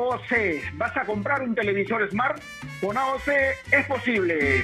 AOC. 0.10 0.74
¿Vas 0.74 0.98
a 0.98 1.06
comprar 1.06 1.42
un 1.42 1.54
televisor 1.54 2.10
Smart? 2.10 2.42
Con 2.82 2.98
AOC 2.98 3.28
es 3.72 3.86
posible. 3.88 4.64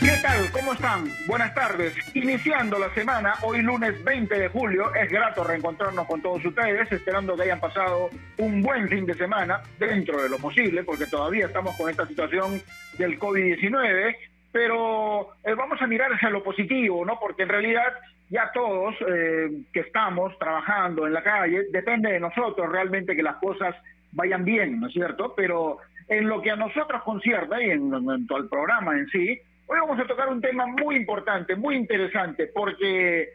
¿Qué 0.00 0.18
tal? 0.20 0.50
¿Cómo 0.52 0.74
están? 0.74 1.08
Buenas 1.26 1.54
tardes. 1.54 1.94
Iniciando 2.14 2.78
la 2.78 2.92
semana, 2.92 3.34
hoy 3.42 3.62
lunes 3.62 4.02
20 4.04 4.38
de 4.38 4.48
julio, 4.48 4.94
es 4.94 5.10
grato 5.10 5.44
reencontrarnos 5.44 6.06
con 6.06 6.20
todos 6.20 6.44
ustedes, 6.44 6.92
esperando 6.92 7.34
que 7.34 7.44
hayan 7.44 7.60
pasado 7.60 8.10
un 8.36 8.60
buen 8.60 8.86
fin 8.88 9.06
de 9.06 9.14
semana, 9.14 9.62
dentro 9.78 10.22
de 10.22 10.28
lo 10.28 10.36
posible, 10.36 10.84
porque 10.84 11.06
todavía 11.06 11.46
estamos 11.46 11.74
con 11.76 11.88
esta 11.88 12.06
situación 12.06 12.60
del 12.98 13.18
COVID-19, 13.18 14.14
pero 14.52 15.34
eh, 15.42 15.54
vamos 15.54 15.80
a 15.80 15.86
mirar 15.86 16.12
hacia 16.12 16.28
lo 16.28 16.42
positivo, 16.42 17.04
¿no? 17.06 17.18
Porque 17.18 17.44
en 17.44 17.48
realidad 17.48 17.94
ya 18.34 18.50
todos 18.52 18.96
eh, 19.06 19.48
que 19.72 19.80
estamos 19.80 20.36
trabajando 20.40 21.06
en 21.06 21.12
la 21.12 21.22
calle, 21.22 21.66
depende 21.70 22.10
de 22.10 22.18
nosotros 22.18 22.68
realmente 22.68 23.14
que 23.14 23.22
las 23.22 23.36
cosas 23.36 23.76
vayan 24.10 24.44
bien, 24.44 24.80
¿no 24.80 24.88
es 24.88 24.92
cierto? 24.92 25.34
Pero 25.36 25.78
en 26.08 26.28
lo 26.28 26.42
que 26.42 26.50
a 26.50 26.56
nosotros 26.56 27.00
concierne 27.04 27.68
y 27.68 27.70
en, 27.70 28.26
todo 28.26 28.38
el 28.38 28.48
programa 28.48 28.98
en 28.98 29.06
sí, 29.06 29.38
hoy 29.66 29.78
vamos 29.80 30.00
a 30.00 30.06
tocar 30.08 30.28
un 30.30 30.40
tema 30.40 30.66
muy 30.66 30.96
importante, 30.96 31.54
muy 31.54 31.76
interesante, 31.76 32.48
porque 32.48 33.28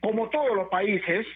como 0.00 0.30
todos 0.30 0.56
los 0.56 0.68
países, 0.68 1.26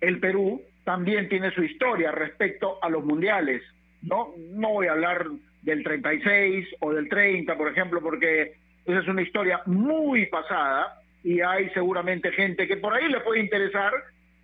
el 0.00 0.20
Perú 0.20 0.62
también 0.84 1.28
tiene 1.28 1.50
su 1.50 1.64
historia 1.64 2.12
respecto 2.12 2.78
a 2.80 2.88
los 2.88 3.04
mundiales, 3.04 3.62
¿no? 4.00 4.28
No 4.52 4.68
voy 4.74 4.86
a 4.86 4.92
hablar 4.92 5.26
del 5.62 5.82
36 5.82 6.68
o 6.78 6.92
del 6.92 7.08
30, 7.08 7.56
por 7.56 7.68
ejemplo, 7.68 8.00
porque 8.00 8.54
esa 8.84 9.00
es 9.00 9.08
una 9.08 9.22
historia 9.22 9.60
muy 9.66 10.26
pasada, 10.26 11.00
y 11.24 11.40
hay 11.40 11.70
seguramente 11.70 12.30
gente 12.32 12.68
que 12.68 12.76
por 12.76 12.92
ahí 12.92 13.08
le 13.08 13.20
puede 13.20 13.40
interesar, 13.40 13.92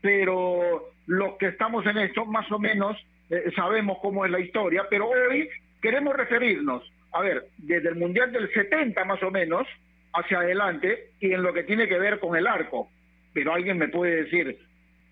pero 0.01 0.91
los 1.07 1.37
que 1.37 1.49
estamos 1.49 1.85
en 1.87 1.99
esto 1.99 2.25
más 2.25 2.51
o 2.51 2.59
menos 2.59 2.97
eh, 3.29 3.53
sabemos 3.55 3.99
cómo 4.01 4.25
es 4.25 4.33
la 4.33 4.41
historia, 4.41 4.87
pero 4.89 5.09
hoy 5.09 5.49
queremos 5.83 6.17
referirnos, 6.17 6.83
a 7.13 7.21
ver, 7.21 7.45
desde 7.59 7.91
el 7.91 7.97
Mundial 7.97 8.33
del 8.33 8.51
70 8.53 9.05
más 9.05 9.23
o 9.23 9.31
menos 9.31 9.69
hacia 10.15 10.39
adelante 10.39 11.11
y 11.21 11.33
en 11.33 11.43
lo 11.43 11.53
que 11.53 11.65
tiene 11.65 11.87
que 11.87 11.99
ver 11.99 12.19
con 12.19 12.35
el 12.35 12.47
arco. 12.47 12.89
Pero 13.33 13.53
alguien 13.53 13.79
me 13.79 13.89
puede 13.89 14.25
decir, 14.25 14.59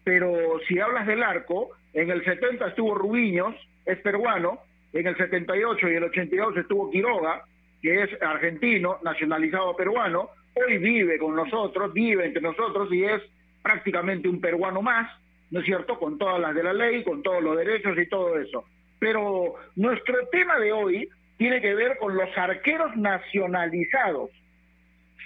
pero 0.04 0.58
si 0.66 0.80
hablas 0.80 1.06
del 1.06 1.22
arco, 1.22 1.70
en 1.92 2.10
el 2.10 2.24
70 2.24 2.68
estuvo 2.68 2.94
Rubiños, 2.94 3.54
es 3.84 3.98
peruano, 3.98 4.60
en 4.92 5.06
el 5.06 5.16
78 5.16 5.88
y 5.88 5.94
el 5.94 6.04
82 6.04 6.56
estuvo 6.56 6.90
Quiroga, 6.90 7.44
que 7.82 8.02
es 8.02 8.22
argentino, 8.22 8.98
nacionalizado 9.04 9.76
peruano, 9.76 10.30
hoy 10.66 10.78
vive 10.78 11.18
con 11.18 11.34
nosotros, 11.34 11.92
vive 11.92 12.26
entre 12.26 12.42
nosotros 12.42 12.88
y 12.92 13.04
es 13.04 13.22
prácticamente 13.62 14.28
un 14.28 14.40
peruano 14.40 14.82
más, 14.82 15.10
¿no 15.50 15.60
es 15.60 15.66
cierto? 15.66 15.98
Con 15.98 16.18
todas 16.18 16.40
las 16.40 16.54
de 16.54 16.62
la 16.62 16.72
ley, 16.72 17.02
con 17.04 17.22
todos 17.22 17.42
los 17.42 17.56
derechos 17.56 17.98
y 17.98 18.06
todo 18.06 18.38
eso. 18.38 18.64
Pero 18.98 19.54
nuestro 19.76 20.26
tema 20.28 20.58
de 20.58 20.72
hoy 20.72 21.08
tiene 21.36 21.60
que 21.60 21.74
ver 21.74 21.98
con 21.98 22.16
los 22.16 22.36
arqueros 22.36 22.96
nacionalizados. 22.96 24.30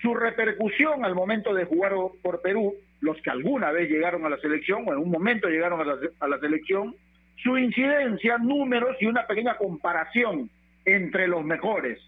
Su 0.02 0.14
repercusión 0.14 1.04
al 1.04 1.14
momento 1.14 1.54
de 1.54 1.64
jugar 1.64 1.92
por 2.22 2.42
Perú, 2.42 2.74
los 3.00 3.20
que 3.22 3.30
alguna 3.30 3.72
vez 3.72 3.88
llegaron 3.88 4.24
a 4.26 4.28
la 4.28 4.38
selección 4.38 4.84
o 4.86 4.92
en 4.92 4.98
un 4.98 5.10
momento 5.10 5.48
llegaron 5.48 5.80
a 5.80 5.84
la, 5.84 5.96
a 6.20 6.28
la 6.28 6.38
selección, 6.38 6.94
su 7.42 7.56
incidencia, 7.56 8.38
números 8.38 8.96
y 9.00 9.06
una 9.06 9.26
pequeña 9.26 9.56
comparación 9.56 10.50
entre 10.84 11.28
los 11.28 11.44
mejores. 11.44 11.98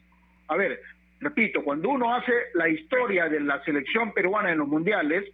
A 0.49 0.57
ver, 0.57 0.81
repito, 1.25 1.65
cuando 1.65 1.89
uno 1.89 2.15
hace 2.15 2.33
la 2.53 2.69
historia 2.69 3.29
de 3.29 3.41
la 3.41 3.63
selección 3.65 4.13
peruana 4.13 4.53
en 4.53 4.59
los 4.59 4.69
mundiales, 4.69 5.25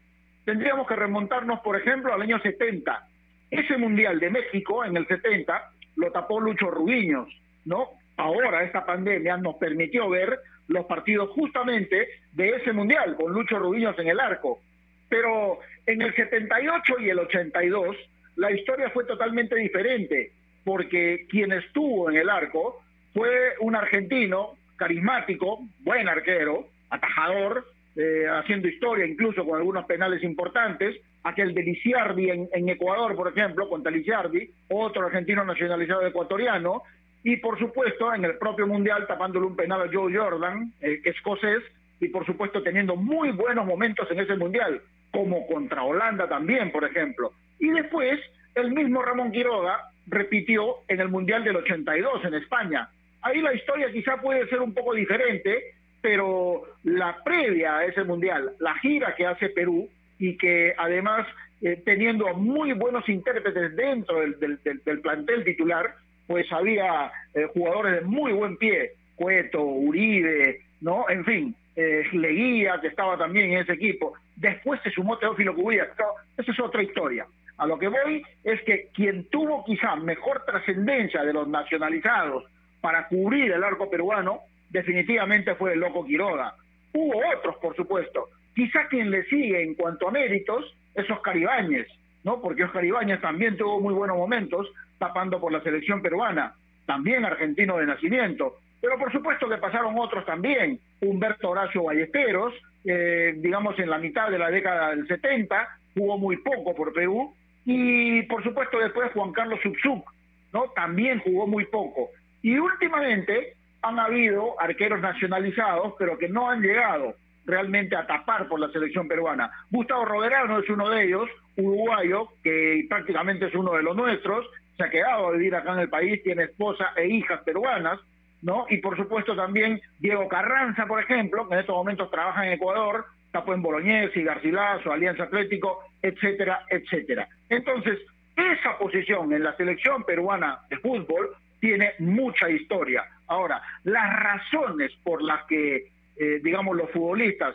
tendríamos 0.45 0.87
que 0.87 0.95
remontarnos, 0.95 1.61
por 1.61 1.77
ejemplo, 1.77 2.15
al 2.15 2.23
año 2.23 2.41
70. 2.41 3.09
Ese 3.51 3.77
mundial 3.77 4.21
de 4.21 4.31
México, 4.31 4.85
en 4.85 4.97
el 4.97 5.07
70, 5.09 5.73
lo 5.97 6.13
tapó 6.13 6.41
Lucho 6.41 6.71
Rubiños, 6.71 7.29
¿no? 7.65 7.89
Ahora 8.17 8.63
esta 8.63 8.87
pandemia 8.87 9.37
nos 9.37 9.57
permitió 9.57 10.09
ver 10.09 10.39
los 10.69 10.87
partidos 10.87 11.31
justamente 11.31 12.09
de 12.33 12.51
ese 12.51 12.73
mundial, 12.73 13.17
con 13.17 13.33
Lucho 13.33 13.59
Rubiños 13.59 13.99
en 13.99 14.09
el 14.09 14.21
arco. 14.21 14.61
Pero 15.09 15.59
en 15.87 16.03
el 16.03 16.15
78 16.15 17.01
y 17.01 17.09
el 17.11 17.19
82, 17.19 17.97
la 18.37 18.53
historia 18.53 18.91
fue 18.91 19.05
totalmente 19.05 19.57
diferente, 19.57 20.31
porque 20.65 21.27
quien 21.29 21.51
estuvo 21.51 22.09
en 22.09 22.17
el 22.17 22.31
arco 22.31 22.81
fue 23.13 23.55
un 23.59 23.75
argentino 23.75 24.57
carismático, 24.81 25.61
buen 25.81 26.09
arquero, 26.09 26.67
atajador, 26.89 27.67
eh, 27.97 28.25
haciendo 28.27 28.67
historia 28.67 29.05
incluso 29.05 29.45
con 29.45 29.59
algunos 29.59 29.85
penales 29.85 30.23
importantes, 30.23 30.97
aquel 31.23 31.53
de 31.53 31.63
Liciardi 31.63 32.31
en, 32.31 32.69
Ecuador, 32.71 33.15
por 33.15 33.29
ejemplo, 33.29 33.69
contra 33.69 33.93
Liciardi, 33.93 34.49
otro 34.71 35.05
argentino 35.05 35.45
nacionalizado 35.45 36.07
ecuatoriano, 36.07 36.83
y 37.23 37.37
por 37.37 37.59
supuesto 37.59 38.15
en 38.15 38.25
el 38.25 38.39
propio 38.39 38.67
Mundial 38.67 39.07
tapándole 39.07 39.45
un 39.45 39.55
penal 39.55 39.83
a 39.83 39.91
Joe 39.93 40.17
Jordan, 40.17 40.73
eh, 40.81 41.03
escocés, 41.05 41.63
y 42.01 42.09
por 42.09 42.25
supuesto 42.25 42.63
teniendo 42.63 42.97
muy 42.97 43.33
buenos 43.33 43.67
momentos 43.67 44.11
en 44.11 44.21
ese 44.21 44.35
Mundial, 44.37 44.81
como 45.11 45.47
contra 45.47 45.83
Holanda 45.83 46.27
también, 46.27 46.73
por 46.73 46.85
ejemplo. 46.85 47.33
Y 47.59 47.69
después, 47.69 48.19
el 48.55 48.73
mismo 48.73 49.03
Ramón 49.03 49.31
Quiroga 49.31 49.91
repitió 50.07 50.77
en 50.89 51.01
el 51.01 51.11
Mundial 51.11 51.45
del 51.45 51.57
82 51.57 52.25
en 52.25 52.35
España, 52.35 52.89
Ahí 53.23 53.41
la 53.41 53.55
historia 53.55 53.93
quizá 53.93 54.17
puede 54.21 54.49
ser 54.49 54.61
un 54.61 54.73
poco 54.73 54.95
diferente, 54.95 55.75
pero 56.01 56.63
la 56.85 57.23
previa 57.23 57.79
a 57.79 57.85
ese 57.85 58.05
mundial, 58.05 58.53
la 58.59 58.75
gira 58.79 59.15
que 59.15 59.27
hace 59.27 59.51
Perú 59.51 59.89
y 60.19 60.37
que 60.37 60.75
además 60.77 61.27
eh, 61.63 61.83
teniendo 61.85 62.33
muy 62.35 62.73
buenos 62.73 63.07
intérpretes 63.09 63.77
dentro 63.77 64.21
del, 64.21 65.01
plantel 65.03 65.45
titular, 65.45 65.95
pues 66.27 66.51
había 66.53 67.13
eh, 67.35 67.47
jugadores 67.53 67.97
de 67.97 68.01
muy 68.03 68.33
buen 68.33 68.57
pie, 68.57 68.93
Cueto, 69.17 69.63
Uribe, 69.63 70.61
¿no? 70.81 71.09
En 71.11 71.25
fin, 71.25 71.55
eh, 71.77 72.05
Leguía, 72.13 72.81
que 72.81 72.87
estaba 72.87 73.19
también 73.19 73.53
en 73.53 73.59
ese 73.59 73.75
equipo. 73.75 74.15
Después 74.37 74.81
se 74.83 74.91
sumó 74.91 75.19
Teófilo 75.19 75.55
Cubilla. 75.55 75.89
Esa 76.37 76.53
es 76.53 76.61
otra 76.61 76.83
historia. 76.83 77.27
A 77.59 77.67
lo 77.67 77.79
que 77.79 77.89
voy 77.89 78.23
es 78.43 78.63
que 78.63 78.89
quien 78.95 79.25
tuvo 79.29 79.63
quizá 79.65 79.95
mejor 79.97 80.45
trascendencia 80.47 81.23
de 81.23 81.35
los 81.35 81.47
nacionalizados, 81.47 82.45
para 82.81 83.09
cubrir 83.09 83.53
el 83.53 83.65
arco 83.65 83.91
peruano, 83.91 84.41
definitivamente 84.71 85.55
fue 85.55 85.75
el 85.75 85.81
loco 85.81 86.05
Quiroga. 86.05 86.55
Hubo 86.93 87.23
otros, 87.37 87.57
por 87.57 87.77
supuesto. 87.77 88.29
Quizá 88.55 88.89
quien 88.89 89.11
le 89.11 89.25
sigue 89.25 89.63
en 89.63 89.75
cuanto 89.75 90.09
a 90.09 90.11
méritos 90.11 90.75
es 90.95 91.09
Oscar 91.11 91.37
Ibáñez, 91.37 91.87
¿no? 92.25 92.41
Porque 92.41 92.65
Oscar 92.65 92.85
Ibáñez 92.85 93.21
también 93.21 93.57
tuvo 93.57 93.81
muy 93.81 93.95
buenos 93.95 94.17
momentos 94.17 94.69
tapando 94.99 95.41
por 95.41 95.53
la 95.53 95.63
selección 95.63 96.03
peruana, 96.03 96.55
también 96.87 97.25
argentino 97.25 97.79
de 97.79 97.87
nacimiento. 97.87 98.59
Pero 98.81 98.99
por 98.99 99.13
supuesto 99.13 99.49
que 99.49 99.59
pasaron 99.59 99.99
otros 99.99 100.25
también. 100.25 100.81
Humberto 101.01 101.51
Horacio 101.51 101.85
Ballesteros, 101.85 102.55
eh, 102.85 103.35
digamos 103.37 103.79
en 103.79 103.91
la 103.91 103.99
mitad 103.99 104.31
de 104.31 104.39
la 104.39 104.51
década 104.51 104.91
del 104.91 105.07
70, 105.07 105.69
jugó 105.95 106.19
muy 106.19 106.37
poco 106.39 106.75
por 106.75 106.93
Perú. 106.93 107.35
Y 107.65 108.23
por 108.23 108.43
supuesto 108.43 108.79
después 108.79 109.13
Juan 109.13 109.33
Carlos 109.33 109.61
Subsuc, 109.63 110.11
¿no? 110.53 110.71
También 110.75 111.21
jugó 111.21 111.47
muy 111.47 111.67
poco. 111.67 112.11
Y 112.43 112.59
últimamente 112.59 113.55
han 113.83 113.99
habido 113.99 114.61
arqueros 114.61 115.01
nacionalizados, 115.01 115.95
pero 115.99 116.19
que 116.19 116.29
no 116.29 116.51
han 116.51 116.63
llegado 116.63 117.15
realmente 117.47 117.97
a 117.97 118.07
tapar 118.07 118.49
por 118.49 118.61
la 118.61 118.69
selección 118.71 119.09
peruana. 119.09 119.51
Gustavo 119.71 120.05
Roderano 120.05 120.59
es 120.59 120.69
uno 120.69 120.89
de 120.89 121.05
ellos, 121.05 121.29
uruguayo, 121.57 122.29
que 122.43 122.87
prácticamente 122.89 123.47
es 123.47 123.55
uno 123.55 123.73
de 123.75 123.83
los 123.83 123.97
nuestros, 123.97 124.47
se 124.77 124.85
ha 124.85 124.91
quedado 124.91 125.27
a 125.27 125.33
vivir 125.33 125.55
acá 125.55 125.73
en 125.73 125.81
el 125.81 125.89
país, 125.89 126.23
tiene 126.23 126.45
esposa 126.45 126.93
e 126.97 127.07
hijas 127.09 127.43
peruanas, 127.43 127.99
¿no? 128.43 128.67
Y 128.69 128.79
por 128.79 128.97
supuesto 128.97 129.35
también 129.37 129.81
Diego 129.99 130.29
Carranza, 130.29 130.87
por 130.87 131.03
ejemplo, 131.03 131.47
que 131.49 131.55
en 131.55 131.61
estos 131.61 131.77
momentos 131.77 132.11
trabaja 132.11 132.47
en 132.47 132.53
Ecuador, 132.53 133.07
tapó 133.33 133.53
en 133.53 133.63
Bolognesi, 133.63 134.23
Garcilaso, 134.23 134.93
Alianza 134.93 135.25
Atlético, 135.25 135.85
etcétera, 136.03 136.65
etcétera. 136.69 137.29
Entonces, 137.49 137.99
esa 138.37 138.79
posición 138.79 139.33
en 139.33 139.45
la 139.45 139.57
selección 139.57 140.05
peruana 140.05 140.61
de 140.71 140.79
fútbol 140.79 141.31
tiene 141.61 141.93
mucha 141.99 142.49
historia. 142.51 143.05
Ahora, 143.27 143.63
las 143.85 144.21
razones 144.21 144.91
por 145.05 145.23
las 145.23 145.45
que, 145.45 145.89
eh, 146.17 146.41
digamos, 146.43 146.77
los 146.77 146.91
futbolistas 146.91 147.55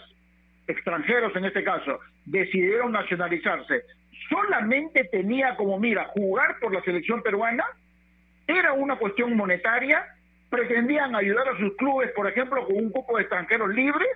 extranjeros 0.67 1.35
en 1.35 1.45
este 1.45 1.63
caso 1.63 1.99
decidieron 2.25 2.91
nacionalizarse, 2.91 3.83
solamente 4.29 5.03
tenía 5.05 5.55
como 5.55 5.79
mira 5.79 6.05
jugar 6.05 6.57
por 6.59 6.73
la 6.73 6.81
selección 6.81 7.21
peruana, 7.21 7.65
era 8.47 8.73
una 8.73 8.95
cuestión 8.97 9.35
monetaria, 9.35 10.05
pretendían 10.49 11.15
ayudar 11.15 11.49
a 11.49 11.57
sus 11.57 11.75
clubes, 11.75 12.11
por 12.11 12.27
ejemplo, 12.27 12.65
con 12.65 12.77
un 12.77 12.91
grupo 12.91 13.17
de 13.17 13.23
extranjeros 13.23 13.69
libres, 13.73 14.09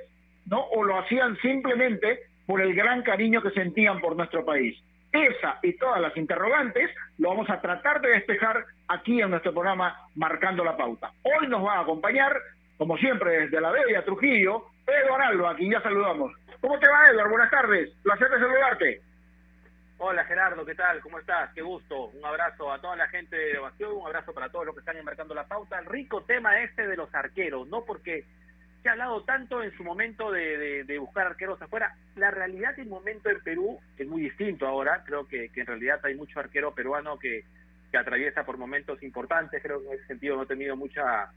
¿no? 0.45 0.62
O 0.62 0.83
lo 0.83 1.00
hacían 1.00 1.38
simplemente 1.38 2.19
por 2.45 2.62
el 2.62 2.74
gran 2.74 3.03
cariño 3.03 3.42
que 3.42 3.51
sentían 3.51 4.00
por 4.00 4.15
nuestro 4.15 4.45
país. 4.45 4.77
Esa 5.11 5.59
y 5.63 5.73
todas 5.73 6.00
las 6.01 6.15
interrogantes 6.17 6.91
lo 7.17 7.29
vamos 7.29 7.50
a 7.50 7.59
tratar 7.59 8.00
de 8.01 8.09
despejar 8.09 8.65
aquí 8.88 9.21
en 9.21 9.31
nuestro 9.31 9.53
programa 9.53 10.07
Marcando 10.15 10.63
la 10.63 10.77
Pauta. 10.77 11.11
Hoy 11.23 11.47
nos 11.47 11.65
va 11.65 11.77
a 11.77 11.81
acompañar, 11.81 12.39
como 12.77 12.97
siempre, 12.97 13.41
desde 13.41 13.59
la 13.59 13.71
Bella 13.71 14.06
Trujillo, 14.06 14.65
Eduardo 14.85 15.25
Alba, 15.25 15.51
a 15.51 15.56
quien 15.56 15.71
ya 15.71 15.81
saludamos. 15.81 16.31
¿Cómo 16.61 16.77
te 16.77 16.88
va, 16.88 17.09
Eduardo? 17.09 17.31
Buenas 17.31 17.51
tardes. 17.51 17.89
Placer 18.03 18.29
de 18.29 18.39
saludarte. 18.39 19.01
Hola 20.01 20.23
Gerardo, 20.23 20.65
¿qué 20.65 20.75
tal? 20.75 21.01
¿Cómo 21.01 21.19
estás? 21.19 21.51
Qué 21.53 21.61
gusto. 21.61 22.06
Un 22.06 22.23
abrazo 22.23 22.71
a 22.71 22.79
toda 22.79 22.95
la 22.95 23.09
gente 23.09 23.35
de 23.35 23.57
Ovación, 23.57 23.97
un 23.97 24.06
abrazo 24.06 24.33
para 24.33 24.50
todos 24.50 24.67
los 24.67 24.75
que 24.75 24.79
están 24.79 24.95
embarcando 24.95 25.33
la 25.33 25.45
pauta. 25.45 25.77
El 25.77 25.88
rico 25.88 26.23
tema 26.23 26.61
este 26.61 26.88
de 26.88 26.95
los 26.95 27.13
arqueros, 27.13 27.67
no 27.67 27.83
porque 27.83 28.23
se 28.81 28.89
ha 28.89 28.93
hablado 28.93 29.23
tanto 29.23 29.61
en 29.61 29.75
su 29.75 29.83
momento 29.83 30.31
de, 30.31 30.97
buscar 30.99 31.27
arqueros 31.27 31.61
afuera. 31.61 31.95
La 32.15 32.31
realidad 32.31 32.73
y 32.77 32.81
el 32.81 32.87
momento 32.87 33.29
en 33.29 33.41
Perú 33.41 33.79
es 33.97 34.07
muy 34.07 34.21
distinto 34.21 34.67
ahora. 34.67 35.03
Creo 35.05 35.27
que, 35.27 35.49
en 35.53 35.65
realidad 35.65 35.99
hay 36.03 36.15
mucho 36.15 36.39
arquero 36.39 36.73
peruano 36.73 37.19
que, 37.19 37.43
que, 37.91 37.97
atraviesa 37.97 38.45
por 38.45 38.57
momentos 38.57 39.01
importantes. 39.03 39.61
Creo 39.61 39.81
que 39.81 39.87
en 39.87 39.93
ese 39.93 40.07
sentido 40.07 40.35
no 40.35 40.43
ha 40.43 40.47
tenido 40.47 40.75
mucha 40.75 41.31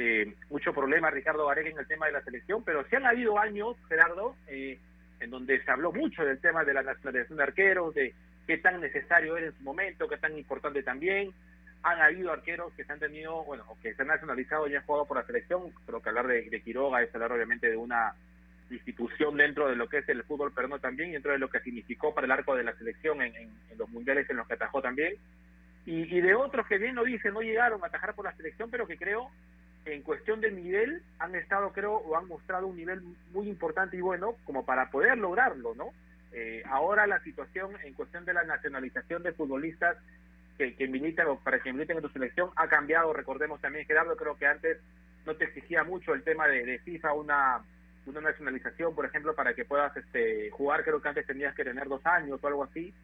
eh, 0.00 0.32
mucho 0.48 0.72
problema 0.72 1.10
Ricardo 1.10 1.46
Varela 1.46 1.70
en 1.70 1.78
el 1.78 1.86
tema 1.88 2.06
de 2.06 2.12
la 2.12 2.22
selección, 2.22 2.62
pero 2.62 2.84
sí 2.88 2.94
han 2.94 3.04
habido 3.04 3.36
años, 3.36 3.76
Gerardo, 3.88 4.36
eh, 4.46 4.78
en 5.18 5.30
donde 5.30 5.60
se 5.64 5.70
habló 5.72 5.90
mucho 5.90 6.24
del 6.24 6.38
tema 6.38 6.64
de 6.64 6.72
la 6.72 6.84
nacionalización 6.84 7.36
de 7.36 7.42
arqueros, 7.42 7.94
de 7.94 8.14
qué 8.46 8.58
tan 8.58 8.80
necesario 8.80 9.36
era 9.36 9.46
en 9.46 9.56
su 9.56 9.62
momento, 9.64 10.08
qué 10.08 10.16
tan 10.16 10.38
importante 10.38 10.84
también. 10.84 11.32
Han 11.82 12.00
habido 12.00 12.32
arqueros 12.32 12.72
que 12.74 12.84
se 12.84 12.92
han 12.92 12.98
tenido, 12.98 13.44
bueno, 13.44 13.64
que 13.82 13.94
se 13.94 14.02
han 14.02 14.08
nacionalizado 14.08 14.68
y 14.68 14.74
han 14.74 14.84
jugado 14.84 15.06
por 15.06 15.16
la 15.16 15.26
selección. 15.26 15.70
Creo 15.86 16.02
que 16.02 16.08
hablar 16.08 16.26
de, 16.26 16.62
Quiroga 16.62 17.02
es 17.02 17.14
hablar 17.14 17.32
obviamente 17.32 17.70
de 17.70 17.76
una 17.76 18.14
institución 18.70 19.36
dentro 19.36 19.68
de 19.68 19.76
lo 19.76 19.88
que 19.88 19.98
es 19.98 20.08
el 20.08 20.24
fútbol 20.24 20.52
peruano 20.52 20.78
también, 20.78 21.12
dentro 21.12 21.32
de 21.32 21.38
lo 21.38 21.48
que 21.48 21.60
significó 21.60 22.14
para 22.14 22.26
el 22.26 22.32
arco 22.32 22.54
de 22.54 22.64
la 22.64 22.74
selección 22.74 23.22
en, 23.22 23.50
los 23.78 23.88
mundiales 23.88 24.28
en 24.28 24.36
los 24.36 24.46
que 24.46 24.54
atajó 24.54 24.82
también. 24.82 25.14
Y, 25.86 26.02
y, 26.14 26.20
de 26.20 26.34
otros 26.34 26.66
que 26.66 26.76
bien 26.76 26.96
lo 26.96 27.04
dicen, 27.04 27.32
no 27.32 27.40
llegaron 27.40 27.82
a 27.82 27.86
atajar 27.86 28.14
por 28.14 28.26
la 28.26 28.36
selección, 28.36 28.70
pero 28.70 28.86
que 28.86 28.98
creo 28.98 29.30
en 29.92 30.02
cuestión 30.02 30.40
del 30.40 30.56
nivel 30.56 31.02
han 31.18 31.34
estado, 31.34 31.72
creo, 31.72 31.94
o 31.94 32.16
han 32.16 32.28
mostrado 32.28 32.66
un 32.66 32.76
nivel 32.76 33.02
muy 33.32 33.48
importante 33.48 33.96
y 33.96 34.00
bueno 34.00 34.34
como 34.44 34.64
para 34.64 34.90
poder 34.90 35.16
lograrlo, 35.18 35.74
¿no? 35.74 35.92
Eh, 36.32 36.62
ahora 36.66 37.06
la 37.06 37.20
situación 37.20 37.70
en 37.82 37.94
cuestión 37.94 38.24
de 38.24 38.34
la 38.34 38.44
nacionalización 38.44 39.22
de 39.22 39.32
futbolistas 39.32 39.96
que, 40.58 40.74
que 40.74 40.88
militan 40.88 41.28
o 41.28 41.38
para 41.38 41.60
que 41.60 41.72
militen 41.72 41.96
en 41.96 42.02
tu 42.02 42.08
selección 42.10 42.50
ha 42.56 42.68
cambiado. 42.68 43.12
Recordemos 43.12 43.60
también, 43.60 43.86
Gerardo, 43.86 44.16
creo 44.16 44.36
que 44.36 44.46
antes 44.46 44.78
no 45.24 45.36
te 45.36 45.44
exigía 45.44 45.84
mucho 45.84 46.12
el 46.12 46.22
tema 46.24 46.48
de, 46.48 46.78
FIFA 46.80 47.12
una 47.14 47.62
una 48.06 48.22
nacionalización, 48.22 48.94
por 48.94 49.04
ejemplo, 49.04 49.34
para 49.34 49.52
que 49.52 49.66
puedas 49.66 49.94
este, 49.94 50.50
jugar, 50.50 50.82
creo 50.82 51.02
que 51.02 51.08
antes 51.08 51.26
tenías 51.26 51.54
que 51.54 51.62
tener 51.62 51.88
dos 51.88 52.04
años 52.06 52.40
o 52.42 52.46
algo 52.46 52.64
así. 52.64 52.94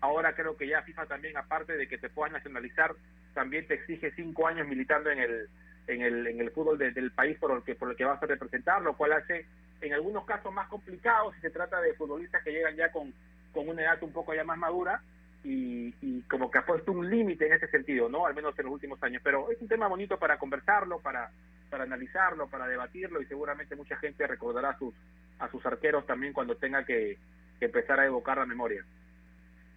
Ahora 0.00 0.34
creo 0.34 0.56
que 0.56 0.66
ya 0.66 0.80
FIFA 0.80 1.04
también, 1.04 1.36
aparte 1.36 1.76
de 1.76 1.86
que 1.86 1.98
te 1.98 2.08
puedas 2.08 2.32
nacionalizar, 2.32 2.94
también 3.34 3.66
te 3.66 3.74
exige 3.74 4.12
cinco 4.12 4.46
años 4.46 4.66
militando 4.66 5.10
en 5.10 5.18
el 5.18 5.48
en 5.88 6.02
el, 6.02 6.26
en 6.26 6.40
el 6.40 6.50
fútbol 6.50 6.78
del 6.78 7.12
país 7.12 7.38
por 7.38 7.52
el, 7.52 7.62
que, 7.62 7.74
por 7.74 7.90
el 7.90 7.96
que 7.96 8.04
vas 8.04 8.20
a 8.20 8.26
representar, 8.26 8.82
lo 8.82 8.96
cual 8.96 9.12
hace 9.12 9.46
en 9.80 9.92
algunos 9.92 10.24
casos 10.24 10.52
más 10.52 10.68
complicado 10.68 11.32
si 11.34 11.40
se 11.40 11.50
trata 11.50 11.80
de 11.80 11.94
futbolistas 11.94 12.42
que 12.42 12.50
llegan 12.50 12.74
ya 12.76 12.90
con, 12.90 13.12
con 13.52 13.68
una 13.68 13.82
edad 13.82 14.02
un 14.02 14.12
poco 14.12 14.34
ya 14.34 14.42
más 14.42 14.58
madura 14.58 15.00
y, 15.46 15.94
y 16.02 16.22
como 16.22 16.50
que 16.50 16.58
ha 16.58 16.66
puesto 16.66 16.90
un 16.90 17.08
límite 17.08 17.46
en 17.46 17.52
ese 17.52 17.68
sentido, 17.68 18.08
¿no? 18.08 18.26
Al 18.26 18.34
menos 18.34 18.58
en 18.58 18.64
los 18.64 18.74
últimos 18.74 19.00
años. 19.04 19.22
Pero 19.22 19.48
es 19.52 19.60
un 19.60 19.68
tema 19.68 19.86
bonito 19.86 20.18
para 20.18 20.38
conversarlo, 20.38 20.98
para, 20.98 21.30
para 21.70 21.84
analizarlo, 21.84 22.48
para 22.48 22.66
debatirlo 22.66 23.22
y 23.22 23.26
seguramente 23.26 23.76
mucha 23.76 23.96
gente 23.96 24.26
recordará 24.26 24.70
a 24.70 24.78
sus, 24.78 24.92
a 25.38 25.48
sus 25.48 25.64
arqueros 25.64 26.04
también 26.04 26.32
cuando 26.32 26.56
tenga 26.56 26.84
que, 26.84 27.16
empezar 27.60 28.00
a 28.00 28.06
evocar 28.06 28.36
la 28.38 28.44
memoria. 28.46 28.84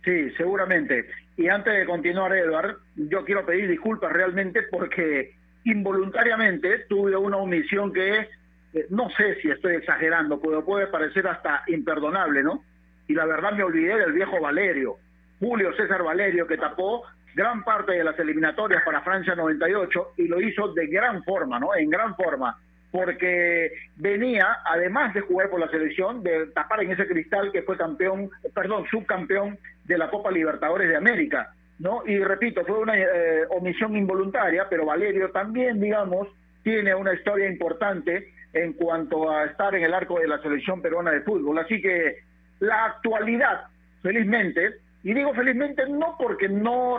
Sí, 0.04 0.31
seguramente. 0.31 1.06
Y 1.38 1.48
antes 1.48 1.74
de 1.74 1.86
continuar, 1.86 2.36
Edward, 2.36 2.77
yo 2.95 3.24
quiero 3.24 3.45
pedir 3.45 3.69
disculpas 3.69 4.12
realmente 4.12 4.63
porque 4.63 5.36
involuntariamente 5.63 6.86
tuve 6.89 7.15
una 7.15 7.38
omisión 7.38 7.94
que 7.94 8.27
eh, 8.74 8.86
no 8.89 9.10
sé 9.12 9.36
si 9.42 9.50
estoy 9.50 9.75
exagerando, 9.75 10.42
pero 10.42 10.65
puede 10.65 10.88
parecer 10.88 11.27
hasta 11.27 11.63
imperdonable, 11.68 12.44
¿no? 12.44 12.63
Y 13.07 13.13
la 13.13 13.25
verdad 13.25 13.54
me 13.54 13.63
olvidé 13.63 13.98
del 13.98 14.12
viejo 14.12 14.42
Valerio, 14.42 14.98
Julio 15.39 15.74
César 15.75 16.03
Valerio, 16.03 16.47
que 16.47 16.57
tapó 16.57 17.03
gran 17.36 17.63
parte 17.63 17.94
de 17.94 18.03
las 18.03 18.18
eliminatorias 18.19 18.83
para 18.83 19.01
Francia 19.01 19.36
98 19.36 20.13
y 20.18 20.27
lo 20.27 20.41
hizo 20.41 20.74
de 20.74 20.88
gran 20.88 21.24
forma, 21.24 21.59
¿no? 21.59 21.75
En 21.75 21.89
gran 21.89 22.15
forma, 22.15 22.57
porque 22.91 23.71
venía, 23.95 24.57
además 24.65 25.13
de 25.13 25.21
jugar 25.21 25.50
por 25.50 25.59
la 25.59 25.69
selección, 25.69 26.24
de 26.24 26.47
tapar 26.47 26.83
en 26.83 26.91
ese 26.91 27.07
cristal 27.07 27.51
que 27.51 27.62
fue 27.62 27.77
campeón, 27.77 28.30
perdón, 28.53 28.86
subcampeón 28.89 29.57
de 29.86 29.97
la 29.97 30.09
Copa 30.09 30.31
Libertadores 30.31 30.89
de 30.89 30.97
América 30.97 31.53
¿no? 31.80 32.03
Y 32.06 32.19
repito, 32.19 32.63
fue 32.65 32.77
una 32.80 32.97
eh, 32.97 33.45
omisión 33.50 33.95
involuntaria, 33.95 34.68
pero 34.69 34.86
Valerio 34.86 35.31
también, 35.31 35.80
digamos, 35.80 36.27
tiene 36.62 36.94
una 36.94 37.13
historia 37.13 37.50
importante 37.50 38.33
en 38.53 38.74
cuanto 38.74 39.31
a 39.31 39.45
estar 39.45 39.74
en 39.75 39.83
el 39.83 39.94
arco 39.94 40.19
de 40.19 40.27
la 40.27 40.41
selección 40.41 40.81
peruana 40.81 41.12
de 41.12 41.21
fútbol. 41.21 41.57
Así 41.57 41.81
que 41.81 42.18
la 42.59 42.86
actualidad, 42.86 43.68
felizmente, 44.01 44.75
y 45.04 45.13
digo 45.13 45.34
felizmente 45.34 45.88
no 45.88 46.16
porque 46.18 46.50
no 46.50 46.98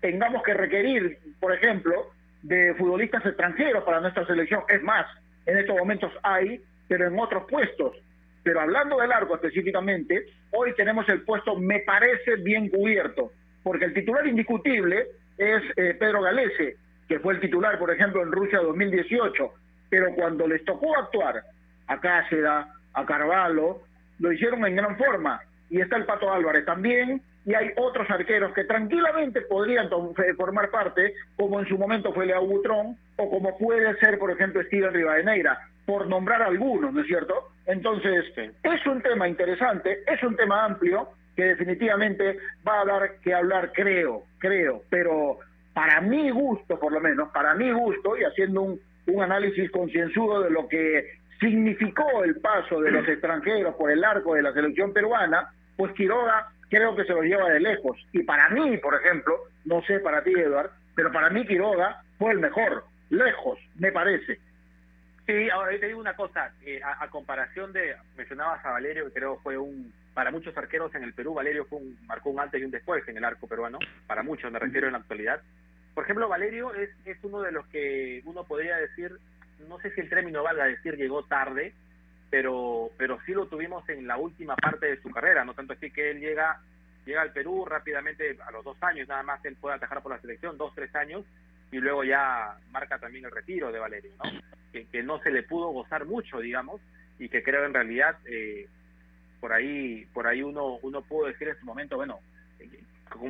tengamos 0.00 0.42
que 0.42 0.54
requerir, 0.54 1.18
por 1.38 1.54
ejemplo, 1.54 2.10
de 2.42 2.74
futbolistas 2.74 3.24
extranjeros 3.26 3.84
para 3.84 4.00
nuestra 4.00 4.26
selección, 4.26 4.62
es 4.68 4.82
más, 4.82 5.06
en 5.46 5.58
estos 5.58 5.76
momentos 5.76 6.12
hay, 6.22 6.60
pero 6.88 7.06
en 7.06 7.18
otros 7.18 7.44
puestos. 7.48 7.96
Pero 8.42 8.60
hablando 8.60 8.98
del 8.98 9.12
arco 9.12 9.34
específicamente, 9.34 10.24
hoy 10.50 10.74
tenemos 10.74 11.06
el 11.10 11.22
puesto, 11.22 11.56
me 11.56 11.80
parece, 11.80 12.36
bien 12.36 12.70
cubierto 12.70 13.32
porque 13.62 13.86
el 13.86 13.94
titular 13.94 14.26
indiscutible 14.26 15.06
es 15.36 15.62
eh, 15.76 15.94
Pedro 15.98 16.22
Galese, 16.22 16.76
que 17.08 17.18
fue 17.18 17.34
el 17.34 17.40
titular, 17.40 17.78
por 17.78 17.90
ejemplo, 17.90 18.22
en 18.22 18.32
Rusia 18.32 18.60
2018, 18.60 19.52
pero 19.88 20.14
cuando 20.14 20.46
les 20.46 20.64
tocó 20.64 20.96
actuar 20.96 21.42
a 21.86 22.00
Cáceres, 22.00 22.46
a 22.46 23.06
Carvalho, 23.06 23.82
lo 24.18 24.32
hicieron 24.32 24.64
en 24.66 24.76
gran 24.76 24.96
forma. 24.96 25.40
Y 25.70 25.80
está 25.80 25.96
el 25.96 26.04
Pato 26.04 26.32
Álvarez 26.32 26.64
también, 26.64 27.22
y 27.46 27.54
hay 27.54 27.70
otros 27.76 28.08
arqueros 28.10 28.52
que 28.52 28.64
tranquilamente 28.64 29.40
podrían 29.42 29.86
eh, 29.86 30.34
formar 30.36 30.70
parte, 30.70 31.14
como 31.36 31.60
en 31.60 31.66
su 31.66 31.78
momento 31.78 32.12
fue 32.12 32.26
Leo 32.26 32.44
Butrón, 32.44 32.96
o 33.16 33.30
como 33.30 33.56
puede 33.56 33.96
ser, 33.98 34.18
por 34.18 34.30
ejemplo, 34.30 34.62
Steven 34.64 34.92
Rivadeneira, 34.92 35.58
por 35.86 36.06
nombrar 36.06 36.42
algunos, 36.42 36.92
¿no 36.92 37.00
es 37.00 37.06
cierto? 37.06 37.52
Entonces, 37.66 38.24
es 38.36 38.86
un 38.86 39.00
tema 39.00 39.28
interesante, 39.28 40.00
es 40.06 40.22
un 40.22 40.36
tema 40.36 40.64
amplio, 40.64 41.08
que 41.36 41.44
definitivamente 41.44 42.38
va 42.66 42.80
a 42.80 42.84
dar 42.84 43.10
que 43.22 43.32
hablar, 43.32 43.72
creo, 43.72 44.24
creo, 44.38 44.82
pero 44.90 45.38
para 45.72 46.00
mi 46.00 46.30
gusto, 46.30 46.78
por 46.78 46.92
lo 46.92 47.00
menos, 47.00 47.30
para 47.30 47.54
mi 47.54 47.72
gusto, 47.72 48.16
y 48.16 48.24
haciendo 48.24 48.62
un, 48.62 48.80
un 49.06 49.22
análisis 49.22 49.70
concienzudo 49.70 50.42
de 50.42 50.50
lo 50.50 50.68
que 50.68 51.20
significó 51.40 52.22
el 52.22 52.36
paso 52.40 52.80
de 52.80 52.90
los 52.90 53.08
extranjeros 53.08 53.74
por 53.76 53.90
el 53.90 54.04
arco 54.04 54.34
de 54.34 54.42
la 54.42 54.52
selección 54.52 54.92
peruana, 54.92 55.50
pues 55.76 55.92
Quiroga 55.94 56.48
creo 56.68 56.94
que 56.94 57.04
se 57.04 57.12
lo 57.12 57.22
lleva 57.22 57.50
de 57.50 57.60
lejos. 57.60 57.98
Y 58.12 58.22
para 58.22 58.48
mí, 58.50 58.76
por 58.78 58.94
ejemplo, 58.94 59.36
no 59.64 59.82
sé 59.82 59.98
para 60.00 60.22
ti, 60.22 60.32
Eduard, 60.32 60.70
pero 60.94 61.12
para 61.12 61.30
mí 61.30 61.46
Quiroga 61.46 62.02
fue 62.18 62.32
el 62.32 62.38
mejor, 62.38 62.84
lejos, 63.10 63.58
me 63.76 63.92
parece. 63.92 64.38
Sí, 65.26 65.48
ahora 65.50 65.78
te 65.78 65.86
digo 65.86 66.00
una 66.00 66.16
cosa, 66.16 66.52
eh, 66.64 66.80
a, 66.82 67.06
comparación 67.08 67.72
de, 67.72 67.94
mencionabas 68.16 68.64
a 68.64 68.72
Valerio, 68.72 69.04
que 69.06 69.12
creo 69.12 69.38
fue 69.38 69.56
un, 69.58 69.92
para 70.14 70.30
muchos 70.30 70.56
arqueros 70.56 70.94
en 70.94 71.04
el 71.04 71.12
Perú, 71.12 71.34
Valerio 71.34 71.66
fue 71.66 71.78
un, 71.78 71.96
marcó 72.06 72.30
un 72.30 72.40
antes 72.40 72.60
y 72.60 72.64
un 72.64 72.70
después 72.70 73.06
en 73.06 73.16
el 73.16 73.24
arco 73.24 73.46
peruano, 73.46 73.78
para 74.06 74.22
muchos 74.22 74.50
me 74.50 74.58
refiero 74.58 74.86
en 74.86 74.94
la 74.94 74.98
actualidad. 74.98 75.40
Por 75.94 76.04
ejemplo, 76.04 76.28
Valerio 76.28 76.74
es, 76.74 76.90
es 77.04 77.16
uno 77.22 77.42
de 77.42 77.52
los 77.52 77.66
que 77.68 78.22
uno 78.24 78.44
podría 78.44 78.76
decir, 78.76 79.12
no 79.68 79.78
sé 79.80 79.92
si 79.92 80.00
el 80.00 80.08
término 80.08 80.42
valga 80.42 80.64
decir 80.64 80.96
llegó 80.96 81.22
tarde, 81.24 81.74
pero, 82.30 82.90
pero 82.96 83.18
sí 83.26 83.32
lo 83.32 83.46
tuvimos 83.46 83.86
en 83.88 84.06
la 84.06 84.16
última 84.16 84.54
parte 84.56 84.86
de 84.86 85.02
su 85.02 85.10
carrera, 85.10 85.44
no 85.44 85.54
tanto 85.54 85.72
así 85.72 85.90
que 85.90 86.12
él 86.12 86.20
llega, 86.20 86.60
llega 87.04 87.22
al 87.22 87.32
Perú 87.32 87.64
rápidamente, 87.66 88.38
a 88.46 88.50
los 88.52 88.64
dos 88.64 88.80
años 88.82 89.08
nada 89.08 89.22
más 89.24 89.44
él 89.44 89.56
puede 89.56 89.76
atajar 89.76 90.00
por 90.02 90.12
la 90.12 90.20
selección, 90.20 90.56
dos, 90.56 90.72
tres 90.74 90.94
años, 90.94 91.24
y 91.72 91.78
luego 91.78 92.04
ya 92.04 92.56
marca 92.70 92.98
también 92.98 93.24
el 93.24 93.30
retiro 93.30 93.72
de 93.72 93.78
Valerio, 93.78 94.12
¿no? 94.22 94.30
Que, 94.72 95.02
no 95.02 95.20
se 95.20 95.30
le 95.30 95.42
pudo 95.42 95.68
gozar 95.70 96.04
mucho, 96.04 96.38
digamos, 96.38 96.80
y 97.18 97.28
que 97.28 97.42
creo 97.42 97.64
en 97.64 97.74
realidad 97.74 98.16
eh, 98.24 98.68
por 99.40 99.52
ahí 99.52 100.06
por 100.12 100.28
ahí 100.28 100.42
uno 100.42 100.78
uno 100.82 101.02
pudo 101.02 101.26
decir 101.26 101.48
en 101.48 101.58
su 101.58 101.66
momento, 101.66 101.96
bueno, 101.96 102.20
eh, 102.60 102.68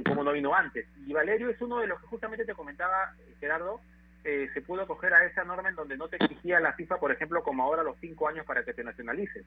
como 0.05 0.23
no 0.23 0.33
vino 0.33 0.55
antes. 0.55 0.87
Y 1.07 1.13
Valerio 1.15 1.49
es 1.49 1.61
uno 1.63 1.79
de 1.79 1.87
los 1.87 1.99
que 2.01 2.07
justamente 2.09 2.45
te 2.45 2.55
comentaba, 2.55 3.15
Gerardo, 3.41 3.81
eh, 4.25 4.51
se 4.53 4.61
pudo 4.61 4.83
acoger 4.83 5.15
a 5.15 5.25
esa 5.25 5.45
norma 5.45 5.69
en 5.69 5.75
donde 5.75 5.97
no 5.97 6.09
te 6.09 6.17
exigía 6.17 6.61
la 6.61 6.73
FIFA, 6.75 6.99
por 6.99 7.13
ejemplo, 7.13 7.43
como 7.43 7.63
ahora 7.63 7.83
los 7.83 7.97
cinco 8.01 8.29
años 8.29 8.45
para 8.47 8.65
que 8.65 8.75
te 8.75 8.85
nacionalices. 8.85 9.45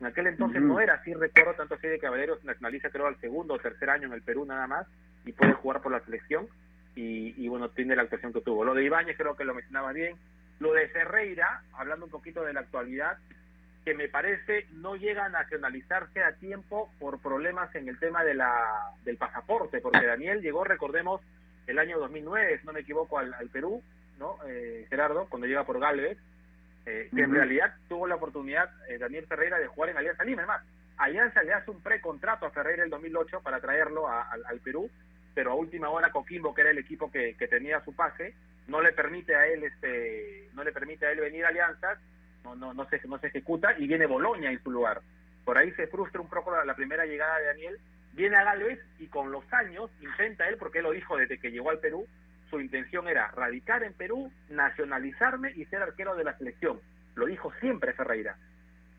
En 0.00 0.06
aquel 0.06 0.26
entonces 0.26 0.60
no 0.60 0.80
era 0.80 0.94
así, 0.94 1.14
recuerdo 1.14 1.54
tanto 1.54 1.74
así 1.74 1.86
de 1.86 1.98
Valerio 1.98 2.36
se 2.36 2.46
nacionaliza 2.46 2.90
creo 2.90 3.06
al 3.06 3.20
segundo 3.20 3.54
o 3.54 3.58
tercer 3.58 3.90
año 3.90 4.08
en 4.08 4.12
el 4.12 4.22
Perú 4.22 4.44
nada 4.44 4.66
más 4.66 4.86
y 5.24 5.32
puede 5.32 5.52
jugar 5.52 5.80
por 5.82 5.92
la 5.92 6.00
selección 6.00 6.48
y, 6.96 7.48
bueno, 7.48 7.70
tiene 7.70 7.96
la 7.96 8.02
actuación 8.02 8.32
que 8.32 8.40
tuvo. 8.40 8.64
Lo 8.64 8.74
de 8.74 8.84
Ibáñez 8.84 9.16
creo 9.16 9.36
que 9.36 9.44
lo 9.44 9.54
mencionaba 9.54 9.92
bien. 9.92 10.16
Lo 10.60 10.72
de 10.72 10.88
Ferreira, 10.88 11.62
hablando 11.72 12.06
un 12.06 12.10
poquito 12.10 12.44
de 12.44 12.52
la 12.52 12.60
actualidad, 12.60 13.18
que 13.84 13.94
me 13.94 14.08
parece 14.08 14.66
no 14.72 14.94
llega 14.96 15.26
a 15.26 15.28
nacionalizarse 15.28 16.22
a 16.22 16.36
tiempo 16.36 16.90
por 16.98 17.18
problemas 17.18 17.74
en 17.74 17.88
el 17.88 17.98
tema 17.98 18.24
de 18.24 18.34
la, 18.34 18.92
del 19.04 19.16
pasaporte, 19.16 19.80
porque 19.80 20.06
Daniel 20.06 20.40
llegó, 20.40 20.64
recordemos, 20.64 21.20
el 21.66 21.78
año 21.78 21.98
2009, 21.98 22.60
si 22.60 22.66
no 22.66 22.72
me 22.72 22.80
equivoco, 22.80 23.18
al, 23.18 23.34
Perú, 23.52 23.82
¿no? 24.18 24.36
Eh, 24.46 24.86
Gerardo, 24.88 25.26
cuando 25.28 25.46
llega 25.46 25.64
por 25.64 25.80
Galvez, 25.80 26.18
eh, 26.86 27.08
que 27.14 27.22
en 27.22 27.34
realidad 27.34 27.74
tuvo 27.88 28.06
la 28.06 28.16
oportunidad, 28.16 28.70
eh, 28.88 28.98
Daniel 28.98 29.26
Ferreira, 29.26 29.58
de 29.58 29.66
jugar 29.66 29.90
en 29.90 29.96
Alianza 29.96 30.24
Lima. 30.24 30.42
Además, 30.42 30.62
Alianza 30.96 31.42
le 31.42 31.54
hace 31.54 31.70
un 31.70 31.80
precontrato 31.80 32.46
a 32.46 32.50
Ferreira 32.50 32.84
el 32.84 32.90
2008 32.90 33.40
para 33.40 33.60
traerlo 33.60 34.08
al 34.08 34.60
Perú 34.60 34.90
pero 35.34 35.50
a 35.50 35.54
última 35.54 35.90
hora 35.90 36.12
Coquimbo, 36.12 36.54
que 36.54 36.62
era 36.62 36.70
el 36.70 36.78
equipo 36.78 37.10
que, 37.10 37.34
tenía 37.50 37.84
su 37.84 37.94
pase, 37.94 38.34
no 38.68 38.80
le 38.80 38.92
permite 38.92 39.34
a 39.34 39.46
él 39.46 39.64
este 39.64 40.48
no 40.54 40.64
le 40.64 40.72
permite 40.72 41.06
a 41.06 41.12
él 41.12 41.20
venir 41.20 41.44
a 41.44 41.48
Alianzas, 41.48 41.98
no 42.44 42.54
no 42.54 42.72
no 42.72 42.88
se 42.88 43.00
no 43.06 43.18
se 43.18 43.26
ejecuta 43.26 43.76
y 43.78 43.86
viene 43.86 44.06
Boloña 44.06 44.50
en 44.50 44.62
su 44.62 44.70
lugar. 44.70 45.02
Por 45.44 45.58
ahí 45.58 45.72
se 45.72 45.88
frustra 45.88 46.20
un 46.20 46.28
poco 46.28 46.54
la, 46.64 46.74
primera 46.74 47.04
llegada 47.04 47.38
de 47.38 47.46
Daniel, 47.46 47.78
viene 48.12 48.36
a 48.36 48.44
Galvez 48.44 48.80
y 48.98 49.08
con 49.08 49.30
los 49.30 49.44
años 49.52 49.90
intenta 50.00 50.48
él 50.48 50.56
porque 50.56 50.78
él 50.78 50.84
lo 50.84 50.92
dijo 50.92 51.16
desde 51.16 51.38
que 51.38 51.50
llegó 51.50 51.70
al 51.70 51.80
Perú, 51.80 52.06
su 52.54 52.60
intención 52.60 53.08
era 53.08 53.32
radicar 53.32 53.82
en 53.82 53.94
Perú, 53.94 54.30
nacionalizarme 54.48 55.52
y 55.56 55.64
ser 55.64 55.82
arquero 55.82 56.14
de 56.14 56.22
la 56.22 56.38
selección. 56.38 56.78
Lo 57.16 57.26
dijo 57.26 57.52
siempre 57.60 57.92
Ferreira 57.94 58.36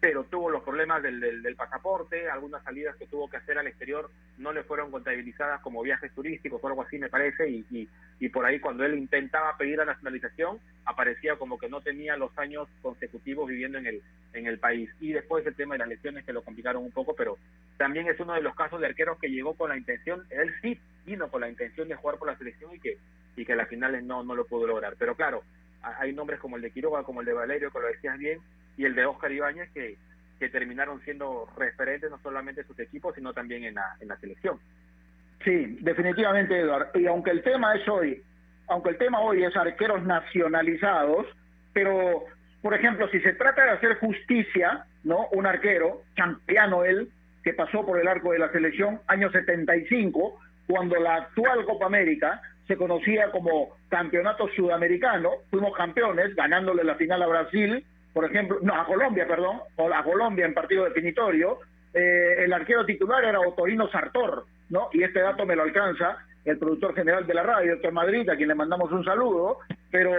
pero 0.05 0.23
tuvo 0.25 0.51
los 0.51 0.61
problemas 0.61 1.01
del, 1.01 1.55
pasaporte, 1.57 2.29
algunas 2.29 2.63
salidas 2.63 2.95
que 2.95 3.07
tuvo 3.07 3.27
que 3.27 3.37
hacer 3.37 3.57
al 3.57 3.65
exterior 3.65 4.11
no 4.37 4.53
le 4.53 4.61
fueron 4.61 4.91
contabilizadas 4.91 5.61
como 5.61 5.81
viajes 5.81 6.13
turísticos 6.13 6.63
o 6.63 6.67
algo 6.67 6.83
así 6.83 6.99
me 6.99 7.09
parece, 7.09 7.49
y, 7.49 7.89
y, 8.19 8.29
por 8.29 8.45
ahí 8.45 8.59
cuando 8.59 8.85
él 8.85 8.99
intentaba 8.99 9.57
pedir 9.57 9.77
la 9.79 9.85
nacionalización 9.85 10.59
aparecía 10.85 11.37
como 11.37 11.57
que 11.57 11.69
no 11.69 11.81
tenía 11.81 12.17
los 12.17 12.37
años 12.37 12.67
consecutivos 12.83 13.47
viviendo 13.47 13.79
en 13.79 13.87
el, 13.87 14.03
en 14.33 14.45
el 14.45 14.59
país. 14.59 14.91
Y 14.99 15.11
después 15.11 15.43
el 15.47 15.55
tema 15.55 15.73
de 15.73 15.79
las 15.79 15.87
lesiones 15.87 16.23
que 16.23 16.33
lo 16.33 16.43
complicaron 16.43 16.83
un 16.83 16.91
poco, 16.91 17.15
pero 17.15 17.39
también 17.77 18.07
es 18.07 18.19
uno 18.19 18.33
de 18.33 18.41
los 18.41 18.53
casos 18.53 18.79
de 18.81 18.85
arqueros 18.85 19.17
que 19.17 19.31
llegó 19.31 19.55
con 19.55 19.69
la 19.69 19.77
intención, 19.77 20.23
él 20.29 20.53
sí 20.61 20.79
vino 21.07 21.31
con 21.31 21.41
la 21.41 21.49
intención 21.49 21.87
de 21.87 21.95
jugar 21.95 22.19
por 22.19 22.27
la 22.27 22.37
selección 22.37 22.75
y 22.75 22.79
que, 22.79 22.99
y 23.35 23.45
que 23.45 23.53
a 23.53 23.55
las 23.55 23.69
finales 23.69 24.03
no, 24.03 24.23
no 24.23 24.35
lo 24.35 24.45
pudo 24.45 24.67
lograr. 24.67 24.95
Pero 24.97 25.15
claro, 25.15 25.43
hay 25.81 26.13
nombres 26.13 26.39
como 26.39 26.55
el 26.55 26.61
de 26.61 26.71
Quiroga, 26.71 27.03
como 27.03 27.21
el 27.21 27.25
de 27.25 27.33
Valerio, 27.33 27.71
que 27.71 27.79
lo 27.79 27.87
decías 27.87 28.17
bien, 28.17 28.39
y 28.77 28.85
el 28.85 28.95
de 28.95 29.05
Oscar 29.05 29.31
Ibáñez 29.31 29.69
que, 29.71 29.97
que 30.39 30.49
terminaron 30.49 31.01
siendo 31.01 31.47
referentes 31.57 32.09
no 32.09 32.19
solamente 32.19 32.61
en 32.61 32.67
sus 32.67 32.79
equipos, 32.79 33.15
sino 33.15 33.33
también 33.33 33.63
en 33.63 33.75
la, 33.75 33.95
en 33.99 34.07
la 34.07 34.17
selección. 34.17 34.59
Sí, 35.43 35.77
definitivamente, 35.81 36.59
Eduardo. 36.59 36.99
Y 36.99 37.05
aunque 37.07 37.31
el 37.31 37.43
tema 37.43 37.75
es 37.75 37.87
hoy, 37.87 38.21
aunque 38.67 38.89
el 38.89 38.97
tema 38.97 39.19
hoy 39.19 39.43
es 39.43 39.55
arqueros 39.55 40.03
nacionalizados, 40.03 41.27
pero, 41.73 42.23
por 42.61 42.73
ejemplo, 42.73 43.07
si 43.09 43.19
se 43.19 43.33
trata 43.33 43.63
de 43.63 43.71
hacer 43.71 43.99
justicia, 43.99 44.85
¿no? 45.03 45.27
Un 45.33 45.45
arquero, 45.45 46.01
champiano 46.15 46.83
él, 46.83 47.09
que 47.43 47.53
pasó 47.53 47.85
por 47.85 47.99
el 47.99 48.07
arco 48.07 48.31
de 48.31 48.39
la 48.39 48.51
selección 48.51 48.99
año 49.07 49.29
75, 49.29 50.39
cuando 50.67 50.95
la 50.99 51.15
actual 51.15 51.63
Copa 51.65 51.85
América 51.85 52.41
se 52.67 52.77
conocía 52.77 53.31
como 53.31 53.75
Campeonato 53.89 54.47
Sudamericano, 54.55 55.31
fuimos 55.49 55.75
campeones, 55.75 56.35
ganándole 56.35 56.83
la 56.83 56.95
final 56.95 57.21
a 57.21 57.27
Brasil, 57.27 57.85
por 58.13 58.25
ejemplo, 58.25 58.59
no, 58.61 58.73
a 58.73 58.85
Colombia, 58.85 59.27
perdón, 59.27 59.59
o 59.75 59.93
a 59.93 60.03
Colombia 60.03 60.45
en 60.45 60.53
partido 60.53 60.85
definitorio, 60.85 61.59
eh, 61.93 62.43
el 62.43 62.53
arquero 62.53 62.85
titular 62.85 63.23
era 63.23 63.39
Otorino 63.39 63.89
Sartor, 63.89 64.45
¿no? 64.69 64.89
Y 64.93 65.03
este 65.03 65.19
dato 65.19 65.45
me 65.45 65.55
lo 65.55 65.63
alcanza 65.63 66.17
el 66.45 66.57
productor 66.59 66.93
general 66.93 67.25
de 67.25 67.33
la 67.33 67.43
radio, 67.43 67.73
doctor 67.73 67.91
Madrid, 67.91 68.29
a 68.29 68.35
quien 68.35 68.47
le 68.47 68.55
mandamos 68.55 68.91
un 68.91 69.03
saludo, 69.03 69.59
pero 69.91 70.11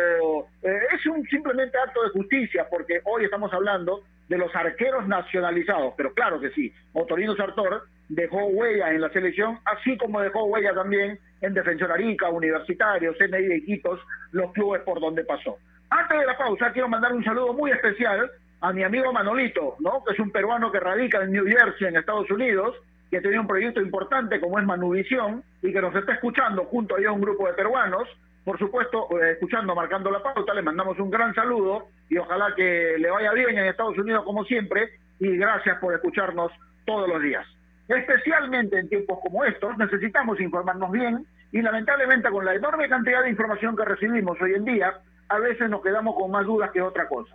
eh, 0.62 0.80
es 0.94 1.06
un 1.06 1.24
simplemente 1.26 1.78
acto 1.78 2.02
de 2.02 2.10
justicia, 2.10 2.66
porque 2.68 3.00
hoy 3.04 3.24
estamos 3.24 3.52
hablando 3.52 4.02
de 4.28 4.38
los 4.38 4.54
arqueros 4.54 5.06
nacionalizados, 5.06 5.94
pero 5.96 6.12
claro 6.12 6.40
que 6.40 6.50
sí, 6.50 6.72
Otorino 6.92 7.36
Sartor 7.36 7.86
dejó 8.08 8.46
huella 8.46 8.92
en 8.92 9.00
la 9.00 9.10
selección, 9.10 9.58
así 9.64 9.96
como 9.96 10.20
dejó 10.20 10.44
huella 10.44 10.74
también 10.74 11.18
en 11.40 11.54
Defensor 11.54 11.92
Arica, 11.92 12.28
Universitarios, 12.28 13.16
CNI 13.18 13.54
y 13.54 13.64
Quitos, 13.64 14.00
los 14.32 14.52
clubes 14.52 14.82
por 14.82 15.00
donde 15.00 15.24
pasó. 15.24 15.58
Antes 15.90 16.18
de 16.18 16.26
la 16.26 16.36
pausa, 16.36 16.72
quiero 16.72 16.88
mandar 16.88 17.12
un 17.12 17.22
saludo 17.22 17.52
muy 17.52 17.70
especial 17.70 18.30
a 18.60 18.72
mi 18.72 18.82
amigo 18.82 19.12
Manolito, 19.12 19.76
¿no? 19.78 20.02
que 20.04 20.14
es 20.14 20.18
un 20.18 20.32
peruano 20.32 20.72
que 20.72 20.80
radica 20.80 21.22
en 21.22 21.32
New 21.32 21.46
Jersey, 21.46 21.86
en 21.86 21.96
Estados 21.96 22.30
Unidos, 22.30 22.74
que 23.10 23.20
tiene 23.20 23.38
un 23.38 23.46
proyecto 23.46 23.80
importante 23.80 24.40
como 24.40 24.58
es 24.58 24.66
Manuvisión 24.66 25.42
y 25.62 25.72
que 25.72 25.80
nos 25.80 25.94
está 25.94 26.14
escuchando 26.14 26.64
junto 26.64 26.96
a 26.96 27.12
un 27.12 27.20
grupo 27.20 27.46
de 27.46 27.54
peruanos. 27.54 28.08
Por 28.44 28.58
supuesto, 28.58 29.08
eh, 29.20 29.32
escuchando, 29.32 29.74
marcando 29.74 30.10
la 30.10 30.22
pauta, 30.22 30.54
le 30.54 30.62
mandamos 30.62 30.98
un 30.98 31.10
gran 31.10 31.34
saludo 31.34 31.88
y 32.08 32.16
ojalá 32.18 32.54
que 32.54 32.96
le 32.98 33.10
vaya 33.10 33.32
bien 33.32 33.58
en 33.58 33.66
Estados 33.66 33.98
Unidos 33.98 34.24
como 34.24 34.44
siempre 34.44 34.90
y 35.18 35.36
gracias 35.36 35.78
por 35.78 35.94
escucharnos 35.94 36.52
todos 36.84 37.08
los 37.08 37.22
días. 37.22 37.46
Especialmente 37.88 38.78
en 38.78 38.88
tiempos 38.88 39.18
como 39.22 39.44
estos 39.44 39.76
necesitamos 39.78 40.40
informarnos 40.40 40.90
bien 40.90 41.26
y 41.52 41.62
lamentablemente 41.62 42.30
con 42.30 42.44
la 42.44 42.54
enorme 42.54 42.88
cantidad 42.88 43.22
de 43.22 43.30
información 43.30 43.76
que 43.76 43.84
recibimos 43.84 44.40
hoy 44.40 44.54
en 44.54 44.64
día, 44.64 44.94
a 45.28 45.38
veces 45.38 45.68
nos 45.70 45.82
quedamos 45.82 46.14
con 46.16 46.30
más 46.30 46.46
dudas 46.46 46.70
que 46.72 46.82
otra 46.82 47.08
cosa. 47.08 47.34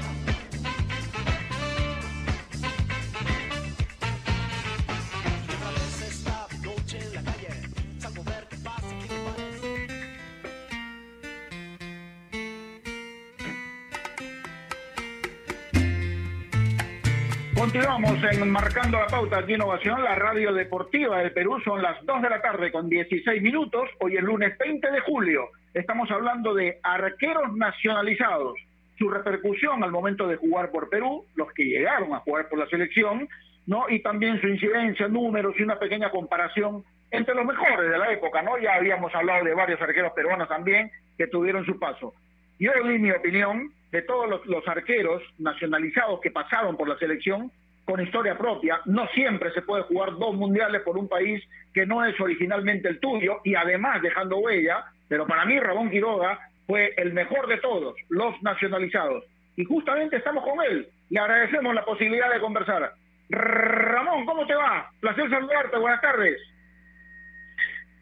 Continuamos 17.61 18.17
en 18.23 18.49
Marcando 18.49 18.97
la 18.97 19.05
Pauta 19.05 19.37
aquí 19.37 19.53
Innovación, 19.53 20.03
la 20.03 20.15
radio 20.15 20.51
deportiva 20.51 21.19
del 21.19 21.31
Perú. 21.31 21.59
Son 21.63 21.79
las 21.79 22.03
2 22.07 22.23
de 22.23 22.29
la 22.31 22.41
tarde 22.41 22.71
con 22.71 22.89
16 22.89 23.39
minutos. 23.39 23.87
Hoy 23.99 24.17
es 24.17 24.23
lunes 24.23 24.57
20 24.57 24.89
de 24.89 24.99
julio. 25.01 25.49
Estamos 25.71 26.09
hablando 26.09 26.55
de 26.55 26.79
arqueros 26.81 27.53
nacionalizados, 27.53 28.57
su 28.97 29.11
repercusión 29.11 29.83
al 29.83 29.91
momento 29.91 30.27
de 30.27 30.37
jugar 30.37 30.71
por 30.71 30.89
Perú, 30.89 31.23
los 31.35 31.53
que 31.53 31.65
llegaron 31.65 32.15
a 32.15 32.21
jugar 32.21 32.49
por 32.49 32.57
la 32.57 32.65
selección, 32.65 33.29
¿no? 33.67 33.87
Y 33.89 34.01
también 34.01 34.41
su 34.41 34.47
incidencia, 34.47 35.07
números 35.07 35.53
y 35.59 35.61
una 35.61 35.77
pequeña 35.77 36.09
comparación 36.09 36.83
entre 37.11 37.35
los 37.35 37.45
mejores 37.45 37.91
de 37.91 37.97
la 37.99 38.11
época, 38.11 38.41
¿no? 38.41 38.57
Ya 38.57 38.73
habíamos 38.73 39.13
hablado 39.13 39.45
de 39.45 39.53
varios 39.53 39.79
arqueros 39.79 40.13
peruanos 40.13 40.49
también 40.49 40.89
que 41.15 41.27
tuvieron 41.27 41.63
su 41.63 41.77
paso. 41.77 42.15
Yo 42.57 42.71
di 42.87 42.97
mi 42.97 43.11
opinión 43.11 43.71
de 43.91 44.01
todos 44.03 44.29
los, 44.29 44.45
los, 44.45 44.67
arqueros 44.67 45.21
nacionalizados 45.37 46.21
que 46.21 46.31
pasaron 46.31 46.77
por 46.77 46.87
la 46.87 46.97
selección 46.97 47.51
con 47.85 48.01
historia 48.01 48.37
propia. 48.37 48.79
No 48.85 49.07
siempre 49.09 49.51
se 49.51 49.61
puede 49.61 49.83
jugar 49.83 50.11
dos 50.17 50.35
mundiales 50.35 50.81
por 50.81 50.97
un 50.97 51.09
país 51.09 51.43
que 51.73 51.85
no 51.85 52.05
es 52.05 52.19
originalmente 52.19 52.87
el 52.87 52.99
tuyo 52.99 53.41
y 53.43 53.55
además 53.55 54.01
dejando 54.01 54.37
huella, 54.37 54.85
pero 55.07 55.27
para 55.27 55.45
mí 55.45 55.59
Ramón 55.59 55.89
Quiroga 55.89 56.39
fue 56.67 56.93
el 56.97 57.13
mejor 57.13 57.47
de 57.47 57.57
todos, 57.57 57.95
los 58.09 58.41
nacionalizados. 58.41 59.25
Y 59.57 59.65
justamente 59.65 60.15
estamos 60.15 60.43
con 60.43 60.63
él. 60.63 60.87
Le 61.09 61.19
agradecemos 61.19 61.73
la 61.75 61.83
posibilidad 61.83 62.31
de 62.31 62.39
conversar. 62.39 62.93
Ramón, 63.29 64.25
¿cómo 64.25 64.45
te 64.45 64.55
va? 64.55 64.89
Placer 64.99 65.29
saludarte, 65.29 65.77
buenas 65.77 66.01
tardes. 66.01 66.37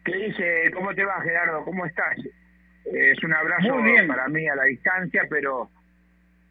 ¿Qué 0.04 0.16
dice? 0.16 0.70
¿Cómo 0.72 0.94
te 0.94 1.04
va, 1.04 1.20
Gerardo? 1.22 1.64
¿Cómo 1.64 1.84
estás? 1.84 2.16
Es 2.84 3.22
un 3.22 3.34
abrazo 3.34 3.76
para 4.08 4.28
mí 4.28 4.48
a 4.48 4.56
la 4.56 4.64
distancia, 4.64 5.22
pero 5.28 5.68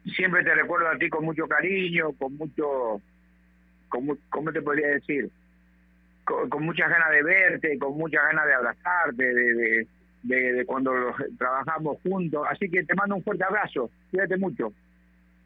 siempre 0.04 0.44
te 0.44 0.54
recuerdo 0.54 0.88
a 0.88 0.98
ti 0.98 1.08
con 1.08 1.24
mucho 1.24 1.46
cariño, 1.46 2.12
con 2.18 2.36
mucho, 2.36 3.00
con, 3.88 4.18
¿cómo 4.28 4.52
te 4.52 4.62
podría 4.62 4.88
decir? 4.88 5.30
Con, 6.24 6.62
muchas 6.64 6.88
ganas 6.88 7.10
de 7.10 7.22
verte, 7.22 7.78
con 7.78 7.96
muchas 7.96 8.22
ganas 8.24 8.46
de 8.46 8.54
abrazarte, 8.54 9.34
de, 9.34 9.86
de, 10.22 10.52
de, 10.52 10.66
cuando 10.66 10.92
trabajamos 11.38 11.98
juntos. 12.02 12.46
Así 12.48 12.70
que 12.70 12.84
te 12.84 12.94
mando 12.94 13.16
un 13.16 13.24
fuerte 13.24 13.44
abrazo, 13.44 13.90
cuídate 14.10 14.36
mucho. 14.36 14.72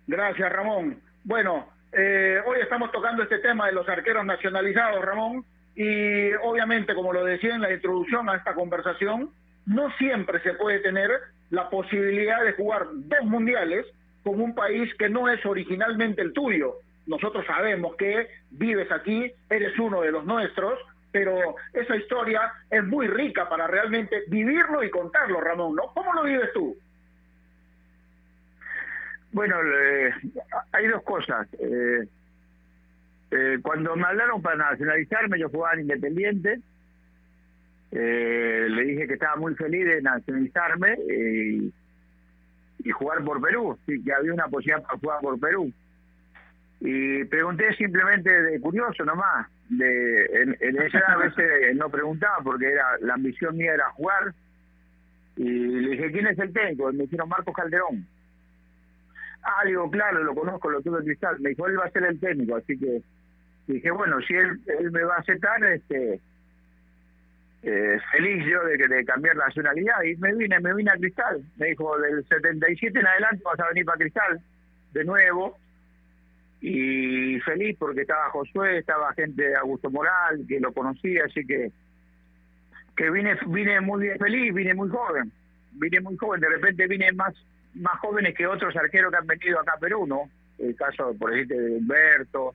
Gracias, 0.07 0.53
Ramón. 0.53 0.99
Bueno, 1.25 1.69
eh, 1.93 2.41
hoy 2.45 2.59
estamos 2.61 2.93
tocando 2.93 3.23
este 3.23 3.39
tema 3.39 3.67
de 3.67 3.73
los 3.73 3.89
arqueros 3.89 4.25
nacionalizados, 4.27 5.05
Ramón, 5.05 5.45
y 5.75 6.33
obviamente, 6.43 6.95
como 6.95 7.13
lo 7.13 7.25
decía 7.25 7.55
en 7.55 7.63
la 7.63 7.73
introducción 7.73 8.29
a 8.29 8.37
esta 8.37 8.55
conversación, 8.55 9.31
no 9.67 9.91
siempre 9.97 10.41
se 10.41 10.55
puede 10.55 10.81
tener 10.81 11.11
la 11.51 11.71
posibilidad 11.71 12.45
de 12.45 12.53
jugar 12.53 12.87
dos 12.93 13.25
mundiales 13.25 13.87
con 14.25 14.41
un 14.41 14.55
país 14.55 14.93
que 14.95 15.09
no 15.09 15.29
es 15.29 15.45
originalmente 15.47 16.23
el 16.23 16.33
tuyo. 16.33 16.77
Nosotros 17.07 17.45
sabemos 17.47 17.95
que 17.97 18.27
vives 18.51 18.91
aquí, 18.91 19.31
eres 19.51 19.79
uno 19.79 20.01
de 20.01 20.11
los 20.11 20.25
nuestros, 20.25 20.81
pero 21.13 21.57
esa 21.73 21.95
historia 21.95 22.53
es 22.71 22.83
muy 22.83 23.07
rica 23.07 23.49
para 23.49 23.67
realmente 23.67 24.25
vivirlo 24.27 24.83
y 24.83 24.91
contarlo, 24.91 25.41
Ramón, 25.41 25.77
¿no? 25.77 25.93
¿Cómo 25.93 26.13
lo 26.15 26.25
vives 26.25 26.53
tú? 26.53 26.77
Bueno, 29.31 29.57
eh, 29.63 30.13
hay 30.73 30.87
dos 30.87 31.03
cosas. 31.03 31.47
Eh, 31.59 32.07
eh, 33.31 33.59
cuando 33.63 33.95
me 33.97 34.07
hablaron 34.07 34.41
para 34.41 34.71
nacionalizarme, 34.71 35.39
yo 35.39 35.49
jugaba 35.51 35.75
en 35.75 35.81
Independiente, 35.81 36.61
le 37.91 38.85
dije 38.85 39.07
que 39.07 39.15
estaba 39.15 39.37
muy 39.37 39.55
feliz 39.55 39.87
de 39.87 40.03
nacionalizarme 40.03 40.99
y 41.09 41.73
y 42.85 42.91
jugar 42.91 43.25
por 43.25 43.41
Perú, 43.41 43.77
sí, 43.87 44.03
que 44.05 44.13
había 44.13 44.33
una 44.33 44.47
posibilidad 44.47 44.83
para 44.83 44.99
jugar 44.99 45.21
por 45.21 45.41
Perú. 45.41 45.73
Y 46.81 47.25
pregunté 47.25 47.75
simplemente 47.77 48.31
de 48.31 48.61
curioso 48.61 49.05
nomás, 49.05 49.49
de, 49.71 50.27
en, 50.27 50.57
en 50.61 50.83
esa 50.83 50.99
a 50.99 51.17
veces 51.17 51.75
no 51.77 51.89
preguntaba 51.89 52.37
porque 52.45 52.71
era 52.71 52.99
la 53.01 53.15
ambición 53.15 53.57
mía 53.57 53.73
era 53.75 53.91
jugar. 53.93 54.35
Y 55.37 55.49
le 55.49 55.91
dije, 55.91 56.13
¿quién 56.13 56.27
es 56.27 56.39
el 56.39 56.53
técnico? 56.53 56.91
Y 56.91 56.97
me 56.97 57.05
dijeron 57.05 57.29
Marcos 57.29 57.55
Calderón. 57.55 58.07
Ah, 59.43 59.65
digo, 59.67 59.91
claro, 59.91 60.23
lo 60.23 60.35
conozco, 60.35 60.71
lo 60.71 60.81
tuve 60.83 60.99
en 60.99 61.07
cristal. 61.07 61.41
Me 61.41 61.51
dijo, 61.51 61.67
él 61.67 61.79
va 61.79 61.87
a 61.87 61.91
ser 61.91 62.05
el 62.05 62.21
técnico, 62.21 62.57
así 62.57 62.79
que 62.79 63.03
dije, 63.67 63.91
bueno, 63.91 64.21
si 64.21 64.35
él, 64.35 64.61
él 64.79 64.91
me 64.91 65.05
va 65.05 65.17
a 65.17 65.21
aceptar, 65.21 65.63
este 65.65 66.21
eh, 67.67 67.99
feliz 68.13 68.45
yo 68.45 68.63
de, 68.65 68.77
de 68.77 69.05
cambiar 69.07 69.37
nacionalidad 69.37 70.03
y 70.03 70.17
me 70.17 70.35
vine, 70.35 70.61
me 70.61 70.75
vine 70.75 70.91
a 70.91 70.99
Cristal. 70.99 71.43
Me 71.57 71.69
dijo, 71.69 71.99
del 71.99 72.23
77 72.27 72.99
en 72.99 73.07
adelante 73.07 73.43
vas 73.45 73.59
a 73.59 73.69
venir 73.69 73.87
para 73.87 73.99
Cristal 73.99 74.41
de 74.93 75.05
nuevo. 75.05 75.57
Y 76.61 77.39
feliz 77.41 77.77
porque 77.79 78.03
estaba 78.03 78.31
Josué, 78.31 78.79
estaba 78.79 79.13
gente 79.15 79.43
de 79.43 79.57
Augusto 79.57 79.91
Moral, 79.91 80.45
que 80.49 80.61
lo 80.61 80.73
conocía, 80.73 81.25
así 81.25 81.45
que 81.47 81.71
que 82.97 83.11
vine 83.11 83.37
vine 83.49 83.81
muy 83.81 84.03
bien 84.03 84.19
feliz, 84.19 84.55
vine 84.55 84.73
muy 84.73 84.89
joven, 84.89 85.33
vine 85.73 86.01
muy 86.01 86.17
joven, 86.17 86.41
de 86.41 86.49
repente 86.49 86.87
vine 86.87 87.13
más 87.13 87.35
más 87.75 87.99
jóvenes 87.99 88.35
que 88.35 88.47
otros 88.47 88.75
arqueros 88.77 89.11
que 89.11 89.19
han 89.19 89.27
venido 89.27 89.59
acá 89.61 89.73
a 89.77 89.81
Perú, 89.81 90.07
¿no? 90.07 90.31
El 90.59 90.77
caso, 90.77 91.15
por 91.19 91.35
ejemplo, 91.35 91.59
de 91.59 91.71
Humberto, 91.73 92.55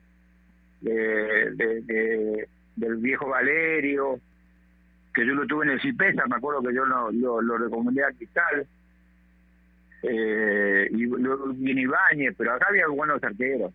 de, 0.80 2.46
del 2.76 2.96
viejo 2.96 3.28
Valerio, 3.28 4.18
que 5.14 5.26
yo 5.26 5.34
lo 5.34 5.46
tuve 5.46 5.64
en 5.64 5.72
el 5.72 5.80
CIPESA, 5.80 6.26
me 6.26 6.36
acuerdo 6.36 6.62
que 6.62 6.74
yo 6.74 6.84
lo, 6.84 7.10
lo, 7.10 7.58
recomendé 7.58 8.04
a 8.04 8.12
Cristal, 8.12 8.66
eh, 10.02 10.88
y 10.90 11.06
luego 11.06 11.48
viene 11.48 11.82
Ibáñez, 11.82 12.34
pero 12.36 12.54
acá 12.54 12.66
había 12.68 12.86
buenos 12.88 13.22
arqueros. 13.22 13.72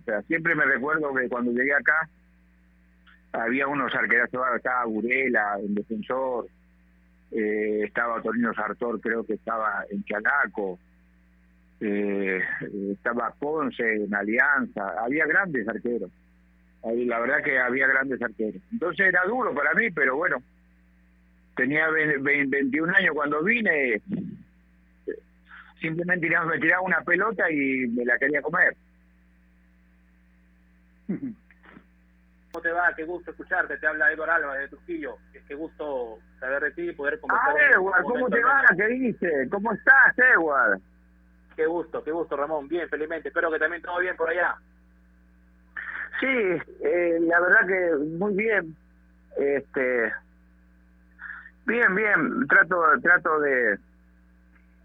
O 0.00 0.04
sea, 0.04 0.22
siempre 0.22 0.54
me 0.54 0.64
recuerdo 0.64 1.14
que 1.14 1.28
cuando 1.28 1.52
llegué 1.52 1.72
acá, 1.72 2.08
había 3.32 3.66
unos 3.66 3.94
arqueros, 3.94 4.28
estaba 4.56 4.84
Burela, 4.84 5.56
en 5.60 5.74
defensor, 5.74 6.46
eh, 7.30 7.84
estaba 7.84 8.20
Torino 8.20 8.52
Sartor, 8.52 9.00
creo 9.00 9.24
que 9.24 9.34
estaba 9.34 9.84
en 9.90 10.04
Chalaco, 10.04 10.78
eh, 11.80 12.42
estaba 12.92 13.32
Ponce 13.38 14.04
en 14.04 14.14
Alianza, 14.14 14.94
había 15.02 15.26
grandes 15.26 15.66
arqueros. 15.66 16.10
La 16.84 17.20
verdad 17.20 17.42
que 17.44 17.60
había 17.60 17.86
grandes 17.86 18.20
arqueros. 18.20 18.60
Entonces 18.72 19.06
era 19.06 19.24
duro 19.24 19.54
para 19.54 19.72
mí, 19.74 19.90
pero 19.92 20.16
bueno, 20.16 20.42
tenía 21.56 21.88
21 21.90 22.94
años 22.94 23.14
cuando 23.14 23.42
vine, 23.42 24.00
simplemente 25.80 26.28
me 26.46 26.58
tiraba 26.58 26.82
una 26.82 27.00
pelota 27.02 27.50
y 27.50 27.86
me 27.88 28.04
la 28.04 28.18
quería 28.18 28.42
comer. 28.42 28.76
¿Cómo 32.52 32.62
te 32.62 32.72
va? 32.72 32.94
Qué 32.94 33.04
gusto 33.04 33.30
escucharte. 33.30 33.78
Te 33.78 33.86
habla 33.86 34.12
Eduardo 34.12 34.32
Alba 34.34 34.56
de 34.56 34.68
Trujillo. 34.68 35.16
Qué 35.46 35.54
gusto 35.54 36.18
saber 36.38 36.62
de 36.64 36.70
ti 36.72 36.82
y 36.90 36.92
poder 36.92 37.18
conversar. 37.18 37.56
Ah, 37.56 37.70
Edward, 37.72 38.02
¿cómo 38.04 38.28
te 38.28 38.42
va? 38.42 38.64
¿Qué 38.76 38.86
dice? 38.88 39.48
¿Cómo 39.50 39.72
estás, 39.72 40.18
Edward? 40.18 40.80
Qué 41.56 41.66
gusto, 41.66 42.02
qué 42.04 42.12
gusto, 42.12 42.36
Ramón. 42.36 42.68
Bien, 42.68 42.88
felizmente. 42.88 43.28
Espero 43.28 43.50
que 43.50 43.58
también 43.58 43.82
todo 43.82 43.98
bien 44.00 44.16
por 44.16 44.28
allá. 44.30 44.56
Sí, 46.20 46.26
eh, 46.26 47.18
la 47.20 47.40
verdad 47.40 47.66
que 47.66 47.96
muy 48.04 48.34
bien. 48.34 48.76
Este, 49.36 50.12
Bien, 51.64 51.94
bien, 51.94 52.46
trato 52.48 52.82
trato 53.00 53.40
de, 53.40 53.78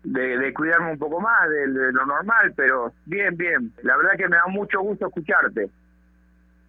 de, 0.04 0.54
cuidarme 0.54 0.92
un 0.92 1.00
poco 1.00 1.20
más 1.20 1.50
de, 1.50 1.68
lo 1.68 2.06
normal, 2.06 2.54
pero 2.56 2.94
bien, 3.06 3.36
bien. 3.36 3.74
La 3.84 3.98
verdad 3.98 4.12
que 4.18 4.28
me 4.28 4.38
da 4.38 4.48
mucho 4.48 4.82
gusto 4.82 5.08
escucharte. 5.08 5.70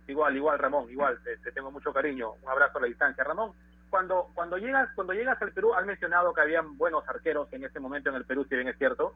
Igual, 0.07 0.37
igual, 0.37 0.59
Ramón, 0.59 0.91
igual, 0.91 1.19
te, 1.23 1.53
tengo 1.53 1.71
mucho 1.71 1.93
cariño. 1.93 2.33
Un 2.43 2.51
abrazo 2.51 2.79
a 2.79 2.81
la 2.83 2.87
distancia. 2.87 3.23
Ramón, 3.23 3.53
cuando 3.91 4.31
cuando 4.35 4.57
llegas 4.57 4.89
cuando 4.95 5.13
llegas 5.13 5.41
al 5.43 5.53
Perú, 5.53 5.75
has 5.75 5.85
mencionado 5.85 6.33
que 6.33 6.41
habían 6.41 6.79
buenos 6.79 7.07
arqueros 7.09 7.53
en 7.53 7.65
ese 7.65 7.79
momento 7.79 8.09
en 8.09 8.17
el 8.17 8.25
Perú, 8.25 8.45
si 8.49 8.55
bien 8.55 8.69
es 8.69 8.79
cierto, 8.79 9.13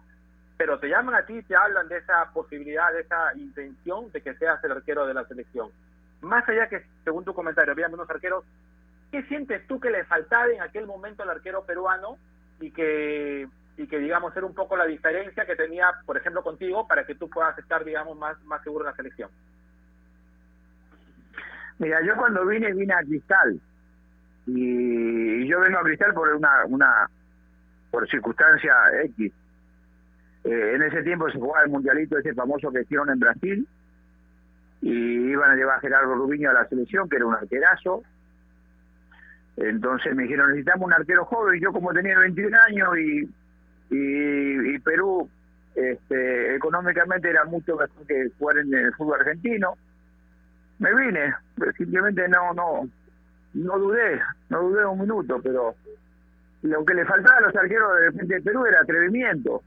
pero 0.58 0.78
te 0.78 0.88
llaman 0.88 1.14
a 1.14 1.24
ti 1.24 1.42
te 1.42 1.56
hablan 1.56 1.88
de 1.88 1.98
esa 1.98 2.30
posibilidad, 2.32 2.92
de 2.92 3.00
esa 3.00 3.34
intención 3.36 4.12
de 4.12 4.20
que 4.20 4.34
seas 4.34 4.62
el 4.62 4.72
arquero 4.72 5.06
de 5.06 5.14
la 5.14 5.24
selección. 5.24 5.70
Más 6.20 6.48
allá 6.48 6.68
que, 6.68 6.84
según 7.02 7.24
tu 7.24 7.34
comentario, 7.34 7.72
habían 7.72 7.90
buenos 7.90 8.08
arqueros, 8.08 8.44
¿Qué 9.12 9.22
sientes 9.24 9.64
tú 9.68 9.78
que 9.78 9.90
le 9.90 10.04
faltaba 10.04 10.46
en 10.46 10.62
aquel 10.62 10.86
momento 10.86 11.22
al 11.22 11.30
arquero 11.30 11.64
peruano 11.64 12.16
y 12.60 12.72
que 12.72 13.46
y 13.76 13.86
que 13.86 13.98
digamos 13.98 14.36
era 14.36 14.44
un 14.44 14.54
poco 14.54 14.76
la 14.76 14.84
diferencia 14.84 15.46
que 15.46 15.56
tenía, 15.56 15.90
por 16.04 16.16
ejemplo, 16.16 16.42
contigo 16.42 16.86
para 16.86 17.04
que 17.04 17.14
tú 17.14 17.28
puedas 17.30 17.56
estar 17.58 17.84
digamos 17.84 18.18
más 18.18 18.42
más 18.44 18.62
seguro 18.62 18.84
en 18.84 18.90
la 18.90 18.96
selección? 18.96 19.30
Mira, 21.78 22.00
yo 22.04 22.16
cuando 22.16 22.46
vine 22.46 22.72
vine 22.72 22.94
a 22.94 23.04
Cristal 23.04 23.60
y 24.46 25.46
yo 25.46 25.60
vengo 25.60 25.78
a 25.78 25.82
Cristal 25.82 26.14
por 26.14 26.28
una, 26.34 26.64
una 26.66 27.10
por 27.90 28.08
circunstancia 28.08 28.74
X. 29.04 29.32
Eh, 30.44 30.72
en 30.74 30.82
ese 30.82 31.02
tiempo 31.02 31.30
se 31.30 31.38
jugaba 31.38 31.64
el 31.64 31.70
mundialito 31.70 32.18
ese 32.18 32.34
famoso 32.34 32.72
que 32.72 32.80
hicieron 32.80 33.10
en 33.10 33.20
Brasil 33.20 33.68
y 34.80 35.30
iban 35.30 35.50
a 35.50 35.54
llevar 35.54 35.76
a 35.76 35.80
Gerardo 35.80 36.14
Rubiño 36.14 36.50
a 36.50 36.54
la 36.54 36.66
selección, 36.66 37.08
que 37.08 37.16
era 37.16 37.26
un 37.26 37.34
arquerazo. 37.34 38.02
Entonces 39.56 40.14
me 40.14 40.24
dijeron, 40.24 40.48
necesitamos 40.50 40.86
un 40.86 40.92
arquero 40.92 41.24
joven. 41.24 41.60
Yo 41.60 41.72
como 41.72 41.92
tenía 41.92 42.18
21 42.18 42.56
años 42.68 42.88
y, 42.98 43.28
y, 43.90 44.78
Perú 44.78 45.28
este, 45.74 46.54
económicamente 46.54 47.30
era 47.30 47.44
mucho 47.44 47.76
mejor 47.76 48.06
que 48.06 48.30
jugar 48.38 48.58
en 48.58 48.74
el 48.74 48.94
fútbol 48.94 49.20
argentino, 49.20 49.74
me 50.78 50.94
vine. 50.94 51.34
Simplemente 51.76 52.28
no, 52.28 52.52
no, 52.54 52.88
no 53.54 53.78
dudé, 53.78 54.20
no 54.48 54.62
dudé 54.62 54.86
un 54.86 55.00
minuto, 55.00 55.40
pero 55.42 55.74
lo 56.62 56.84
que 56.84 56.94
le 56.94 57.04
faltaba 57.04 57.38
a 57.38 57.42
los 57.42 57.56
arqueros 57.56 57.94
de 57.96 58.10
repente 58.10 58.34
de 58.34 58.42
Perú 58.42 58.66
era 58.66 58.80
atrevimiento. 58.80 59.62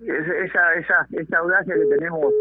esa, 0.00 0.74
esa, 0.74 1.06
esa 1.12 1.38
audacia 1.38 1.74
que 1.74 1.96
tenemos 1.96 2.32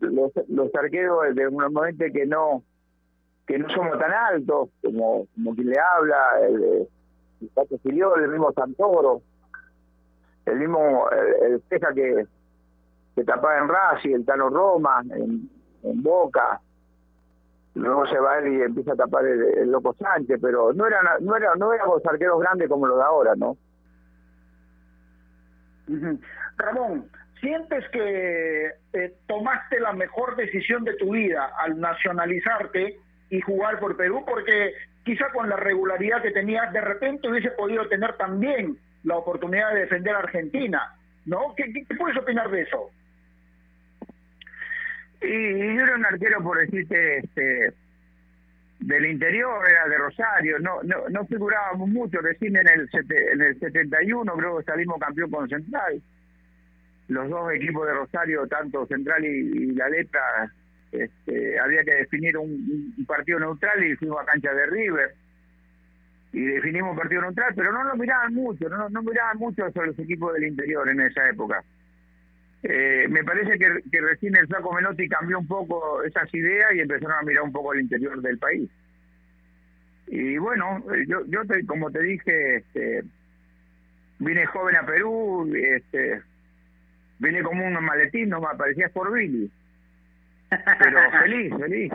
los, 0.00 0.32
los 0.48 0.74
arqueros 0.74 1.34
de 1.34 1.50
momento 1.50 2.04
que 2.12 2.26
no 2.26 2.62
que 3.46 3.58
no 3.58 3.68
somos 3.70 3.98
tan 3.98 4.12
altos 4.12 4.70
como, 4.82 5.26
quien 5.54 5.68
le 5.68 5.78
habla, 5.78 6.40
el, 6.42 6.88
el 7.40 7.48
Pato 7.54 7.78
el 7.84 8.28
mismo 8.28 8.52
Santoro, 8.52 9.22
el 10.46 10.58
mismo 10.58 11.08
el, 11.10 11.62
el 11.70 11.94
que, 11.94 12.26
que 13.14 13.24
tapaba 13.24 13.58
en 13.58 13.68
Racing, 13.68 14.14
el 14.14 14.24
Tano 14.24 14.48
Roma, 14.48 15.02
en, 15.10 15.50
en 15.82 16.02
Boca, 16.02 16.60
luego 17.74 18.06
se 18.06 18.18
va 18.18 18.38
él 18.38 18.54
y 18.54 18.62
empieza 18.62 18.92
a 18.92 18.96
tapar 18.96 19.24
el, 19.26 19.70
Loco 19.70 19.94
Sánchez, 19.94 20.38
pero 20.40 20.72
no 20.72 20.86
eran 20.86 21.04
no 21.20 21.36
era 21.36 21.54
no 21.56 21.72
éramos 21.72 22.04
arqueros 22.06 22.40
grandes 22.40 22.68
como 22.68 22.86
los 22.86 22.98
de 22.98 23.04
ahora, 23.04 23.34
¿no? 23.36 23.56
Ramón, 26.56 27.10
¿sientes 27.40 27.84
que 27.90 28.72
eh, 28.92 29.14
tomaste 29.26 29.80
la 29.80 29.92
mejor 29.92 30.34
decisión 30.36 30.84
de 30.84 30.94
tu 30.94 31.12
vida 31.12 31.50
al 31.58 31.78
nacionalizarte 31.78 32.98
y 33.30 33.40
jugar 33.40 33.78
por 33.78 33.96
Perú? 33.96 34.24
Porque 34.26 34.74
quizá 35.04 35.30
con 35.30 35.48
la 35.48 35.56
regularidad 35.56 36.22
que 36.22 36.30
tenías, 36.30 36.72
de 36.72 36.80
repente 36.80 37.28
hubiese 37.28 37.50
podido 37.50 37.86
tener 37.88 38.16
también 38.16 38.78
la 39.04 39.16
oportunidad 39.16 39.74
de 39.74 39.80
defender 39.80 40.14
a 40.14 40.20
Argentina, 40.20 40.96
¿no? 41.26 41.54
¿Qué, 41.56 41.72
qué 41.72 41.94
puedes 41.96 42.16
opinar 42.16 42.50
de 42.50 42.62
eso? 42.62 42.90
Y, 45.20 45.76
yo 45.76 45.82
era 45.82 45.94
un 45.96 46.06
arquero, 46.06 46.42
por 46.42 46.58
decirte, 46.58 47.18
este, 47.18 47.72
del 48.80 49.06
interior, 49.06 49.68
era 49.68 49.88
de 49.88 49.96
Rosario, 49.96 50.58
no 50.58 50.82
no, 50.82 51.08
no 51.08 51.26
figurábamos 51.26 51.88
mucho, 51.88 52.20
recién 52.20 52.56
en 52.56 52.68
el, 52.68 52.88
en 52.92 53.40
el 53.40 53.58
71 53.58 54.32
creo 54.36 54.58
que 54.58 54.64
salimos 54.64 54.98
campeón 55.00 55.30
con 55.30 55.48
Central. 55.48 56.02
Los 57.08 57.28
dos 57.28 57.52
equipos 57.52 57.86
de 57.86 57.92
Rosario, 57.92 58.46
tanto 58.46 58.86
Central 58.86 59.24
y, 59.24 59.72
La 59.74 59.88
Letra, 59.88 60.52
este, 60.98 61.58
había 61.58 61.84
que 61.84 61.94
definir 61.94 62.36
un, 62.36 62.94
partido 63.06 63.38
neutral 63.38 63.84
y 63.84 63.96
fuimos 63.96 64.20
a 64.20 64.24
cancha 64.24 64.52
de 64.52 64.66
River 64.66 65.14
y 66.32 66.44
definimos 66.44 66.92
un 66.92 66.98
partido 66.98 67.22
neutral, 67.22 67.52
pero 67.54 67.72
no 67.72 67.84
lo 67.84 67.96
miraban 67.96 68.34
mucho, 68.34 68.68
no, 68.68 68.88
no 68.88 69.02
miraban 69.02 69.38
mucho 69.38 69.70
sobre 69.72 69.88
los 69.88 69.98
equipos 69.98 70.32
del 70.34 70.44
interior 70.44 70.88
en 70.88 71.00
esa 71.00 71.28
época. 71.28 71.62
Eh, 72.62 73.06
me 73.10 73.22
parece 73.22 73.58
que, 73.58 74.00
recién 74.00 74.34
el 74.36 74.46
Flaco 74.46 74.72
Menotti 74.72 75.06
cambió 75.06 75.38
un 75.38 75.46
poco 75.46 76.02
esas 76.02 76.32
ideas 76.34 76.74
y 76.74 76.80
empezaron 76.80 77.18
a 77.18 77.22
mirar 77.22 77.42
un 77.42 77.52
poco 77.52 77.72
al 77.72 77.80
interior 77.80 78.20
del 78.22 78.38
país. 78.38 78.70
Y 80.06 80.38
bueno, 80.38 80.82
yo, 81.06 81.26
yo 81.26 81.42
como 81.66 81.90
te 81.90 82.02
dije, 82.02 82.56
este, 82.56 83.04
vine 84.18 84.46
joven 84.46 84.76
a 84.76 84.86
Perú, 84.86 85.52
este, 85.54 86.22
vine 87.18 87.42
como 87.42 87.66
un 87.66 87.84
maletín, 87.84 88.30
no 88.30 88.40
me 88.40 88.56
parecía 88.56 88.88
por 88.88 89.12
Billy. 89.12 89.50
Pero 90.78 91.10
feliz, 91.10 91.54
feliz. 91.58 91.92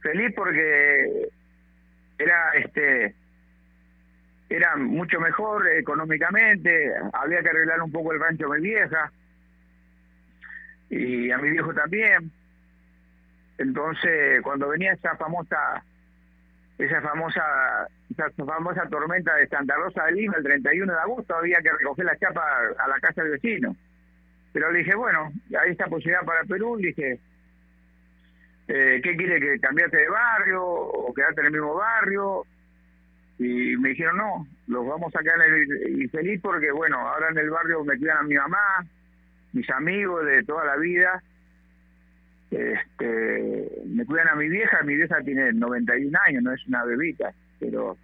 Feliz 0.00 0.32
porque 0.34 1.28
era 2.18 2.50
este 2.52 3.14
era 4.48 4.76
mucho 4.76 5.18
mejor 5.20 5.66
económicamente, 5.68 6.92
había 7.12 7.42
que 7.42 7.48
arreglar 7.48 7.82
un 7.82 7.90
poco 7.90 8.12
el 8.12 8.20
rancho 8.20 8.48
de 8.48 8.60
mi 8.60 8.68
vieja 8.68 9.10
y 10.88 11.30
a 11.32 11.38
mi 11.38 11.50
viejo 11.50 11.74
también. 11.74 12.30
Entonces, 13.58 14.40
cuando 14.42 14.68
venía 14.68 14.92
esa 14.92 15.16
famosa 15.16 15.82
esa 16.78 17.00
famosa 17.00 17.88
esa 18.10 18.30
famosa 18.44 18.86
tormenta 18.88 19.34
de 19.34 19.48
Santa 19.48 19.74
Rosa 19.76 20.04
de 20.04 20.12
Lima 20.12 20.36
el 20.36 20.44
31 20.44 20.92
de 20.92 20.98
agosto 20.98 21.34
había 21.34 21.60
que 21.60 21.72
recoger 21.72 22.04
la 22.04 22.16
chapa 22.16 22.42
a 22.78 22.88
la 22.88 23.00
casa 23.00 23.22
del 23.22 23.32
vecino. 23.32 23.74
Pero 24.52 24.70
le 24.70 24.78
dije, 24.78 24.94
bueno, 24.94 25.32
hay 25.60 25.72
esta 25.72 25.86
posibilidad 25.86 26.24
para 26.24 26.44
Perú, 26.44 26.76
le 26.76 26.88
dije, 26.88 27.18
eh, 28.68 29.00
¿qué 29.02 29.16
quiere 29.16 29.40
que 29.40 29.60
cambiarte 29.60 29.96
de 29.96 30.08
barrio 30.08 30.64
o 30.64 31.14
quedarte 31.14 31.40
en 31.40 31.46
el 31.46 31.52
mismo 31.52 31.74
barrio? 31.74 32.44
Y 33.38 33.76
me 33.76 33.90
dijeron, 33.90 34.16
no, 34.16 34.46
los 34.66 34.86
vamos 34.86 35.14
a 35.14 35.20
quedar 35.20 35.40
en 35.42 36.00
el, 36.00 36.10
feliz 36.10 36.40
porque, 36.42 36.72
bueno, 36.72 36.98
ahora 36.98 37.28
en 37.30 37.38
el 37.38 37.50
barrio 37.50 37.84
me 37.84 37.98
cuidan 37.98 38.18
a 38.18 38.22
mi 38.22 38.34
mamá, 38.34 38.86
mis 39.52 39.68
amigos 39.70 40.24
de 40.24 40.42
toda 40.44 40.64
la 40.64 40.76
vida. 40.76 41.22
Este, 42.50 43.82
me 43.86 44.06
cuidan 44.06 44.28
a 44.28 44.36
mi 44.36 44.48
vieja, 44.48 44.82
mi 44.82 44.96
vieja 44.96 45.20
tiene 45.22 45.52
91 45.52 46.18
años, 46.26 46.42
no 46.42 46.52
es 46.52 46.66
una 46.66 46.84
bebita, 46.84 47.32
pero 47.60 47.96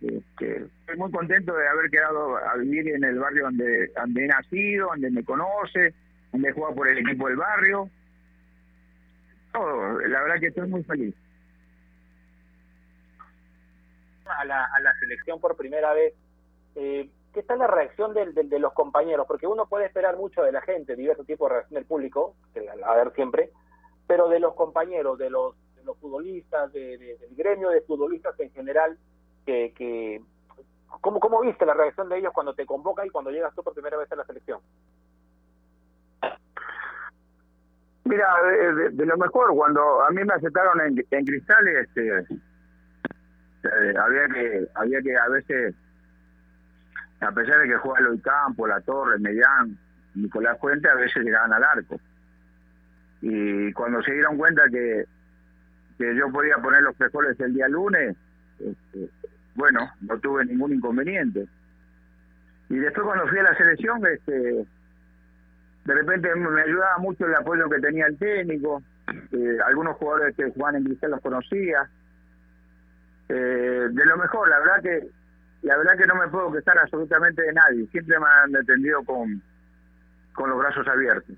este, 0.00 0.64
estoy 0.80 0.96
muy 0.96 1.10
contento 1.10 1.54
de 1.54 1.68
haber 1.68 1.90
quedado 1.90 2.36
a 2.38 2.56
vivir 2.56 2.88
en 2.88 3.04
el 3.04 3.18
barrio 3.18 3.44
donde, 3.44 3.90
donde 3.96 4.24
he 4.24 4.28
nacido, 4.28 4.88
donde 4.88 5.10
me 5.10 5.24
conoce, 5.24 5.94
donde 6.32 6.48
he 6.48 6.52
jugado 6.52 6.74
por 6.74 6.88
el 6.88 6.98
equipo 6.98 7.28
del 7.28 7.36
barrio. 7.36 7.90
Todo, 9.52 9.98
la 10.00 10.22
verdad 10.22 10.40
que 10.40 10.46
estoy 10.46 10.68
muy 10.68 10.82
feliz. 10.84 11.14
A 14.26 14.44
la, 14.44 14.64
a 14.64 14.80
la 14.80 14.94
selección 14.98 15.40
por 15.40 15.56
primera 15.56 15.92
vez, 15.92 16.14
eh, 16.74 17.10
¿qué 17.34 17.40
está 17.40 17.56
la 17.56 17.66
reacción 17.66 18.14
del, 18.14 18.34
de 18.34 18.58
los 18.58 18.72
compañeros? 18.72 19.26
Porque 19.26 19.46
uno 19.46 19.66
puede 19.66 19.86
esperar 19.86 20.16
mucho 20.16 20.42
de 20.42 20.52
la 20.52 20.62
gente, 20.62 20.96
diversos 20.96 21.26
tipos 21.26 21.48
de 21.48 21.54
reacción 21.56 21.74
del 21.74 21.84
público, 21.84 22.34
a 22.84 22.96
ver 22.96 23.12
siempre, 23.14 23.50
pero 24.06 24.28
de 24.28 24.40
los 24.40 24.54
compañeros, 24.54 25.18
de 25.18 25.28
los, 25.28 25.54
de 25.76 25.84
los 25.84 25.98
futbolistas, 25.98 26.72
de, 26.72 26.96
del 26.98 27.34
gremio 27.36 27.70
de 27.70 27.82
futbolistas 27.82 28.38
en 28.40 28.50
general, 28.52 28.96
que, 29.44 29.72
que 29.76 30.22
¿cómo, 31.00 31.20
¿cómo 31.20 31.40
viste 31.40 31.66
la 31.66 31.74
reacción 31.74 32.08
de 32.08 32.18
ellos 32.18 32.32
cuando 32.32 32.54
te 32.54 32.64
convocan 32.64 33.06
y 33.06 33.10
cuando 33.10 33.30
llegas 33.30 33.54
tú 33.54 33.62
por 33.62 33.74
primera 33.74 33.96
vez 33.98 34.10
a 34.12 34.16
la 34.16 34.24
selección? 34.24 34.60
Mira, 38.04 38.26
de, 38.90 39.06
lo 39.06 39.16
mejor, 39.16 39.54
cuando 39.54 40.04
a 40.04 40.10
mí 40.10 40.24
me 40.24 40.34
aceptaron 40.34 40.80
en, 40.80 41.06
en 41.10 41.24
cristales, 41.24 41.86
este, 41.86 42.18
eh, 43.64 43.94
había 43.96 44.26
que 44.28 44.66
había 44.74 45.00
que 45.00 45.16
a 45.16 45.28
veces 45.28 45.74
a 47.22 47.30
pesar 47.30 47.60
de 47.60 47.68
que 47.68 47.76
juega 47.76 48.00
Loy 48.00 48.18
Campo, 48.18 48.66
La 48.66 48.80
Torre, 48.80 49.18
Medián, 49.18 49.78
Nicolás 50.14 50.58
Fuente, 50.60 50.88
a 50.88 50.94
veces 50.94 51.22
llegaban 51.22 51.52
al 51.52 51.62
arco. 51.62 52.00
Y 53.20 53.72
cuando 53.72 54.02
se 54.02 54.12
dieron 54.12 54.36
cuenta 54.36 54.62
que, 54.70 55.04
que 55.98 56.16
yo 56.16 56.30
podía 56.32 56.56
poner 56.56 56.82
los 56.82 56.96
frijoles 56.96 57.38
el 57.38 57.54
día 57.54 57.68
lunes, 57.68 58.16
este, 58.58 59.08
bueno, 59.54 59.88
no 60.00 60.18
tuve 60.18 60.44
ningún 60.44 60.72
inconveniente. 60.72 61.46
Y 62.68 62.76
después 62.76 63.06
cuando 63.06 63.28
fui 63.28 63.38
a 63.38 63.44
la 63.44 63.56
selección, 63.56 64.04
este, 64.06 64.66
de 65.84 65.94
repente 65.94 66.34
me 66.34 66.62
ayudaba 66.62 66.98
mucho 66.98 67.26
el 67.26 67.34
apoyo 67.34 67.68
que 67.68 67.80
tenía 67.80 68.06
el 68.06 68.18
técnico, 68.18 68.82
eh, 69.32 69.58
algunos 69.66 69.96
jugadores 69.96 70.36
que 70.36 70.50
jugaban 70.50 70.76
en 70.76 70.84
Cristal 70.84 71.10
los 71.10 71.20
conocía. 71.20 71.88
Eh, 73.28 73.88
de 73.90 74.04
lo 74.06 74.16
mejor, 74.16 74.48
la 74.48 74.58
verdad 74.60 74.82
que 74.82 75.08
la 75.62 75.76
verdad 75.76 75.96
que 75.96 76.06
no 76.06 76.16
me 76.16 76.28
puedo 76.28 76.52
quejar 76.52 76.78
absolutamente 76.78 77.42
de 77.42 77.52
nadie. 77.52 77.86
Siempre 77.88 78.18
me 78.18 78.26
han 78.26 78.56
atendido 78.56 79.04
con, 79.04 79.40
con 80.34 80.50
los 80.50 80.58
brazos 80.58 80.86
abiertos. 80.88 81.36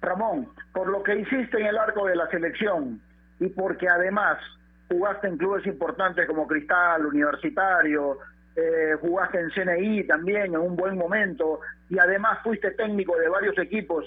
Ramón, 0.00 0.48
por 0.72 0.88
lo 0.88 1.02
que 1.02 1.16
hiciste 1.16 1.60
en 1.60 1.66
el 1.66 1.78
arco 1.78 2.06
de 2.06 2.16
la 2.16 2.28
selección 2.28 3.00
y 3.38 3.48
porque 3.48 3.88
además 3.88 4.38
jugaste 4.88 5.28
en 5.28 5.38
clubes 5.38 5.66
importantes 5.66 6.26
como 6.26 6.46
Cristal, 6.46 7.06
Universitario, 7.06 8.18
eh, 8.56 8.96
jugaste 9.00 9.40
en 9.40 9.50
CNI 9.50 10.06
también 10.06 10.54
en 10.54 10.58
un 10.58 10.76
buen 10.76 10.96
momento 10.96 11.60
y 11.88 11.98
además 11.98 12.38
fuiste 12.42 12.70
técnico 12.72 13.16
de 13.16 13.28
varios 13.28 13.56
equipos. 13.58 14.04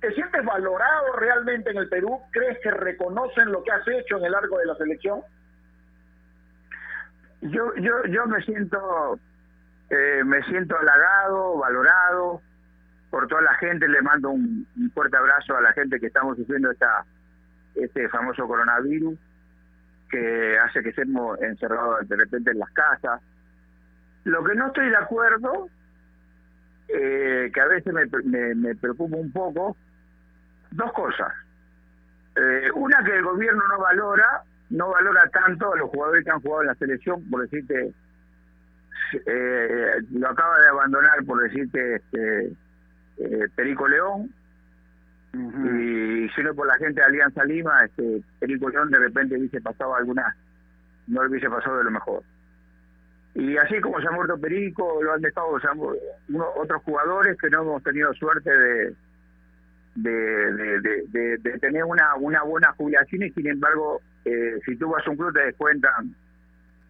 ¿Te 0.00 0.12
sientes 0.12 0.44
valorado 0.44 1.12
realmente 1.14 1.70
en 1.70 1.78
el 1.78 1.88
Perú? 1.88 2.20
¿Crees 2.30 2.58
que 2.62 2.70
reconocen 2.70 3.50
lo 3.50 3.64
que 3.64 3.72
has 3.72 3.86
hecho 3.88 4.18
en 4.18 4.26
el 4.26 4.34
arco 4.34 4.58
de 4.58 4.66
la 4.66 4.76
selección? 4.76 5.22
yo 7.40 7.74
yo 7.76 8.04
yo 8.06 8.26
me 8.26 8.42
siento 8.42 9.18
eh, 9.90 10.22
me 10.24 10.42
siento 10.44 10.76
halagado 10.76 11.58
valorado 11.58 12.42
por 13.10 13.26
toda 13.28 13.42
la 13.42 13.54
gente 13.54 13.88
le 13.88 14.02
mando 14.02 14.30
un, 14.30 14.66
fuerte 14.92 15.16
abrazo 15.16 15.56
a 15.56 15.60
la 15.60 15.72
gente 15.72 16.00
que 16.00 16.06
estamos 16.06 16.36
sufriendo 16.36 16.70
esta 16.70 17.04
este 17.74 18.08
famoso 18.08 18.46
coronavirus 18.46 19.18
que 20.10 20.58
hace 20.58 20.82
que 20.82 20.88
estemos 20.88 21.40
encerrados 21.40 22.08
de 22.08 22.16
repente 22.16 22.50
en 22.50 22.58
las 22.58 22.70
casas. 22.70 23.20
Lo 24.28 24.44
que 24.44 24.54
no 24.54 24.66
estoy 24.66 24.90
de 24.90 24.96
acuerdo, 24.96 25.70
eh, 26.88 27.50
que 27.52 27.60
a 27.62 27.66
veces 27.66 27.94
me, 27.94 28.04
me, 28.24 28.54
me 28.54 28.74
preocupa 28.74 29.16
un 29.16 29.32
poco, 29.32 29.74
dos 30.70 30.92
cosas. 30.92 31.32
Eh, 32.36 32.70
una 32.74 33.02
que 33.02 33.16
el 33.16 33.22
gobierno 33.22 33.62
no 33.70 33.78
valora, 33.78 34.42
no 34.68 34.90
valora 34.90 35.30
tanto 35.30 35.72
a 35.72 35.78
los 35.78 35.88
jugadores 35.88 36.24
que 36.24 36.30
han 36.30 36.42
jugado 36.42 36.60
en 36.60 36.66
la 36.66 36.74
selección, 36.74 37.30
por 37.30 37.40
decirte, 37.40 37.94
eh, 39.24 39.92
lo 40.12 40.28
acaba 40.28 40.60
de 40.60 40.68
abandonar, 40.68 41.24
por 41.24 41.42
decirte, 41.42 41.94
este, 41.96 42.52
Perico 43.56 43.88
León, 43.88 44.30
y 45.32 46.28
si 46.28 46.42
no 46.42 46.54
por 46.54 46.66
la 46.66 46.76
gente 46.76 47.00
de 47.00 47.06
Alianza 47.06 47.44
Lima, 47.44 47.82
este, 47.82 48.22
Perico 48.40 48.68
León 48.68 48.90
de 48.90 48.98
repente 48.98 49.38
hubiese 49.38 49.62
pasado 49.62 49.96
alguna, 49.96 50.36
no 51.06 51.22
le 51.22 51.30
hubiese 51.30 51.48
pasado 51.48 51.78
de 51.78 51.84
lo 51.84 51.92
mejor. 51.92 52.22
Y 53.34 53.56
así 53.56 53.80
como 53.80 54.00
se 54.00 54.08
ha 54.08 54.10
muerto 54.10 54.38
Perico, 54.38 55.02
lo 55.02 55.12
han 55.12 55.20
dejado 55.20 55.48
otros 56.56 56.82
jugadores 56.82 57.36
que 57.38 57.50
no 57.50 57.62
hemos 57.62 57.82
tenido 57.82 58.12
suerte 58.14 58.50
de, 58.50 58.96
de, 59.94 61.38
de, 61.38 61.58
tener 61.58 61.84
una, 61.84 62.14
una 62.16 62.42
buena 62.42 62.72
jubilación 62.72 63.24
y 63.24 63.30
sin 63.30 63.48
embargo, 63.48 64.00
eh, 64.24 64.58
si 64.64 64.76
tú 64.76 64.88
vas 64.90 65.06
a 65.06 65.10
un 65.10 65.16
club 65.16 65.32
te 65.32 65.46
descuentan 65.46 66.14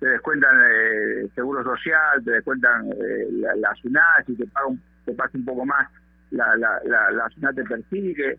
te 0.01 0.07
descuentan 0.07 0.57
eh, 0.71 1.29
seguro 1.35 1.65
social, 1.65 2.23
te 2.25 2.31
descuentan 2.33 2.87
eh, 2.93 3.27
la, 3.33 3.55
la 3.57 3.75
SUNAT, 3.75 4.29
y 4.29 4.37
te 4.37 4.47
pagan 4.47 4.81
te 5.05 5.13
pasa 5.15 5.31
un 5.35 5.45
poco 5.45 5.67
más, 5.67 5.89
la, 6.31 6.55
la, 6.57 6.81
la, 6.85 7.11
la 7.11 7.29
SUNAT 7.31 7.57
te 7.57 7.65
persigue. 7.65 8.39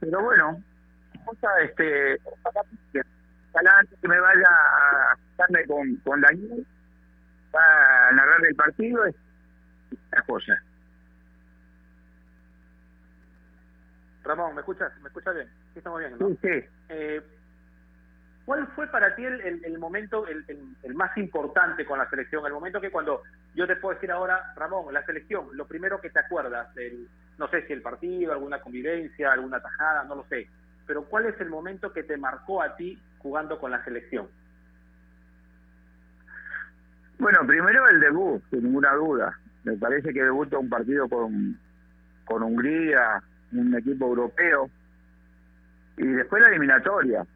Pero 0.00 0.22
bueno, 0.22 0.62
cosa, 1.24 1.48
este, 1.64 2.18
antes 3.54 3.98
que 4.00 4.08
me 4.08 4.20
vaya 4.20 4.48
a 4.48 5.16
estarme 5.30 5.66
con, 5.66 5.96
con 5.96 6.20
Daniel, 6.20 6.64
va 7.58 8.08
a 8.08 8.12
narrar 8.12 8.46
el 8.46 8.54
partido, 8.54 9.04
es 9.04 9.14
la 10.12 10.22
cosa. 10.22 10.62
Ramón, 14.24 14.54
¿me 14.54 14.60
escuchas? 14.60 14.92
¿Me 15.00 15.08
escuchas 15.08 15.34
bien? 15.34 15.48
Sí, 15.72 15.78
estamos 15.78 16.00
bien, 16.00 16.16
¿no? 16.18 16.28
Sí, 16.28 16.64
eh, 16.90 17.22
¿Cuál 18.48 18.66
fue 18.68 18.86
para 18.86 19.14
ti 19.14 19.26
el, 19.26 19.62
el, 19.62 19.78
momento 19.78 20.26
el, 20.26 20.42
el, 20.82 20.94
más 20.94 21.14
importante 21.18 21.84
con 21.84 21.98
la 21.98 22.08
selección? 22.08 22.46
El 22.46 22.54
momento 22.54 22.80
que 22.80 22.90
cuando 22.90 23.22
yo 23.54 23.66
te 23.66 23.76
puedo 23.76 23.94
decir 23.94 24.10
ahora, 24.10 24.54
Ramón, 24.56 24.92
la 24.94 25.04
selección, 25.04 25.48
lo 25.52 25.66
primero 25.66 26.00
que 26.00 26.08
te 26.08 26.18
acuerdas, 26.18 26.68
no 27.36 27.48
sé 27.48 27.66
si 27.66 27.74
el 27.74 27.82
partido, 27.82 28.32
alguna 28.32 28.62
convivencia, 28.62 29.32
alguna 29.32 29.60
tajada, 29.60 30.04
no 30.04 30.14
lo 30.14 30.24
sé, 30.30 30.48
pero 30.86 31.04
¿cuál 31.04 31.26
es 31.26 31.38
el 31.42 31.50
momento 31.50 31.92
que 31.92 32.04
te 32.04 32.16
marcó 32.16 32.62
a 32.62 32.74
ti 32.74 32.98
jugando 33.18 33.58
con 33.58 33.70
la 33.70 33.84
selección? 33.84 34.28
Bueno, 37.18 37.40
primero 37.46 37.88
el 37.88 38.00
debut, 38.00 38.42
sin 38.50 38.64
ninguna 38.64 38.92
duda. 38.94 39.36
Me 39.64 39.76
parece 39.76 40.12
que 40.12 40.22
debutó 40.22 40.60
un 40.60 40.68
partido 40.68 41.08
con, 41.08 41.58
con 42.24 42.42
Hungría, 42.42 43.22
un 43.52 43.74
equipo 43.74 44.06
europeo, 44.06 44.70
y 45.96 46.06
después 46.06 46.42
la 46.42 46.48
eliminatoria. 46.48 47.26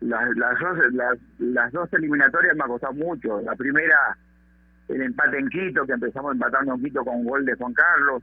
Las, 0.00 0.36
las, 0.36 0.58
dos, 0.58 0.78
las, 1.38 1.72
dos 1.72 1.92
eliminatorias 1.92 2.56
me 2.56 2.64
ha 2.64 2.66
costado 2.66 2.94
mucho. 2.94 3.40
La 3.42 3.54
primera, 3.54 4.16
el 4.88 5.02
empate 5.02 5.38
en 5.38 5.48
Quito, 5.48 5.86
que 5.86 5.92
empezamos 5.92 6.32
empatando 6.32 6.74
en 6.74 6.82
Quito 6.82 7.04
con 7.04 7.16
un 7.16 7.24
gol 7.24 7.44
de 7.44 7.54
Juan 7.54 7.74
Carlos, 7.74 8.22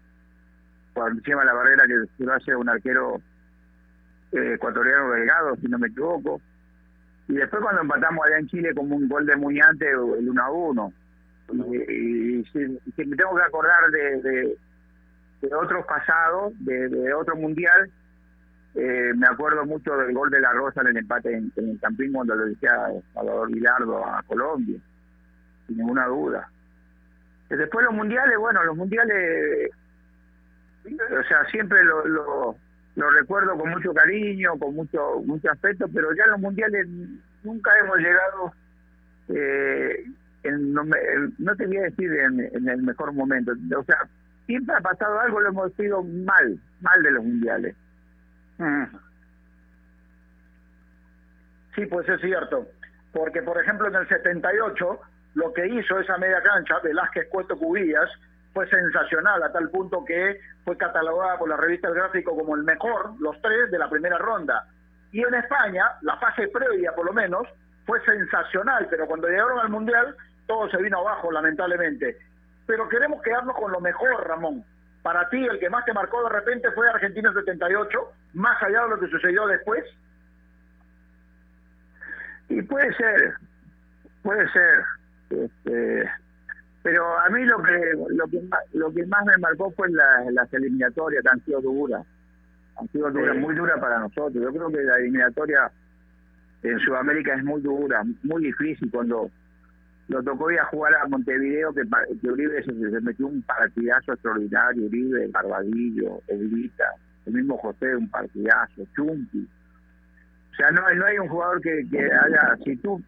por 0.94 1.12
encima 1.12 1.42
de 1.42 1.46
la 1.46 1.54
barrera 1.54 1.86
que 1.88 2.24
lo 2.24 2.34
hace 2.34 2.56
un 2.56 2.70
arquero 2.70 3.22
eh, 4.32 4.54
ecuatoriano 4.56 5.12
delgado, 5.12 5.56
si 5.58 5.68
no 5.68 5.78
me 5.80 5.88
equivoco. 5.88 6.42
Y 7.28 7.34
después 7.34 7.62
cuando 7.62 7.82
empatamos 7.82 8.26
allá 8.26 8.40
en 8.40 8.48
Chile 8.48 8.74
con 8.76 8.92
un 8.92 9.08
gol 9.08 9.26
de 9.26 9.36
Muñante, 9.36 9.90
el 9.90 10.30
1 10.30 10.42
a 10.42 10.52
1. 10.52 10.94
Y, 11.54 12.44
si, 12.46 12.60
me 13.06 13.16
tengo 13.16 13.36
que 13.36 13.44
acordar 13.44 13.90
de 13.92 14.58
de 15.42 15.56
otros 15.56 15.86
pasados, 15.86 16.54
de, 16.60 16.88
de 16.90 17.14
otro 17.14 17.36
mundial. 17.36 17.90
Eh, 18.74 19.12
me 19.16 19.28
acuerdo 19.28 19.66
mucho 19.66 19.98
del 19.98 20.14
gol 20.14 20.30
de 20.30 20.40
la 20.40 20.54
Rosa 20.54 20.82
en 20.82 20.88
el 20.88 20.98
empate 20.98 21.34
en, 21.34 21.52
el 21.58 21.80
Campín 21.82 22.14
cuando 22.14 22.36
lo 22.36 22.46
decía 22.46 22.72
Salvador 23.14 23.52
Vilardo 23.52 24.06
a 24.06 24.24
Colombia, 24.24 24.80
sin 25.68 25.78
ninguna 25.78 26.06
duda. 26.06 26.50
Y 27.50 27.56
después 27.56 27.84
los 27.86 27.94
mundiales, 27.94 28.38
bueno, 28.38 28.64
los 28.64 28.78
mundiales, 28.78 29.72
o 30.86 31.24
sea, 31.28 31.44
siempre 31.52 31.84
lo, 31.84 32.08
lo, 32.08 32.56
lo 32.96 33.10
recuerdo 33.10 33.58
con 33.58 33.70
mucho 33.70 33.94
cariño, 33.94 34.58
con 34.60 34.76
mucho 34.76 35.22
mucho 35.26 35.50
afecto, 35.52 35.88
pero 35.94 36.14
ya 36.14 36.28
los 36.28 36.40
mundiales 36.40 36.88
nunca 37.44 37.72
hemos 37.80 37.98
llegado, 37.98 38.54
eh, 39.30 40.06
en, 40.44 40.74
no, 40.74 40.84
no 41.38 41.56
te 41.56 41.68
voy 41.68 41.78
a 41.78 41.84
decir 41.84 42.12
en, 42.14 42.40
en 42.40 42.70
el 42.70 42.82
mejor 42.84 43.14
momento, 43.14 43.54
o 43.78 43.84
sea, 43.84 43.98
siempre 44.46 44.76
ha 44.76 44.82
pasado 44.82 45.20
algo, 45.20 45.40
lo 45.40 45.50
hemos 45.50 45.74
sido 45.74 46.04
mal, 46.04 46.60
mal 46.82 47.04
de 47.04 47.12
los 47.12 47.24
mundiales. 47.24 47.76
Mm. 48.58 48.84
Sí, 51.76 51.86
pues 51.86 52.08
es 52.10 52.20
cierto. 52.22 52.68
Porque, 53.14 53.42
por 53.42 53.62
ejemplo, 53.62 53.88
en 53.88 53.96
el 53.96 54.08
78, 54.08 55.00
lo 55.36 55.54
que 55.54 55.68
hizo 55.68 56.00
esa 56.00 56.18
media 56.18 56.42
cancha, 56.42 56.80
Velázquez 56.84 57.28
Cueto 57.30 57.58
Cubillas, 57.58 58.10
fue 58.54 58.68
sensacional, 58.70 59.42
a 59.44 59.52
tal 59.52 59.70
punto 59.70 60.04
que 60.06 60.40
fue 60.66 60.78
catalogada 60.78 61.38
por 61.38 61.50
la 61.50 61.58
revista 61.58 61.88
El 61.88 61.96
Gráfico 61.96 62.36
como 62.36 62.56
el 62.56 62.64
mejor, 62.64 63.14
los 63.20 63.42
tres 63.42 63.72
de 63.72 63.80
la 63.80 63.90
primera 63.90 64.18
ronda. 64.18 64.68
Y 65.12 65.22
en 65.22 65.34
España, 65.34 65.86
la 66.02 66.18
fase 66.18 66.48
previa, 66.48 66.94
por 66.94 67.06
lo 67.06 67.14
menos, 67.14 67.48
fue 67.86 68.04
sensacional, 68.06 68.88
pero 68.90 69.08
cuando 69.08 69.28
llegaron 69.28 69.60
al 69.60 69.70
Mundial, 69.70 70.16
todo 70.48 70.70
se 70.70 70.82
vino 70.82 71.00
abajo, 71.00 71.32
lamentablemente 71.32 72.18
pero 72.72 72.88
queremos 72.88 73.22
quedarnos 73.22 73.54
con 73.58 73.70
lo 73.70 73.82
mejor, 73.82 74.26
Ramón. 74.26 74.64
Para 75.02 75.28
ti, 75.28 75.44
el 75.44 75.60
que 75.60 75.70
más 75.70 75.84
te 75.84 75.92
marcó 75.92 76.24
de 76.24 76.30
repente 76.30 76.72
fue 76.72 76.90
Argentina 76.90 77.34
78, 77.34 78.00
más 78.34 78.64
allá 78.64 78.84
de 78.84 78.90
lo 78.92 78.98
que 78.98 79.08
sucedió 79.08 79.46
después. 79.46 79.84
Y 82.48 82.62
puede 82.62 82.94
ser, 82.96 83.34
puede 84.24 84.50
ser. 84.52 84.84
Este, 85.32 86.12
pero 86.82 87.20
a 87.20 87.30
mí 87.30 87.44
lo 87.44 87.58
que 88.42 88.48
lo 88.48 88.48
que 88.48 88.48
más, 88.48 88.62
lo 88.74 88.94
que 88.94 89.06
más 89.06 89.26
me 89.26 89.38
marcó 89.38 89.72
fue 89.72 89.90
las 89.90 90.54
eliminatorias 90.54 91.24
que 91.24 91.30
han 91.30 91.46
sido 91.46 91.62
duras. 91.62 92.06
Han 92.78 92.88
sido 92.90 93.12
duras, 93.12 93.38
muy 93.38 93.56
duras 93.56 93.80
para 93.80 94.00
nosotros. 94.00 94.34
Yo 94.34 94.52
creo 94.52 94.70
que 94.70 94.84
la 94.84 94.98
eliminatoria 94.98 95.72
en 96.64 96.80
Sudamérica 96.80 97.36
es 97.36 97.44
muy 97.44 97.62
dura, 97.62 98.04
muy 98.24 98.44
difícil 98.44 98.90
cuando 98.92 99.30
lo 100.08 100.24
tocó 100.24 100.52
ir 100.52 100.60
a 100.60 100.66
jugar 100.66 100.94
a 100.96 101.08
Montevideo, 101.08 101.74
que, 101.74 101.84
que 102.22 102.30
Uribe 102.30 102.64
se, 102.64 102.74
metió 102.74 103.28
un 103.28 103.42
partidazo 103.44 104.14
extraordinario, 104.14 104.86
Uribe, 104.86 105.28
Barbadillo, 105.28 106.22
Evita, 106.28 106.86
el 107.26 107.34
mismo 107.34 107.58
José, 107.58 107.96
un 107.96 108.10
partidazo, 108.10 108.84
Chumpi. 108.96 109.48
O 110.52 110.56
sea, 110.56 110.70
no, 110.72 110.82
no 110.82 111.06
hay 111.06 111.18
un 111.18 111.30
jugador 111.30 111.62
que, 111.62 111.88
que 111.90 112.04
haya, 112.04 112.58
si 112.66 112.76
tú 112.78 113.02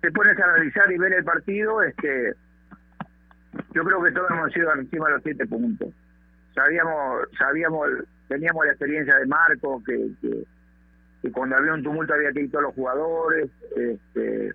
te 0.00 0.10
pones 0.10 0.38
a 0.38 0.44
analizar 0.44 0.90
y 0.90 0.98
ver 0.98 1.12
el 1.12 1.24
partido, 1.24 1.82
este 1.82 2.34
yo 3.74 3.84
creo 3.84 4.02
que 4.02 4.12
todos 4.12 4.30
hemos 4.30 4.52
sido 4.52 4.74
encima 4.74 5.08
de 5.08 5.14
los 5.14 5.22
siete 5.22 5.46
puntos. 5.46 5.88
Sabíamos, 6.54 7.28
sabíamos, 7.38 7.88
teníamos 8.28 8.64
la 8.66 8.72
experiencia 8.72 9.16
de 9.16 9.26
Marco, 9.26 9.82
que, 9.84 10.10
que, 10.20 11.32
cuando 11.32 11.56
había 11.56 11.74
un 11.74 11.82
tumulto 11.82 12.14
había 12.14 12.32
que 12.32 12.42
ir 12.42 12.50
todos 12.50 12.64
los 12.64 12.74
jugadores, 12.74 13.50
este 13.76 14.54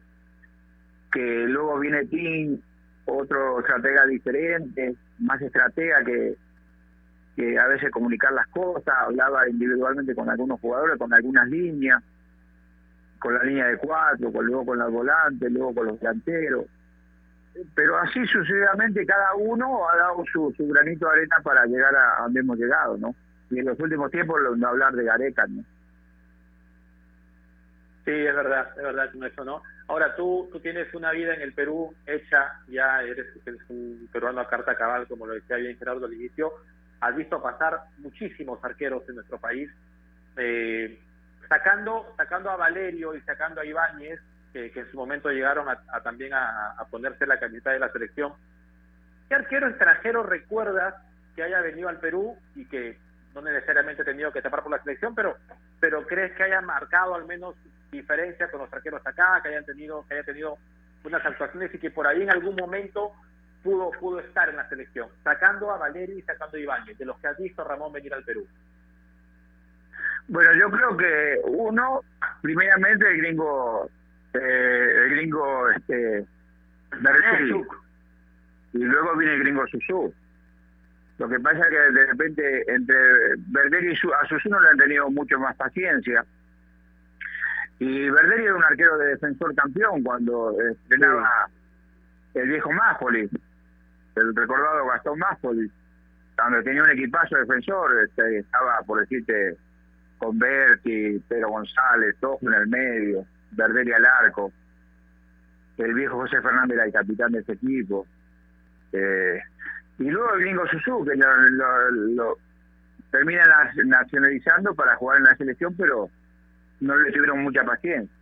que 1.12 1.46
luego 1.48 1.80
viene 1.80 2.06
Tim, 2.06 2.60
otro 3.06 3.60
estratega 3.60 4.06
diferente, 4.08 4.96
más 5.20 5.40
estratega 5.42 6.04
que, 6.04 6.36
que 7.36 7.60
a 7.60 7.68
veces 7.68 7.92
comunicar 7.92 8.34
las 8.34 8.48
cosas, 8.48 8.96
hablaba 9.00 9.48
individualmente 9.48 10.16
con 10.16 10.30
algunos 10.30 10.60
jugadores, 10.60 10.98
con 10.98 11.14
algunas 11.14 11.48
líneas, 11.50 12.02
con 13.20 13.36
la 13.36 13.44
línea 13.44 13.68
de 13.68 13.78
cuatro, 13.78 14.32
con, 14.32 14.46
luego 14.46 14.66
con 14.66 14.80
los 14.80 14.92
volantes, 14.92 15.52
luego 15.52 15.74
con 15.74 15.88
los 15.88 16.00
delanteros. 16.00 16.66
Pero 17.76 17.98
así 17.98 18.26
sucesivamente 18.26 19.06
cada 19.06 19.36
uno 19.36 19.88
ha 19.89 19.96
dado 19.96 20.24
su, 20.32 20.54
su 20.58 20.68
granito 20.68 21.06
de 21.08 21.13
arena 21.13 21.36
para 21.44 21.66
llegar 21.66 21.96
a, 21.96 22.24
donde 22.24 22.39
hemos 22.39 22.58
llegado, 22.58 22.98
¿no? 22.98 23.16
Y 23.52 23.60
en 23.60 23.66
los 23.66 23.80
últimos 23.80 24.10
tiempos 24.10 24.42
no 24.58 24.68
hablar 24.68 24.94
de 24.94 25.04
Gareca, 25.04 25.46
¿no? 25.48 25.63
Sí, 28.06 28.12
es 28.12 28.36
verdad, 28.36 28.68
es 28.76 28.84
verdad 28.84 29.10
eso, 29.26 29.46
¿no? 29.46 29.62
Ahora 29.88 30.16
tú, 30.16 30.50
tú 30.52 30.60
tienes 30.60 30.94
una 30.94 31.12
vida 31.12 31.34
en 31.36 31.42
el 31.42 31.54
Perú 31.54 31.94
hecha, 32.06 32.60
ya 32.68 33.02
eres, 33.02 33.28
un 33.70 34.10
peruano 34.12 34.42
a 34.42 34.50
carta 34.50 34.76
cabal, 34.76 35.08
como 35.08 35.26
lo 35.26 35.34
decía 35.34 35.58
bien 35.58 35.78
Gerardo 35.78 36.06
al 36.06 36.13
inicio, 36.13 36.52
has 37.00 37.16
visto 37.16 37.42
pasar 37.42 37.80
muchísimos 38.00 38.63
arqueros 38.63 39.08
en 39.08 39.16
nuestro 39.16 39.38
país, 39.38 39.70
eh, 40.38 41.00
sacando, 41.48 42.13
sacando 42.18 42.50
a 42.50 42.58
Valerio 42.58 43.16
y 43.16 43.22
sacando 43.22 43.62
a 43.62 43.66
Ibáñez, 43.66 44.20
que, 44.54 44.72
en 44.74 44.92
su 44.92 44.98
momento 44.98 45.30
llegaron 45.30 45.68
a, 45.68 46.02
también 46.02 46.34
a, 46.34 46.78
ponerse 46.89 47.26
la 47.26 47.39
camiseta 47.39 47.72
de 47.72 47.80
la 47.80 47.92
selección. 47.92 48.34
¿Qué 49.28 49.36
arquero 49.36 49.68
extranjero 49.68 50.24
recuerdas 50.24 50.96
que 51.36 51.44
haya 51.44 51.60
venido 51.62 51.89
al 51.89 52.00
Perú 52.00 52.38
y 52.56 52.66
que 52.66 52.98
no 53.34 53.42
necesariamente 53.42 54.04
ha 54.04 54.06
tenido 54.06 54.32
que 54.32 54.42
tapar 54.44 54.62
por 54.62 54.72
la 54.72 54.84
selección, 54.84 55.16
pero 55.16 55.36
pero 55.80 56.06
crees 56.06 56.32
que 56.34 56.44
haya 56.44 56.62
marcado 56.62 57.16
al 57.16 57.26
menos 57.26 57.56
diferencia 57.92 58.50
con 58.50 58.62
los 58.62 58.72
arqueros 58.72 59.06
acá, 59.06 59.42
que 59.42 59.50
hayan 59.50 59.66
tenido, 59.66 60.06
que 60.08 60.13
haya 60.13 60.24
tenido 60.24 60.58
unas 61.04 61.26
actuaciones 61.26 61.74
y 61.74 61.78
que 61.78 61.92
por 61.92 62.08
ahí 62.08 62.22
en 62.22 62.30
algún 62.30 62.56
momento 62.56 63.12
pudo, 63.63 63.92
pudo 64.00 64.20
estar 64.20 64.50
en 64.50 64.58
la 64.58 64.70
selección, 64.70 65.10
sacando 65.24 65.72
a 65.72 65.78
Valeri 65.78 66.20
y 66.20 66.22
sacando 66.22 66.58
a 66.58 66.60
Ibáñez, 66.60 66.98
de 66.98 67.06
los 67.06 67.18
que 67.20 67.28
has 67.28 67.38
visto 67.38 67.63
Ramón 67.63 67.92
venir 67.92 68.13
al 68.13 68.24
Perú? 68.24 68.48
Bueno, 70.28 70.54
yo 70.54 70.70
creo 70.70 70.96
que 70.96 71.42
uno, 71.46 72.02
primeramente 72.42 73.08
el 73.10 73.18
gringo, 73.18 73.89
eh, 74.34 75.06
el 75.06 75.10
gringo, 75.12 75.69
este, 75.69 76.26
y 78.74 78.78
luego 78.80 79.15
viene 79.17 79.36
el 79.36 79.39
gringo 79.39 79.67
Susu. 79.67 80.13
Lo 81.19 81.30
que 81.30 81.39
pasa 81.39 81.60
es 81.60 81.69
que 81.69 81.91
de 81.91 82.06
repente 82.08 82.74
entre 82.74 82.96
Verder 83.48 83.84
y 83.84 83.91
a 83.91 84.28
Susu 84.28 84.50
no 84.50 84.60
le 84.60 84.69
han 84.69 84.78
tenido 84.78 85.10
mucho 85.10 85.39
más 85.39 85.56
paciencia. 85.56 86.26
Y 87.80 88.10
Verderi 88.10 88.46
era 88.46 88.56
un 88.56 88.63
arquero 88.63 88.98
de 88.98 89.08
defensor 89.08 89.54
campeón 89.56 90.04
cuando 90.04 90.56
entrenaba 90.62 91.50
el 92.34 92.48
viejo 92.48 92.72
Máspoli, 92.72 93.30
el 94.15 94.36
recordado 94.36 94.88
Gastón 94.88 95.19
Máspoli, 95.19 95.69
cuando 96.36 96.63
tenía 96.63 96.84
un 96.84 96.89
equipazo 96.89 97.38
defensor, 97.38 98.04
este, 98.04 98.39
estaba, 98.39 98.80
por 98.86 99.00
decirte, 99.02 99.58
con 100.17 100.39
Berti, 100.39 101.19
Pedro 101.28 101.50
González, 101.50 102.15
todos 102.19 102.41
en 102.43 102.54
el 102.54 102.67
medio, 102.67 103.26
Verderi 103.56 103.94
al 103.94 104.06
arco. 104.06 104.52
El 105.78 105.94
viejo 105.94 106.18
José 106.18 106.42
Fernández 106.42 106.76
era 106.76 106.86
el 106.86 106.94
capitán 106.94 107.32
de 107.32 107.39
ese 107.39 107.54
equipo. 107.54 108.06
Eh, 108.92 109.39
y 110.00 110.04
luego 110.04 110.34
el 110.36 110.42
gringo 110.42 110.68
Suzuki 110.68 111.12
que 111.12 111.16
lo, 111.18 111.92
lo, 111.92 112.38
termina 113.12 113.44
nacionalizando 113.86 114.74
para 114.74 114.96
jugar 114.96 115.18
en 115.18 115.24
la 115.26 115.36
selección, 115.36 115.76
pero 115.78 116.10
no 116.80 116.96
le 116.98 117.12
tuvieron 117.12 117.44
mucha 117.44 117.63
paciencia. 117.63 118.16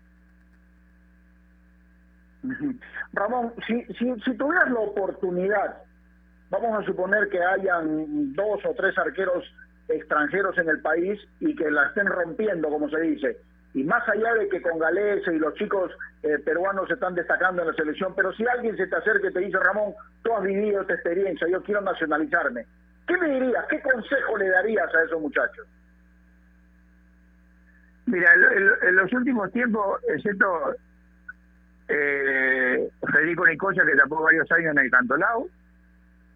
Ramón, 3.13 3.53
si, 3.67 3.83
si, 3.93 4.13
si 4.21 4.33
tuvieras 4.35 4.69
la 4.71 4.79
oportunidad, 4.79 5.77
vamos 6.49 6.81
a 6.81 6.85
suponer 6.85 7.29
que 7.29 7.41
hayan 7.41 8.33
dos 8.33 8.65
o 8.65 8.73
tres 8.75 8.97
arqueros 8.97 9.43
extranjeros 9.87 10.57
en 10.57 10.69
el 10.69 10.81
país 10.81 11.19
y 11.39 11.55
que 11.55 11.69
la 11.69 11.87
estén 11.87 12.07
rompiendo, 12.07 12.69
como 12.69 12.89
se 12.89 12.99
dice. 13.01 13.37
Y 13.73 13.83
más 13.83 14.07
allá 14.09 14.33
de 14.33 14.49
que 14.49 14.61
con 14.61 14.79
Galese 14.79 15.33
y 15.33 15.39
los 15.39 15.53
chicos 15.55 15.91
eh, 16.23 16.37
peruanos 16.39 16.87
se 16.87 16.95
están 16.95 17.15
destacando 17.15 17.61
en 17.61 17.69
la 17.69 17.73
selección, 17.73 18.13
pero 18.15 18.33
si 18.33 18.45
alguien 18.45 18.75
se 18.75 18.87
te 18.87 18.95
acerca 18.95 19.29
y 19.29 19.33
te 19.33 19.39
dice, 19.39 19.57
Ramón, 19.57 19.93
tú 20.23 20.33
has 20.35 20.43
vivido 20.43 20.81
esta 20.81 20.93
experiencia, 20.93 21.47
yo 21.47 21.63
quiero 21.63 21.81
nacionalizarme, 21.81 22.65
¿qué 23.07 23.17
me 23.17 23.29
dirías? 23.29 23.65
¿Qué 23.69 23.81
consejo 23.81 24.37
le 24.37 24.49
darías 24.49 24.93
a 24.93 25.03
esos 25.03 25.21
muchachos? 25.21 25.65
Mira, 28.07 28.29
en, 28.33 28.95
los 28.95 29.13
últimos 29.13 29.51
tiempos, 29.53 30.01
excepto 30.09 30.75
eh, 31.87 32.89
Federico 33.13 33.45
Nicosia, 33.45 33.85
que 33.85 33.95
tapó 33.95 34.21
varios 34.21 34.51
años 34.51 34.71
en 34.71 34.79
el 34.79 34.91
Cantolao, 34.91 35.47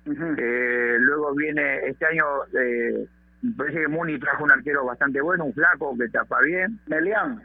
eh, 0.06 0.98
luego 1.00 1.34
viene 1.34 1.88
este 1.88 2.06
año, 2.06 2.26
eh, 2.54 3.08
me 3.45 3.53
parece 3.53 3.81
que 3.81 3.88
Muni 3.88 4.19
trajo 4.19 4.43
un 4.43 4.51
arquero 4.51 4.86
bastante 4.86 5.21
bueno, 5.21 5.45
un 5.45 5.53
flaco 5.53 5.95
que 5.97 6.10
tapa 6.10 6.41
bien. 6.41 6.79
Melián. 6.88 7.43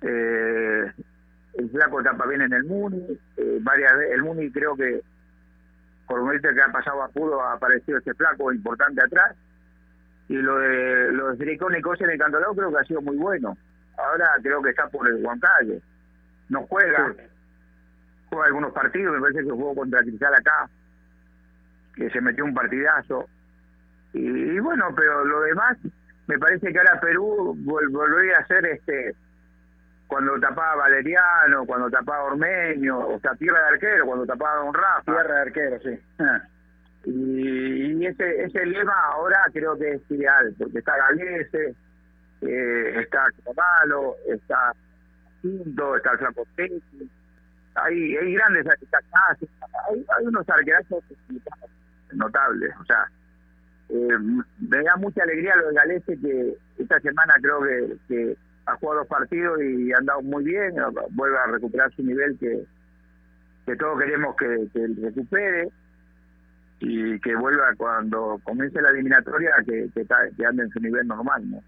Eh, 0.00 0.92
el 1.54 1.70
flaco 1.70 2.02
tapa 2.02 2.26
bien 2.26 2.40
en 2.42 2.52
el 2.52 2.64
Muni, 2.64 3.18
eh, 3.36 3.58
varias 3.60 3.92
el 4.12 4.22
Muni 4.22 4.50
creo 4.50 4.76
que 4.76 5.02
por 6.06 6.20
un 6.20 6.40
que 6.40 6.48
ha 6.48 6.72
pasado 6.72 7.02
a 7.02 7.08
Pudo 7.08 7.42
ha 7.42 7.54
aparecido 7.54 7.98
este 7.98 8.14
flaco 8.14 8.50
importante 8.50 9.02
atrás 9.02 9.36
y 10.28 10.36
lo 10.36 10.56
de 10.58 11.12
lo 11.12 11.34
de 11.34 11.46
Nicosia 11.46 12.06
en 12.06 12.12
el 12.12 12.18
Cantolao 12.18 12.54
creo 12.54 12.70
que 12.70 12.78
ha 12.78 12.84
sido 12.84 13.02
muy 13.02 13.16
bueno. 13.16 13.58
Ahora 13.98 14.30
creo 14.42 14.62
que 14.62 14.70
está 14.70 14.88
por 14.88 15.06
el 15.06 15.22
Huancayo. 15.22 15.80
No 16.48 16.62
juega, 16.66 17.12
juega 18.30 18.46
algunos 18.46 18.72
partidos, 18.72 19.14
me 19.14 19.20
parece 19.20 19.44
que 19.44 19.50
jugó 19.50 19.74
contra 19.74 20.00
Cristal 20.00 20.34
acá, 20.34 20.70
que 21.94 22.08
se 22.08 22.20
metió 22.22 22.44
un 22.44 22.54
partidazo. 22.54 23.28
Y, 24.12 24.58
bueno, 24.60 24.86
pero 24.96 25.24
lo 25.24 25.40
demás, 25.42 25.76
me 26.26 26.38
parece 26.38 26.72
que 26.72 26.78
ahora 26.78 27.00
Perú 27.00 27.54
volvería 27.58 28.38
a 28.38 28.46
ser 28.46 28.66
este 28.66 29.14
cuando 30.06 30.40
tapaba 30.40 30.76
Valeriano, 30.76 31.66
cuando 31.66 31.90
tapaba 31.90 32.24
Ormeño, 32.24 32.98
o 32.98 33.20
sea, 33.20 33.34
tierra 33.34 33.60
de 33.60 33.68
arquero, 33.74 34.06
cuando 34.06 34.24
tapaba 34.24 34.64
Don 34.64 34.72
Rafa. 34.72 35.02
Tierra 35.02 35.34
de 35.34 35.40
arquero, 35.40 35.78
sí. 35.80 36.00
Ah. 36.18 36.42
Y, 37.04 38.06
ese, 38.06 38.44
ese 38.44 38.64
lema 38.64 38.94
ahora 39.12 39.38
creo 39.52 39.76
que 39.78 39.92
es 39.92 40.10
ideal, 40.10 40.54
porque 40.58 40.78
está 40.78 40.96
Galese, 40.96 41.74
eh, 42.40 43.00
está 43.00 43.26
Caballo, 43.44 44.16
está 44.26 44.72
Quinto, 45.42 45.96
está 45.96 46.12
el 46.12 46.18
Flaco 46.18 46.46
hay, 47.74 48.16
hay 48.16 48.34
grandes 48.34 48.66
hay, 48.66 50.06
hay 50.18 50.26
unos 50.26 50.48
arquerazos 50.48 51.04
notables, 52.12 52.74
o 52.80 52.84
sea, 52.84 53.10
eh, 53.90 54.18
me 54.58 54.82
da 54.82 54.96
mucha 54.96 55.22
alegría 55.22 55.56
lo 55.56 55.68
de 55.68 55.74
Galese 55.74 56.18
que 56.20 56.54
esta 56.78 57.00
semana 57.00 57.34
creo 57.40 57.62
que, 57.62 57.96
que 58.06 58.36
ha 58.66 58.76
jugado 58.76 59.00
dos 59.00 59.08
partidos 59.08 59.62
y 59.62 59.92
ha 59.92 59.98
andado 59.98 60.20
muy 60.22 60.44
bien, 60.44 60.74
vuelve 61.10 61.38
a 61.38 61.46
recuperar 61.46 61.90
su 61.94 62.02
nivel 62.02 62.38
que, 62.38 62.64
que 63.64 63.76
todos 63.76 63.98
queremos 63.98 64.36
que, 64.36 64.68
que 64.72 64.86
recupere 65.02 65.68
y 66.80 67.18
que 67.20 67.34
vuelva 67.34 67.74
cuando 67.76 68.40
comience 68.44 68.80
la 68.80 68.90
eliminatoria 68.90 69.52
que, 69.66 69.88
que, 69.92 70.46
ande 70.46 70.64
en 70.64 70.70
su 70.70 70.80
nivel 70.80 71.06
normal, 71.06 71.50
¿no? 71.50 71.62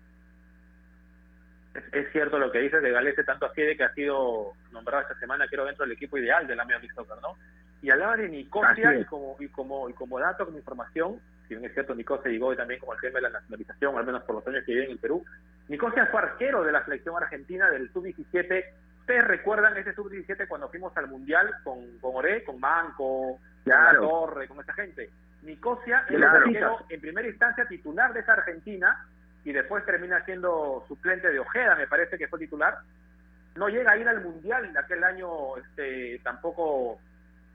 Es, 1.92 2.10
cierto 2.12 2.38
lo 2.38 2.50
que 2.50 2.60
dices 2.60 2.82
de 2.82 2.90
Galese, 2.90 3.24
tanto 3.24 3.46
así 3.46 3.62
de 3.62 3.76
que 3.76 3.84
ha 3.84 3.94
sido 3.94 4.52
nombrado 4.72 5.02
esta 5.02 5.18
semana, 5.18 5.46
creo, 5.48 5.64
dentro 5.64 5.84
del 5.84 5.92
equipo 5.92 6.18
ideal 6.18 6.46
de 6.46 6.56
la 6.56 6.64
Major 6.64 6.92
Soccer, 6.94 7.16
¿no? 7.22 7.36
Y 7.80 7.90
hablaba 7.90 8.16
de 8.16 8.28
Nicosia 8.28 8.98
y 8.98 9.04
como, 9.04 9.36
y 9.40 9.48
como 9.48 9.88
y 9.88 9.94
como 9.94 10.18
dato, 10.18 10.44
como 10.44 10.58
información, 10.58 11.18
si 11.50 11.56
bien 11.56 11.68
es 11.68 11.74
cierto, 11.74 11.96
Nicosia 11.96 12.30
llegó 12.30 12.54
también 12.54 12.78
como 12.78 12.94
el 12.94 13.00
tema 13.00 13.16
de 13.16 13.22
la 13.22 13.30
nacionalización, 13.30 13.98
al 13.98 14.06
menos 14.06 14.22
por 14.22 14.36
los 14.36 14.46
años 14.46 14.62
que 14.64 14.70
vive 14.70 14.84
en 14.84 14.92
el 14.92 14.98
Perú. 14.98 15.24
Nicosia 15.66 16.06
fue 16.06 16.20
arquero 16.20 16.62
de 16.62 16.70
la 16.70 16.84
selección 16.84 17.16
argentina 17.20 17.68
del 17.68 17.92
sub-17. 17.92 18.64
Ustedes 19.00 19.24
recuerdan 19.24 19.76
ese 19.76 19.92
sub-17 19.92 20.46
cuando 20.46 20.68
fuimos 20.68 20.96
al 20.96 21.08
Mundial 21.08 21.50
con, 21.64 21.98
con 21.98 22.14
Oré, 22.14 22.44
con 22.44 22.60
Manco, 22.60 23.40
claro. 23.64 23.98
con 23.98 24.06
La 24.06 24.10
Torre, 24.10 24.48
con 24.48 24.60
esa 24.60 24.72
gente. 24.74 25.10
Nicosia 25.42 26.04
es 26.08 26.20
en 26.88 27.00
primera 27.00 27.26
instancia 27.26 27.66
titular 27.66 28.12
de 28.12 28.20
esa 28.20 28.34
Argentina 28.34 29.04
y 29.44 29.52
después 29.52 29.84
termina 29.84 30.24
siendo 30.24 30.84
suplente 30.86 31.32
de 31.32 31.40
Ojeda, 31.40 31.74
me 31.74 31.88
parece 31.88 32.16
que 32.16 32.28
fue 32.28 32.38
titular. 32.38 32.78
No 33.56 33.68
llega 33.68 33.90
a 33.90 33.96
ir 33.96 34.08
al 34.08 34.22
Mundial 34.22 34.66
en 34.66 34.78
aquel 34.78 35.02
año 35.02 35.56
este, 35.56 36.20
tampoco 36.22 37.00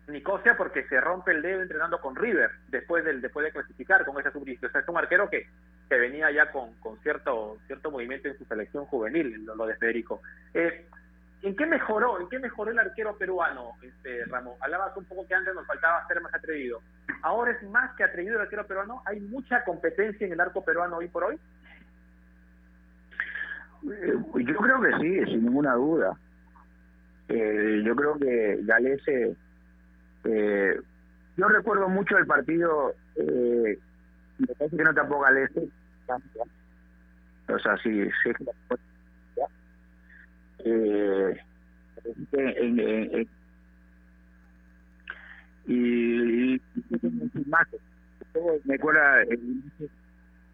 Nicosia 0.08 0.56
porque 0.56 0.88
se 0.88 1.02
rompe 1.02 1.32
el 1.32 1.42
dedo 1.42 1.62
entrenando 1.62 2.00
con 2.00 2.16
River 2.16 2.52
después 2.68 3.04
del 3.04 3.22
después 3.22 3.46
de 3.46 3.52
clasificar 3.52 4.06
con 4.06 4.20
esa 4.20 4.32
sub 4.32 4.44
O 4.44 4.70
sea, 4.70 4.82
es 4.82 4.88
un 4.88 4.98
arquero 4.98 5.30
que, 5.30 5.48
que 5.90 5.98
venía 5.98 6.30
ya 6.32 6.52
con, 6.52 6.74
con 6.76 6.98
cierto 7.00 7.58
cierto 7.66 7.90
movimiento 7.90 8.28
en 8.28 8.38
su 8.38 8.46
selección 8.46 8.86
juvenil, 8.86 9.46
lo, 9.46 9.66
de 9.66 9.76
Federico. 9.76 10.22
Eh, 10.54 10.86
¿En 11.42 11.56
qué 11.56 11.66
mejoró? 11.66 12.20
¿En 12.20 12.30
qué 12.30 12.40
mejoró 12.40 12.72
el 12.72 12.80
arquero 12.80 13.18
peruano, 13.18 13.74
este, 13.82 14.26
Ramón? 14.26 14.56
Hablabas 14.62 14.96
un 14.98 15.06
poco 15.06 15.28
que 15.28 15.36
antes 15.36 15.54
nos 15.54 15.68
faltaba 15.68 16.08
ser 16.08 16.22
más 16.22 16.34
atrevido. 16.34 16.82
Ahora 17.22 17.52
es 17.52 17.62
más 17.70 17.96
que 17.96 18.04
atrevido 18.04 18.36
el 18.36 18.42
arquero 18.42 18.66
peruano. 18.66 19.02
¿Hay 19.06 19.20
mucha 19.20 19.64
competencia 19.64 20.26
en 20.26 20.34
el 20.34 20.40
arco 20.40 20.64
peruano 20.64 20.98
hoy 20.98 21.08
por 21.08 21.26
hoy? 21.26 21.40
Eh, 23.92 24.14
yo 24.44 24.56
creo 24.56 24.82
que 24.82 24.92
sí, 25.00 25.32
sin 25.32 25.46
ninguna 25.46 25.74
duda. 25.76 26.18
Eh, 27.28 27.82
yo 27.84 27.96
creo 27.96 28.18
que 28.18 28.60
Galese. 28.64 29.36
Eh, 30.26 30.80
yo 31.38 31.48
recuerdo 31.48 31.90
mucho 31.90 32.18
el 32.18 32.26
partido. 32.26 32.94
Eh, 33.16 33.78
me 34.40 34.48
parece 34.48 34.78
que 34.78 34.84
no 34.84 34.94
tapó 34.94 35.22
Galese. 35.22 35.70
O 37.48 37.60
sea, 37.60 37.78
sí, 37.78 38.10
sí 38.24 38.32
eh, 40.66 41.38
en, 42.32 42.80
en, 42.80 43.28
y, 45.68 46.62
más 47.48 47.68
me 48.66 48.76
acuerdo 48.76 49.02
el 49.30 49.64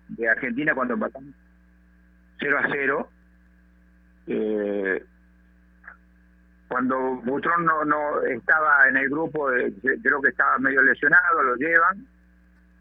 de 0.09 0.29
Argentina 0.29 0.73
cuando 0.75 0.93
empatamos 0.93 1.33
0 2.39 2.59
a 2.59 2.67
0 2.69 3.09
eh, 4.27 5.03
cuando 6.71 6.97
Butrón 7.25 7.65
no, 7.65 7.83
no 7.83 8.21
estaba 8.23 8.87
en 8.87 8.97
el 8.97 9.09
grupo 9.09 9.49
creo 10.01 10.21
que 10.21 10.29
estaba 10.29 10.57
medio 10.59 10.81
lesionado 10.81 11.43
lo 11.43 11.55
llevan 11.55 12.07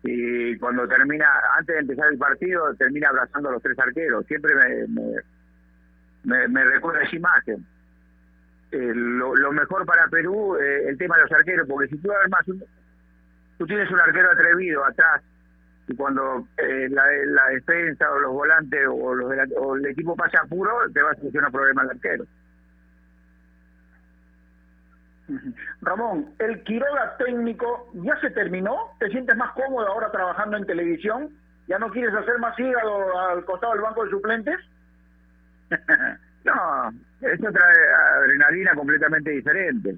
y 0.05 0.57
cuando 0.59 0.87
termina 0.87 1.27
antes 1.59 1.75
de 1.75 1.81
empezar 1.81 2.13
el 2.13 2.19
partido 2.19 2.73
termina 2.75 3.09
abrazando 3.09 3.49
a 3.49 3.53
los 3.53 3.63
tres 3.63 3.79
arqueros 3.79 4.25
siempre 4.27 4.55
me 4.55 5.13
me, 6.25 6.49
me 6.49 6.65
recuerda 6.65 7.03
esa 7.03 7.17
imagen. 7.17 7.67
Eh, 8.73 8.93
lo, 8.95 9.53
mejor 9.53 9.85
para 9.85 10.07
Perú, 10.09 10.57
eh, 10.57 10.89
el 10.89 10.99
tema 10.99 11.17
de 11.17 11.23
los 11.23 11.33
arqueros, 11.33 11.67
porque 11.69 11.89
si 11.89 11.99
tú 11.99 12.11
además 12.13 12.45
tú 13.59 13.67
tienes 13.67 13.91
un 13.91 14.01
arquero 14.01 14.31
atrevido 14.31 14.85
atrás 14.85 15.23
y 15.89 15.95
cuando 15.97 16.47
eh, 16.57 16.89
la, 16.89 17.05
la, 17.27 17.47
defensa 17.49 18.11
o 18.13 18.19
los 18.21 18.33
volantes 18.33 18.87
o, 18.89 19.15
los 19.15 19.33
o 19.57 19.77
el 19.77 19.87
equipo 19.87 20.15
pasa 20.15 20.41
apuro, 20.43 20.71
te 20.95 21.03
va 21.03 21.11
a 21.11 21.15
solucionar 21.17 21.51
problemas 21.51 21.85
al 21.85 21.91
arquero. 21.91 22.25
Ramón, 25.83 26.35
¿el 26.39 26.63
Quiroga 26.63 27.17
técnico 27.19 27.91
ya 27.95 28.19
se 28.21 28.31
terminó? 28.31 28.77
¿Te 28.99 29.09
sientes 29.09 29.37
más 29.37 29.53
cómodo 29.53 29.87
ahora 29.87 30.11
trabajando 30.11 30.57
en 30.57 30.67
televisión? 30.67 31.31
¿Ya 31.67 31.79
no 31.79 31.91
quieres 31.91 32.15
hacer 32.15 32.39
más 32.39 32.59
hígado 32.59 33.19
al 33.29 33.45
costado 33.45 33.73
del 33.73 33.83
banco 33.83 34.05
de 34.05 34.11
suplentes? 34.11 34.57
no, 36.45 36.91
es 37.21 37.41
otra 37.41 37.65
adrenalina 38.17 38.75
completamente 38.75 39.31
diferente. 39.31 39.97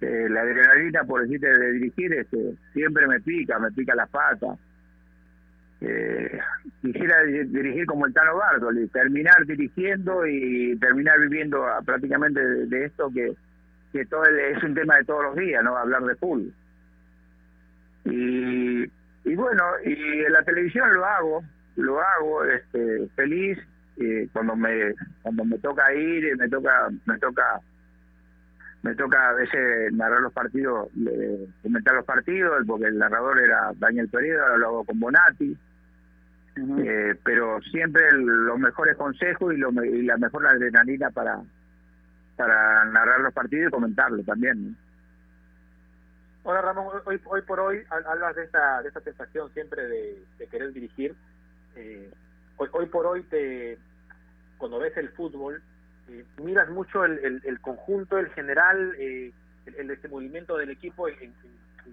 Eh, 0.00 0.28
la 0.28 0.42
adrenalina, 0.42 1.04
por 1.04 1.22
decirte, 1.22 1.48
de 1.48 1.72
dirigir, 1.72 2.12
este, 2.12 2.54
siempre 2.72 3.06
me 3.06 3.20
pica, 3.20 3.58
me 3.58 3.70
pica 3.72 3.94
las 3.94 4.08
patas. 4.10 4.58
Eh, 5.80 6.38
quisiera 6.80 7.22
dirigir 7.24 7.86
como 7.86 8.06
el 8.06 8.14
Tano 8.14 8.36
Bartoli, 8.36 8.88
terminar 8.88 9.44
dirigiendo 9.46 10.26
y 10.26 10.76
terminar 10.78 11.20
viviendo 11.20 11.64
prácticamente 11.84 12.40
de, 12.40 12.84
esto 12.84 13.10
que, 13.12 13.34
que 13.96 14.06
todo 14.06 14.24
es 14.24 14.62
un 14.62 14.74
tema 14.74 14.96
de 14.96 15.04
todos 15.04 15.24
los 15.24 15.36
días, 15.36 15.62
¿no? 15.62 15.76
Hablar 15.76 16.02
de 16.02 16.14
fútbol. 16.16 16.52
Y, 18.04 18.84
y 18.84 19.34
bueno, 19.34 19.64
y 19.84 20.24
en 20.24 20.32
la 20.32 20.42
televisión 20.42 20.92
lo 20.94 21.04
hago, 21.04 21.44
lo 21.76 22.00
hago 22.00 22.44
este, 22.44 23.08
feliz 23.16 23.58
eh, 23.98 24.28
cuando 24.32 24.54
me 24.54 24.94
cuando 25.22 25.44
me 25.44 25.58
toca 25.58 25.92
ir, 25.94 26.36
me 26.36 26.48
toca 26.48 26.88
me 27.06 27.18
toca 27.18 27.60
me 28.82 28.94
toca 28.94 29.30
a 29.30 29.32
veces 29.32 29.92
narrar 29.92 30.20
los 30.20 30.32
partidos, 30.32 30.88
comentar 31.62 31.94
los 31.94 32.04
partidos, 32.04 32.64
porque 32.66 32.86
el 32.86 32.98
narrador 32.98 33.40
era 33.40 33.72
Daniel 33.78 34.08
Pereira, 34.08 34.42
ahora 34.42 34.58
lo 34.58 34.66
hago 34.66 34.84
con 34.84 35.00
Bonatti. 35.00 35.56
Eh, 36.58 37.14
pero 37.22 37.60
siempre 37.70 38.02
los 38.12 38.58
mejores 38.58 38.96
consejos 38.96 39.52
y, 39.52 39.58
lo, 39.58 39.70
y 39.84 40.02
la 40.02 40.16
mejor 40.16 40.46
adrenalina 40.46 41.10
para 41.10 41.40
para 42.36 42.84
narrar 42.86 43.20
los 43.20 43.32
partidos 43.32 43.68
y 43.68 43.70
comentarlo 43.72 44.22
también. 44.24 44.76
Hola 46.42 46.60
Ramón, 46.60 47.02
hoy, 47.04 47.20
hoy 47.24 47.42
por 47.42 47.58
hoy 47.58 47.82
hablas 47.90 48.36
de 48.36 48.44
esta, 48.44 48.82
de 48.82 48.88
esta 48.88 49.00
sensación 49.00 49.50
siempre 49.52 49.82
de, 49.88 50.46
querer 50.50 50.72
dirigir. 50.72 51.14
Eh, 51.74 52.10
hoy, 52.56 52.68
hoy 52.72 52.86
por 52.86 53.06
hoy 53.06 53.22
te 53.24 53.78
cuando 54.58 54.78
ves 54.78 54.96
el 54.96 55.10
fútbol 55.10 55.62
eh, 56.08 56.24
miras 56.38 56.68
mucho 56.68 57.04
el, 57.04 57.42
el, 57.44 57.60
conjunto, 57.60 58.16
el 58.16 58.30
general, 58.30 58.94
eh, 58.98 59.32
el, 59.66 59.90
el, 59.90 60.10
movimiento 60.10 60.56
del 60.56 60.70
equipo 60.70 61.08
en, 61.08 61.34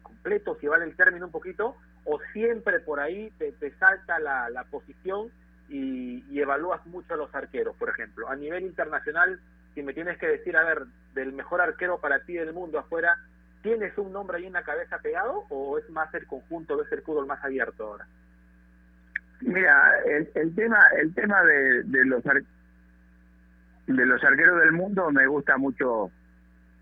completo, 0.04 0.56
si 0.60 0.68
vale 0.68 0.86
el 0.86 0.96
término 0.96 1.26
un 1.26 1.32
poquito, 1.32 1.76
o 2.06 2.20
siempre 2.32 2.80
por 2.80 3.00
ahí 3.00 3.32
te, 3.40 3.72
salta 3.78 4.20
la, 4.20 4.50
la 4.50 4.66
posición 4.66 5.32
y, 5.68 6.24
y, 6.30 6.42
evalúas 6.42 6.86
mucho 6.86 7.16
a 7.16 7.18
los 7.18 7.34
arqueros, 7.34 7.76
por 7.76 7.90
ejemplo. 7.90 8.30
A 8.30 8.36
nivel 8.36 8.64
internacional, 8.64 9.40
si 9.74 9.84
me 9.84 9.94
tienes 9.94 10.18
que 10.18 10.28
decir, 10.28 10.56
a 10.56 10.64
ver, 10.64 10.84
del 11.14 11.34
mejor 11.34 11.62
arquero 11.62 12.00
para 12.00 12.20
ti 12.20 12.34
del 12.34 12.54
mundo 12.54 12.80
afuera, 12.80 13.18
¿tienes 13.62 13.98
un 13.98 14.12
nombre 14.12 14.38
ahí 14.38 14.46
en 14.46 14.54
la 14.54 14.64
cabeza 14.64 15.00
pegado 15.00 15.46
o 15.50 15.78
es 15.78 15.90
más 15.90 16.14
el 16.14 16.28
conjunto, 16.28 16.78
ves 16.78 16.92
el 16.92 17.02
fútbol 17.02 17.28
más 17.28 17.44
abierto 17.44 17.86
ahora? 17.86 18.08
Mira, 19.42 20.00
el, 20.06 20.30
el 20.36 20.56
tema 20.56 20.80
el 20.98 21.14
tema 21.14 21.44
de, 21.44 21.84
de 21.84 22.06
los 22.06 22.24
de 22.24 24.06
los 24.06 24.24
arqueros 24.24 24.60
del 24.62 24.72
mundo 24.72 25.12
me 25.12 25.28
gusta 25.28 25.58
mucho 25.58 26.12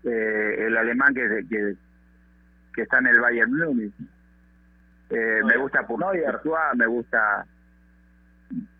eh, 0.04 0.66
el 0.66 0.76
alemán 0.76 1.14
que, 1.14 1.44
que, 1.48 1.74
que 2.74 2.82
está 2.82 2.98
en 2.98 3.08
el 3.08 3.20
Bayern 3.20 3.52
Munich. 3.52 3.94
Eh, 5.10 5.40
me 5.44 5.56
gusta 5.56 5.84
Courtois, 5.86 6.22
me 6.74 6.86
gusta 6.86 7.46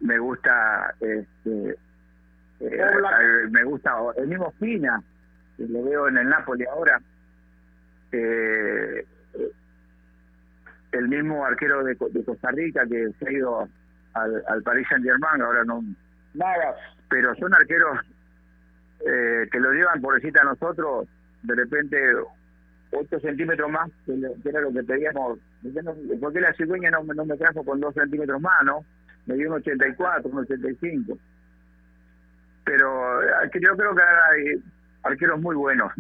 me 0.00 0.18
gusta 0.18 0.94
este 1.00 1.76
eh, 2.70 3.48
me 3.50 3.64
gusta 3.64 3.94
el 4.16 4.28
mismo 4.28 4.52
Fina 4.58 5.02
que 5.56 5.66
lo 5.66 5.84
veo 5.84 6.08
en 6.08 6.18
el 6.18 6.28
Napoli 6.28 6.64
ahora 6.64 7.00
eh, 8.12 9.06
el 10.92 11.08
mismo 11.08 11.44
arquero 11.44 11.82
de, 11.84 11.94
de, 11.94 12.24
Costa 12.24 12.50
Rica 12.50 12.86
que 12.86 13.10
se 13.18 13.28
ha 13.28 13.32
ido 13.32 13.68
al, 14.14 14.42
al 14.48 14.62
Paris 14.62 14.86
Saint 14.88 15.04
Germain 15.04 15.42
ahora 15.42 15.64
no 15.64 15.82
nada 16.34 16.76
pero 17.08 17.34
son 17.36 17.54
arqueros 17.54 17.98
eh, 19.04 19.48
que 19.50 19.58
lo 19.58 19.72
llevan 19.72 20.00
por 20.00 20.14
decirte 20.14 20.38
a 20.38 20.44
nosotros, 20.44 21.08
de 21.42 21.54
repente 21.56 21.98
8 22.92 23.20
centímetros 23.20 23.70
más, 23.70 23.90
que, 24.06 24.14
era 24.48 24.60
lo 24.60 24.72
que 24.72 24.84
pedíamos. 24.84 25.38
¿Por 26.20 26.32
qué 26.32 26.40
la 26.40 26.52
cigüeña 26.54 26.90
no, 26.90 27.02
no 27.02 27.24
me 27.24 27.36
trajo 27.36 27.64
con 27.64 27.80
2 27.80 27.94
centímetros 27.94 28.40
más, 28.40 28.64
no? 28.64 28.84
Me 29.26 29.34
dio 29.34 29.48
un 29.48 29.56
84, 29.56 30.30
un 30.30 30.38
85. 30.38 31.18
Pero 32.64 33.22
eh, 33.22 33.50
yo 33.60 33.76
creo 33.76 33.94
que 33.94 34.02
hay 34.02 34.62
arqueros 35.02 35.40
muy 35.40 35.56
buenos. 35.56 35.92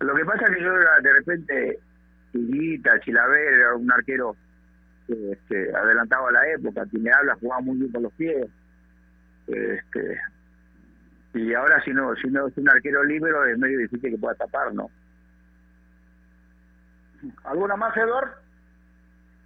Lo 0.00 0.14
que 0.14 0.24
pasa 0.24 0.44
es 0.46 0.56
que 0.56 0.62
yo 0.62 0.72
de 0.72 1.12
repente, 1.12 1.78
Chilita, 2.32 3.00
Chilaver, 3.00 3.54
era 3.54 3.74
un 3.74 3.90
arquero 3.90 4.36
este, 5.08 5.74
adelantado 5.74 6.28
a 6.28 6.32
la 6.32 6.48
época, 6.48 6.84
que 6.90 6.98
me 6.98 7.10
habla, 7.10 7.36
jugaba 7.40 7.62
muy 7.62 7.78
bien 7.78 7.92
con 7.92 8.02
los 8.02 8.12
pies. 8.14 8.46
Este, 9.46 10.20
y 11.34 11.52
ahora 11.52 11.82
si 11.82 11.92
no 11.92 12.14
si 12.16 12.28
no 12.28 12.46
es 12.46 12.56
un 12.56 12.68
arquero 12.68 13.02
libre 13.04 13.32
es 13.50 13.58
medio 13.58 13.78
difícil 13.78 14.12
que 14.12 14.18
pueda 14.18 14.34
tapar 14.36 14.72
no 14.72 14.88
alguna 17.44 17.76
más 17.76 17.96
Eduardo 17.96 18.32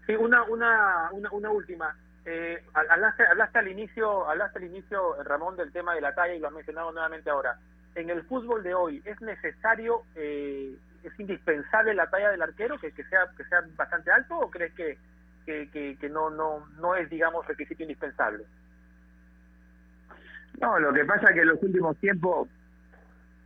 sí 0.07 0.15
una 0.15 0.43
una 0.45 1.11
una, 1.13 1.31
una 1.33 1.51
última 1.51 1.97
eh, 2.31 2.63
hablaste, 2.75 3.27
hablaste 3.27 3.59
al 3.59 3.69
inicio 3.69 4.29
hablaste 4.29 4.59
al 4.59 4.65
inicio 4.67 5.23
Ramón 5.23 5.57
del 5.57 5.73
tema 5.73 5.95
de 5.95 6.03
la 6.03 6.15
talla 6.15 6.35
y 6.35 6.39
lo 6.39 6.49
has 6.49 6.53
mencionado 6.53 6.93
nuevamente 6.93 7.31
ahora. 7.31 7.59
En 7.95 8.11
el 8.11 8.23
fútbol 8.25 8.63
de 8.63 8.75
hoy 8.75 9.03
es 9.05 9.21
necesario 9.23 10.03
eh, 10.15 10.77
es 11.03 11.19
indispensable 11.19 11.95
la 11.95 12.11
talla 12.11 12.31
del 12.31 12.43
arquero 12.43 12.79
que, 12.79 12.93
que 12.93 13.05
sea 13.05 13.21
que 13.37 13.45
sea 13.45 13.63
bastante 13.77 14.11
alto 14.11 14.39
o 14.39 14.51
crees 14.51 14.75
que 14.75 14.99
que, 15.47 15.97
que, 15.99 16.09
no 16.11 16.29
no 16.29 16.67
no 16.79 16.95
es 16.95 17.09
digamos 17.09 17.47
requisito 17.47 17.83
indispensable 17.83 18.45
no, 20.61 20.79
lo 20.79 20.93
que 20.93 21.05
pasa 21.05 21.29
es 21.29 21.35
que 21.35 21.41
en 21.43 21.49
los 21.49 21.63
últimos 21.63 21.97
tiempos, 21.99 22.49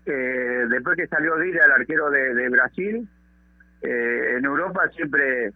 eh, 0.06 0.64
después 0.68 0.96
que 0.96 1.06
salió 1.06 1.36
Dira, 1.36 1.66
el 1.66 1.72
arquero 1.72 2.10
de, 2.10 2.48
Brasil, 2.48 3.06
eh, 3.82 4.34
en 4.36 4.44
Europa 4.44 4.88
siempre 4.94 5.52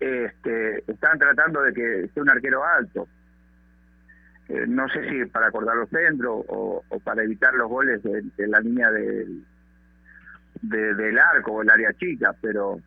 este, 0.00 0.90
están 0.90 1.18
tratando 1.18 1.62
de 1.62 1.72
que 1.72 2.08
sea 2.12 2.22
un 2.22 2.30
arquero 2.30 2.64
alto. 2.64 3.08
Eh, 4.48 4.66
no 4.66 4.88
sé 4.88 5.08
si 5.08 5.24
para 5.26 5.46
acordar 5.46 5.76
los 5.76 5.88
centros 5.88 6.44
o, 6.48 6.82
para 7.02 7.22
evitar 7.22 7.54
los 7.54 7.68
goles 7.68 8.02
de, 8.02 8.46
la 8.46 8.60
línea 8.60 8.90
del, 8.90 9.44
del 10.60 11.18
arco 11.18 11.52
o 11.52 11.62
el 11.62 11.70
área 11.70 11.92
chica, 11.94 12.34
pero 12.40 12.78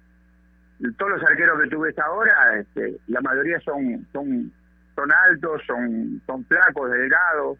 todos 0.97 1.11
los 1.13 1.23
arqueros 1.23 1.59
que 1.61 1.69
tú 1.69 1.79
ves 1.79 1.97
ahora, 1.97 2.59
este, 2.59 2.97
la 3.07 3.21
mayoría 3.21 3.59
son, 3.61 4.07
son 4.13 4.51
son 4.97 5.11
altos, 5.11 5.61
son, 5.67 6.21
son 6.25 6.43
flacos, 6.45 6.89
delgados. 6.91 7.59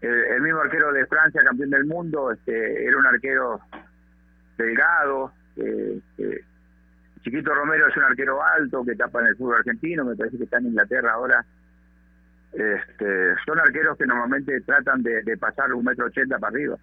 El, 0.00 0.40
mismo 0.40 0.60
arquero 0.60 0.92
de 0.92 1.04
Francia, 1.06 1.42
campeón 1.44 1.70
del 1.70 1.84
mundo, 1.84 2.30
este, 2.30 2.86
era 2.86 2.96
un 2.96 3.06
arquero 3.06 3.60
delgado. 4.56 5.32
Eh, 5.56 6.00
eh, 6.18 6.44
Chiquito 7.22 7.54
Romero 7.54 7.88
es 7.88 7.96
un 7.96 8.04
arquero 8.04 8.42
alto 8.42 8.84
que 8.84 8.96
tapa 8.96 9.20
en 9.20 9.26
el 9.26 9.36
fútbol 9.36 9.58
argentino, 9.58 10.04
me 10.04 10.16
parece 10.16 10.38
que 10.38 10.44
está 10.44 10.58
en 10.58 10.66
Inglaterra 10.66 11.12
ahora. 11.12 11.44
Este, 12.52 13.36
son 13.44 13.60
arqueros 13.60 13.96
que 13.96 14.06
normalmente 14.06 14.60
tratan 14.62 15.02
de, 15.02 15.22
de 15.22 15.36
pasar 15.36 15.72
un 15.72 15.84
metro 15.84 16.06
ochenta 16.06 16.38
para 16.38 16.52
arriba. 16.52 16.76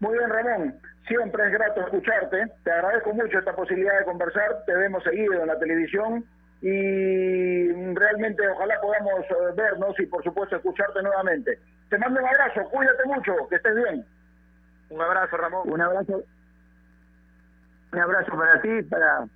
Muy 0.00 0.18
bien, 0.18 0.30
Ramón. 0.30 0.74
Siempre 1.06 1.46
es 1.46 1.52
grato 1.52 1.80
escucharte. 1.80 2.52
Te 2.64 2.70
agradezco 2.70 3.14
mucho 3.14 3.38
esta 3.38 3.54
posibilidad 3.54 3.98
de 4.00 4.04
conversar. 4.04 4.64
Te 4.66 4.74
vemos 4.74 5.02
seguido 5.04 5.40
en 5.40 5.46
la 5.46 5.58
televisión 5.58 6.24
y 6.60 7.94
realmente 7.94 8.46
ojalá 8.48 8.80
podamos 8.80 9.20
eh, 9.20 9.54
vernos 9.56 9.98
y 9.98 10.06
por 10.06 10.22
supuesto 10.22 10.56
escucharte 10.56 11.02
nuevamente. 11.02 11.58
Te 11.88 11.98
mando 11.98 12.20
un 12.20 12.26
abrazo, 12.26 12.68
cuídate 12.70 13.04
mucho, 13.04 13.34
que 13.48 13.56
estés 13.56 13.74
bien. 13.74 14.04
Un 14.90 15.02
abrazo, 15.02 15.36
Ramón. 15.36 15.68
Un 15.70 15.80
abrazo. 15.80 16.22
Un 17.92 17.98
abrazo 17.98 18.32
para 18.32 18.60
ti, 18.62 18.82
para 18.84 19.26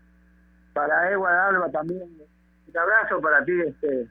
para 0.73 1.11
Ewa 1.11 1.49
Alba 1.49 1.71
también. 1.71 2.03
Un 2.69 2.79
abrazo 2.79 3.21
para 3.21 3.45
ti, 3.45 3.53
este 3.61 4.09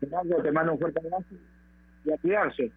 te 0.00 0.06
mando, 0.08 0.42
te 0.42 0.52
mando 0.52 0.72
un 0.72 0.78
fuerte 0.78 1.00
abrazo 1.00 1.34
y 2.04 2.12
a 2.12 2.18
cuidarse. 2.18 2.72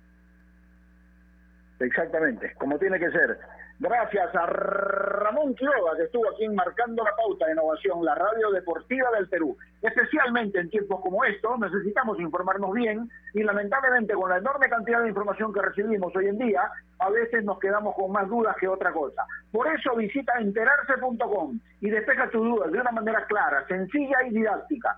Exactamente, 1.79 2.53
como 2.55 2.77
tiene 2.77 2.99
que 2.99 3.11
ser. 3.11 3.39
Gracias 3.81 4.35
a 4.35 4.45
Ramón 4.45 5.55
Quiroga, 5.55 5.95
que 5.95 6.03
estuvo 6.03 6.29
aquí 6.29 6.49
marcando 6.49 7.01
la 7.01 7.15
pauta 7.15 7.45
de 7.45 7.53
innovación, 7.53 8.03
la 8.03 8.13
radio 8.13 8.51
deportiva 8.51 9.09
del 9.11 9.29
Perú. 9.29 9.55
Especialmente 9.81 10.59
en 10.59 10.69
tiempos 10.69 10.99
como 10.99 11.23
estos, 11.23 11.57
necesitamos 11.57 12.19
informarnos 12.19 12.73
bien 12.73 13.09
y 13.33 13.41
lamentablemente 13.41 14.15
con 14.15 14.31
la 14.31 14.37
enorme 14.39 14.67
cantidad 14.67 15.01
de 15.01 15.07
información 15.07 15.53
que 15.53 15.61
recibimos 15.61 16.13
hoy 16.13 16.27
en 16.27 16.37
día, 16.37 16.69
a 16.99 17.09
veces 17.09 17.45
nos 17.45 17.57
quedamos 17.59 17.95
con 17.95 18.11
más 18.11 18.27
dudas 18.27 18.53
que 18.59 18.67
otra 18.67 18.91
cosa. 18.91 19.25
Por 19.49 19.65
eso 19.73 19.95
visita 19.95 20.33
enterarse.com 20.39 21.57
y 21.79 21.89
despeja 21.89 22.29
tus 22.31 22.43
dudas 22.43 22.73
de 22.73 22.81
una 22.81 22.91
manera 22.91 23.25
clara, 23.27 23.65
sencilla 23.69 24.17
y 24.27 24.31
didáctica. 24.31 24.97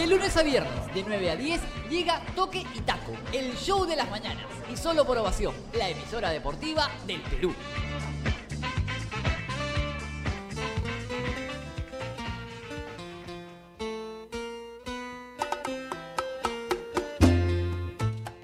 De 0.00 0.06
lunes 0.06 0.34
a 0.34 0.42
viernes, 0.42 0.94
de 0.94 1.04
9 1.06 1.30
a 1.30 1.36
10, 1.36 1.60
llega 1.90 2.22
Toque 2.34 2.64
y 2.74 2.80
Taco, 2.80 3.12
el 3.34 3.54
show 3.54 3.84
de 3.84 3.96
las 3.96 4.10
mañanas. 4.10 4.46
Y 4.72 4.76
solo 4.78 5.04
por 5.04 5.18
ovación, 5.18 5.54
la 5.74 5.90
emisora 5.90 6.30
deportiva 6.30 6.88
del 7.06 7.20
Perú. 7.20 7.54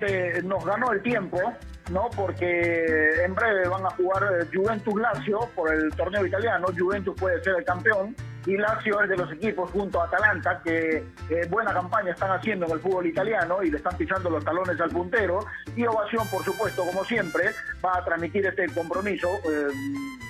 Eh, 0.02 0.42
nos 0.44 0.62
ganó 0.62 0.92
el 0.92 1.02
tiempo, 1.02 1.40
¿no? 1.90 2.11
Porque 2.14 3.24
en 3.24 3.34
breve 3.34 3.66
van 3.66 3.86
a 3.86 3.90
jugar 3.92 4.24
eh, 4.24 4.46
Juventus 4.52 5.00
Lazio 5.00 5.48
por 5.54 5.72
el 5.72 5.88
torneo 5.96 6.26
italiano. 6.26 6.66
Juventus 6.76 7.18
puede 7.18 7.42
ser 7.42 7.54
el 7.57 7.64
campeón 7.64 8.14
y 8.47 8.57
Lazio 8.57 9.03
es 9.03 9.09
de 9.09 9.16
los 9.16 9.30
equipos 9.32 9.70
junto 9.70 10.01
a 10.01 10.07
Atalanta 10.07 10.61
que 10.64 11.05
buena 11.51 11.72
campaña 11.72 12.12
están 12.12 12.30
haciendo 12.30 12.66
en 12.66 12.72
el 12.72 12.80
fútbol 12.80 13.07
italiano 13.07 13.62
y 13.62 13.70
le 13.70 13.78
están 13.78 13.97
pisando 13.97 14.30
los 14.30 14.44
talones 14.44 14.80
al 14.80 14.90
puntero. 14.90 15.44
Y 15.74 15.84
Ovación, 15.86 16.26
por 16.28 16.44
supuesto, 16.44 16.84
como 16.84 17.05
siempre, 17.05 17.51
va 17.84 17.99
a 17.99 18.05
transmitir 18.05 18.47
este 18.47 18.66
compromiso. 18.68 19.28
eh, 19.51 19.68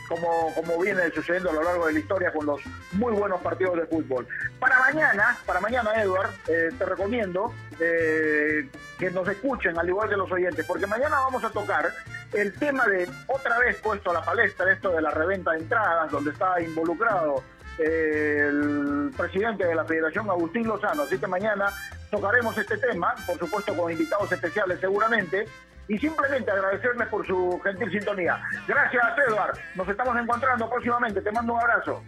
como, 0.08 0.52
como 0.54 0.80
viene 0.80 1.10
sucediendo 1.10 1.50
a 1.50 1.54
lo 1.54 1.62
largo 1.62 1.86
de 1.86 1.94
la 1.94 1.98
historia 1.98 2.32
con 2.32 2.46
los 2.46 2.60
muy 2.92 3.12
buenos 3.12 3.40
partidos 3.40 3.76
de 3.76 3.86
fútbol. 3.86 4.26
Para 4.58 4.78
mañana, 4.80 5.36
para 5.44 5.60
mañana, 5.60 5.90
Edward, 6.02 6.30
eh, 6.48 6.70
te 6.76 6.84
recomiendo 6.84 7.52
eh, 7.80 8.68
que 8.98 9.10
nos 9.10 9.28
escuchen, 9.28 9.78
al 9.78 9.88
igual 9.88 10.08
que 10.08 10.16
los 10.16 10.30
oyentes, 10.30 10.64
porque 10.66 10.86
mañana 10.86 11.16
vamos 11.20 11.44
a 11.44 11.50
tocar 11.50 11.90
el 12.32 12.52
tema 12.54 12.86
de, 12.86 13.08
otra 13.28 13.58
vez 13.58 13.76
puesto 13.80 14.10
a 14.10 14.14
la 14.14 14.22
palestra, 14.22 14.72
esto 14.72 14.90
de 14.90 15.02
la 15.02 15.10
reventa 15.10 15.52
de 15.52 15.58
entradas, 15.58 16.10
donde 16.10 16.30
está 16.30 16.60
involucrado 16.60 17.42
el 17.78 19.10
presidente 19.16 19.66
de 19.66 19.74
la 19.74 19.84
Federación, 19.84 20.28
Agustín 20.30 20.66
Lozano. 20.66 21.02
Así 21.02 21.18
que 21.18 21.26
mañana 21.26 21.66
tocaremos 22.10 22.56
este 22.56 22.78
tema, 22.78 23.14
por 23.26 23.38
supuesto 23.38 23.76
con 23.76 23.90
invitados 23.90 24.30
especiales 24.30 24.80
seguramente, 24.80 25.46
y 25.88 25.98
simplemente 25.98 26.50
agradecerles 26.50 27.08
por 27.08 27.26
su 27.26 27.60
gentil 27.62 27.90
sintonía. 27.90 28.42
Gracias, 28.66 29.04
Edward. 29.28 29.58
Nos 29.74 29.88
estamos 29.88 30.16
encontrando 30.16 30.68
próximamente. 30.68 31.20
Te 31.20 31.30
mando 31.30 31.54
un 31.54 31.60
abrazo. 31.60 32.02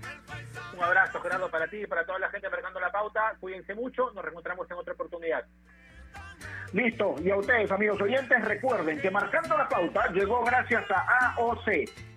Un 0.77 0.83
abrazo, 0.83 1.21
Gerardo, 1.21 1.51
para 1.51 1.69
ti 1.69 1.83
y 1.83 1.87
para 1.87 2.05
toda 2.05 2.19
la 2.19 2.31
gente 2.31 2.49
marcando 2.51 2.81
la 2.81 2.91
pauta. 2.91 3.35
Cuídense 3.41 3.75
mucho, 3.75 4.11
nos 4.13 4.25
reencontramos 4.25 4.69
en 4.71 4.77
otra 4.77 4.95
oportunidad. 4.95 5.45
Listo. 6.73 7.15
Y 7.23 7.31
a 7.31 7.37
ustedes, 7.37 7.71
amigos 7.71 8.01
oyentes, 8.01 8.45
recuerden 8.45 9.01
que 9.01 9.11
marcando 9.11 9.57
la 9.57 9.69
pauta 9.69 10.09
llegó 10.13 10.45
gracias 10.45 10.85
a 10.91 11.35
AOC. 11.37 11.67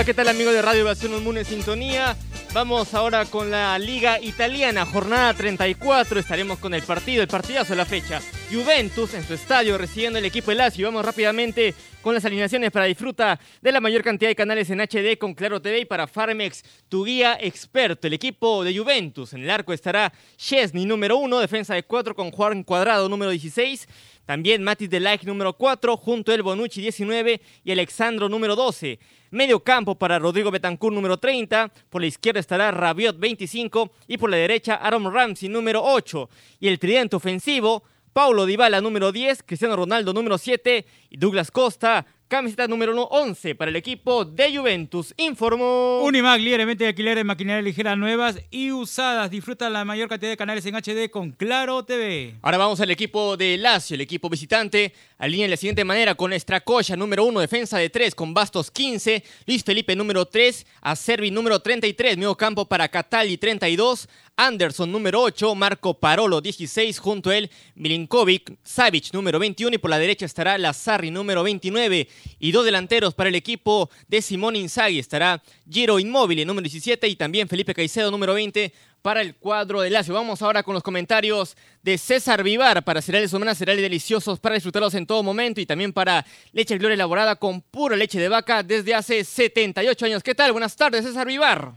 ¿qué 0.05 0.13
tal 0.13 0.27
amigos 0.27 0.53
de 0.53 0.61
Radio 0.61 0.83
Ovación 0.83 1.13
Un 1.13 1.23
Mundo 1.23 1.39
en 1.39 1.45
Sintonía? 1.45 2.17
Vamos 2.53 2.93
ahora 2.93 3.25
con 3.25 3.49
la 3.49 3.79
Liga 3.79 4.19
Italiana, 4.19 4.85
jornada 4.85 5.33
34, 5.33 6.19
estaremos 6.19 6.59
con 6.59 6.73
el 6.73 6.83
partido, 6.83 7.21
el 7.21 7.29
partidazo 7.29 7.69
de 7.69 7.77
la 7.77 7.85
fecha. 7.85 8.19
Juventus 8.53 9.15
en 9.15 9.23
su 9.23 9.33
estadio 9.33 9.79
recibiendo 9.79 10.19
el 10.19 10.25
equipo 10.25 10.51
de 10.51 10.57
Lazio. 10.57 10.85
Vamos 10.85 11.03
rápidamente 11.03 11.73
con 12.03 12.13
las 12.13 12.23
alineaciones 12.23 12.69
para 12.69 12.85
disfruta 12.85 13.39
de 13.59 13.71
la 13.71 13.81
mayor 13.81 14.03
cantidad 14.03 14.29
de 14.29 14.35
canales 14.35 14.69
en 14.69 14.79
HD 14.79 15.17
con 15.17 15.33
Claro 15.33 15.59
TV 15.59 15.79
y 15.79 15.85
para 15.85 16.05
Farmex, 16.05 16.63
tu 16.87 17.03
guía 17.03 17.35
experto. 17.41 18.05
El 18.05 18.13
equipo 18.13 18.63
de 18.63 18.77
Juventus, 18.77 19.33
en 19.33 19.41
el 19.41 19.49
arco 19.49 19.73
estará 19.73 20.13
Chesney 20.37 20.85
número 20.85 21.17
1, 21.17 21.39
defensa 21.39 21.73
de 21.73 21.81
4 21.81 22.13
con 22.13 22.29
Juan 22.29 22.63
Cuadrado 22.63 23.09
número 23.09 23.31
16. 23.31 23.87
También 24.25 24.63
Matis 24.63 24.89
de 24.89 24.99
Like 24.99 25.25
número 25.25 25.53
4, 25.53 25.97
junto 25.97 26.31
a 26.31 26.35
El 26.35 26.43
Bonucci 26.43 26.79
19 26.79 27.41
y 27.63 27.71
Alexandro 27.71 28.29
número 28.29 28.55
12. 28.55 28.99
Medio 29.31 29.61
campo 29.61 29.95
para 29.95 30.19
Rodrigo 30.19 30.51
Betancourt 30.51 30.93
número 30.93 31.17
30. 31.17 31.73
Por 31.89 32.01
la 32.01 32.07
izquierda 32.07 32.39
estará 32.39 32.69
Rabiot 32.69 33.17
25 33.17 33.91
y 34.07 34.17
por 34.17 34.29
la 34.29 34.37
derecha 34.37 34.75
Aaron 34.75 35.11
Ramsey 35.11 35.49
número 35.49 35.83
8. 35.83 36.29
Y 36.59 36.67
el 36.67 36.77
tridente 36.77 37.15
ofensivo, 37.15 37.83
Paulo 38.13 38.45
Dybala 38.45 38.79
número 38.79 39.11
10, 39.11 39.41
Cristiano 39.43 39.75
Ronaldo 39.75 40.13
número 40.13 40.37
7 40.37 40.85
y 41.09 41.17
Douglas 41.17 41.49
Costa 41.49 42.05
camiseta 42.27 42.67
número 42.67 42.93
11 42.93 43.55
para 43.55 43.69
el 43.69 43.75
equipo 43.75 44.25
de 44.25 44.57
Juventus. 44.57 45.13
Informó. 45.17 46.01
Unimac, 46.03 46.39
libremente 46.41 46.83
de 46.83 46.89
alquiler 46.89 47.17
de 47.17 47.23
maquinaria 47.23 47.61
ligera 47.61 47.95
nuevas 47.95 48.39
y 48.49 48.71
usadas. 48.71 49.29
Disfruta 49.29 49.69
la 49.69 49.85
mayor 49.85 50.09
cantidad 50.09 50.31
de 50.31 50.37
canales 50.37 50.65
en 50.65 50.75
HD 50.75 51.09
con 51.11 51.31
Claro 51.31 51.83
TV. 51.83 52.35
Ahora 52.41 52.57
vamos 52.57 52.79
al 52.81 52.91
equipo 52.91 53.37
de 53.37 53.57
Lazio, 53.57 53.95
el 53.95 54.01
equipo 54.01 54.29
visitante. 54.29 54.93
Alinea 55.17 55.45
de 55.45 55.51
la 55.51 55.57
siguiente 55.57 55.85
manera 55.85 56.15
con 56.15 56.33
Estracocha, 56.33 56.95
número 56.95 57.23
1, 57.23 57.39
defensa 57.39 57.77
de 57.77 57.89
3, 57.89 58.13
con 58.13 58.33
Bastos 58.33 58.71
15, 58.71 59.23
Luis 59.47 59.63
Felipe 59.63 59.95
número 59.95 60.25
3, 60.25 60.65
Acerbi 60.81 61.31
número 61.31 61.59
33, 61.59 62.17
medio 62.17 62.35
campo 62.35 62.65
para 62.65 62.89
Catali 62.89 63.37
32, 63.37 64.09
Anderson 64.35 64.91
número 64.91 65.21
8, 65.21 65.55
Marco 65.55 65.93
Parolo 65.93 66.41
16, 66.41 66.99
junto 66.99 67.29
a 67.29 67.37
él 67.37 67.51
Milinkovic, 67.75 68.57
Savic 68.63 69.13
número 69.13 69.39
21 69.39 69.75
y 69.75 69.77
por 69.77 69.91
la 69.91 69.99
derecha 69.99 70.25
estará 70.25 70.57
Lazarri 70.57 71.11
número 71.11 71.43
29 71.43 72.09
y 72.39 72.51
dos 72.51 72.65
delanteros 72.65 73.13
para 73.13 73.29
el 73.29 73.35
equipo 73.35 73.89
de 74.07 74.21
Simón 74.21 74.55
Inzaghi 74.55 74.99
estará 74.99 75.41
Giro 75.69 75.99
Inmóvil 75.99 76.45
número 76.45 76.63
17 76.63 77.07
y 77.07 77.15
también 77.15 77.47
Felipe 77.47 77.73
Caicedo 77.73 78.11
número 78.11 78.33
20 78.33 78.73
para 79.01 79.21
el 79.21 79.35
cuadro 79.35 79.81
de 79.81 79.89
Lazio. 79.89 80.13
Vamos 80.13 80.41
ahora 80.41 80.63
con 80.63 80.73
los 80.73 80.81
comentarios 80.81 81.55
de 81.83 81.97
César 81.97 82.41
Vivar 82.41 82.83
para 82.83 83.01
cereales 83.01 83.33
humanas, 83.33 83.57
cereales 83.57 83.83
deliciosos 83.83 84.39
para 84.39 84.55
disfrutarlos 84.55 84.95
en 84.95 85.05
todo 85.05 85.21
momento 85.21 85.59
y 85.59 85.65
también 85.65 85.93
para 85.93 86.23
leche 86.53 86.77
gloria 86.77 86.95
elaborada 86.95 87.35
con 87.35 87.61
pura 87.61 87.95
leche 87.95 88.19
de 88.19 88.29
vaca 88.29 88.63
desde 88.63 88.95
hace 88.95 89.23
78 89.23 90.05
años. 90.05 90.23
¿Qué 90.23 90.33
tal? 90.33 90.53
Buenas 90.53 90.75
tardes, 90.75 91.03
César 91.03 91.27
Vivar. 91.27 91.73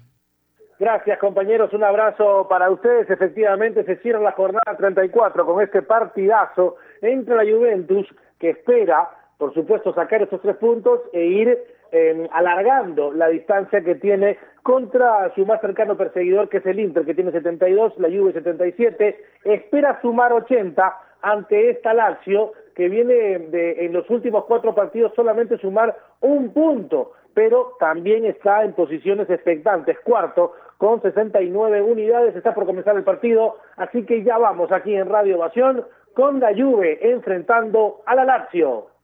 Gracias 0.79 1.19
compañeros, 1.19 1.73
un 1.73 1.83
abrazo 1.83 2.47
para 2.49 2.71
ustedes. 2.71 3.09
Efectivamente 3.09 3.83
se 3.85 3.97
cierra 3.97 4.21
la 4.21 4.33
jornada 4.33 4.77
34 4.77 5.47
con 5.47 5.63
este 5.63 5.83
partidazo 5.83 6.77
entre 7.01 7.35
la 7.35 7.51
Juventus 7.51 8.07
que 8.39 8.51
espera, 8.51 9.09
por 9.39 9.53
supuesto, 9.55 9.93
sacar 9.95 10.23
estos 10.23 10.41
tres 10.41 10.57
puntos 10.57 11.01
e 11.13 11.25
ir 11.25 11.59
eh, 11.93 12.29
alargando 12.33 13.13
la 13.13 13.29
distancia 13.29 13.83
que 13.83 13.95
tiene 13.97 14.39
contra 14.63 15.33
su 15.35 15.47
más 15.47 15.61
cercano 15.61 15.97
perseguidor 15.97 16.49
que 16.49 16.59
es 16.59 16.67
el 16.67 16.81
Inter 16.81 17.05
que 17.05 17.15
tiene 17.15 17.33
72, 17.33 17.99
la 17.99 18.09
Juve 18.09 18.33
77, 18.33 19.17
espera 19.45 20.01
sumar 20.01 20.33
80 20.33 20.97
ante 21.23 21.71
esta 21.71 21.95
Lazio 21.95 22.53
que 22.75 22.89
viene 22.89 23.15
de, 23.15 23.87
en 23.87 23.93
los 23.93 24.09
últimos 24.11 24.45
cuatro 24.45 24.75
partidos 24.75 25.13
solamente 25.15 25.59
sumar 25.59 25.97
un 26.21 26.53
punto, 26.53 27.13
pero 27.35 27.75
también 27.79 28.25
está 28.25 28.65
en 28.65 28.73
posiciones 28.73 29.31
expectantes, 29.31 29.99
cuarto 30.01 30.53
con 30.79 31.01
69 31.01 31.81
unidades, 31.83 32.37
está 32.37 32.55
por 32.55 32.67
comenzar 32.67 32.97
el 32.97 33.05
partido, 33.05 33.57
así 33.77 34.05
que 34.05 34.23
ya 34.25 34.37
vamos 34.39 34.71
aquí 34.73 34.95
en 34.95 35.09
Radio 35.09 35.37
Ovación 35.37 35.85
con 36.15 36.41
la 36.41 36.53
Juve 36.55 36.99
enfrentando 37.01 38.03
a 38.07 38.15
la 38.15 38.25
Lazio. 38.25 38.96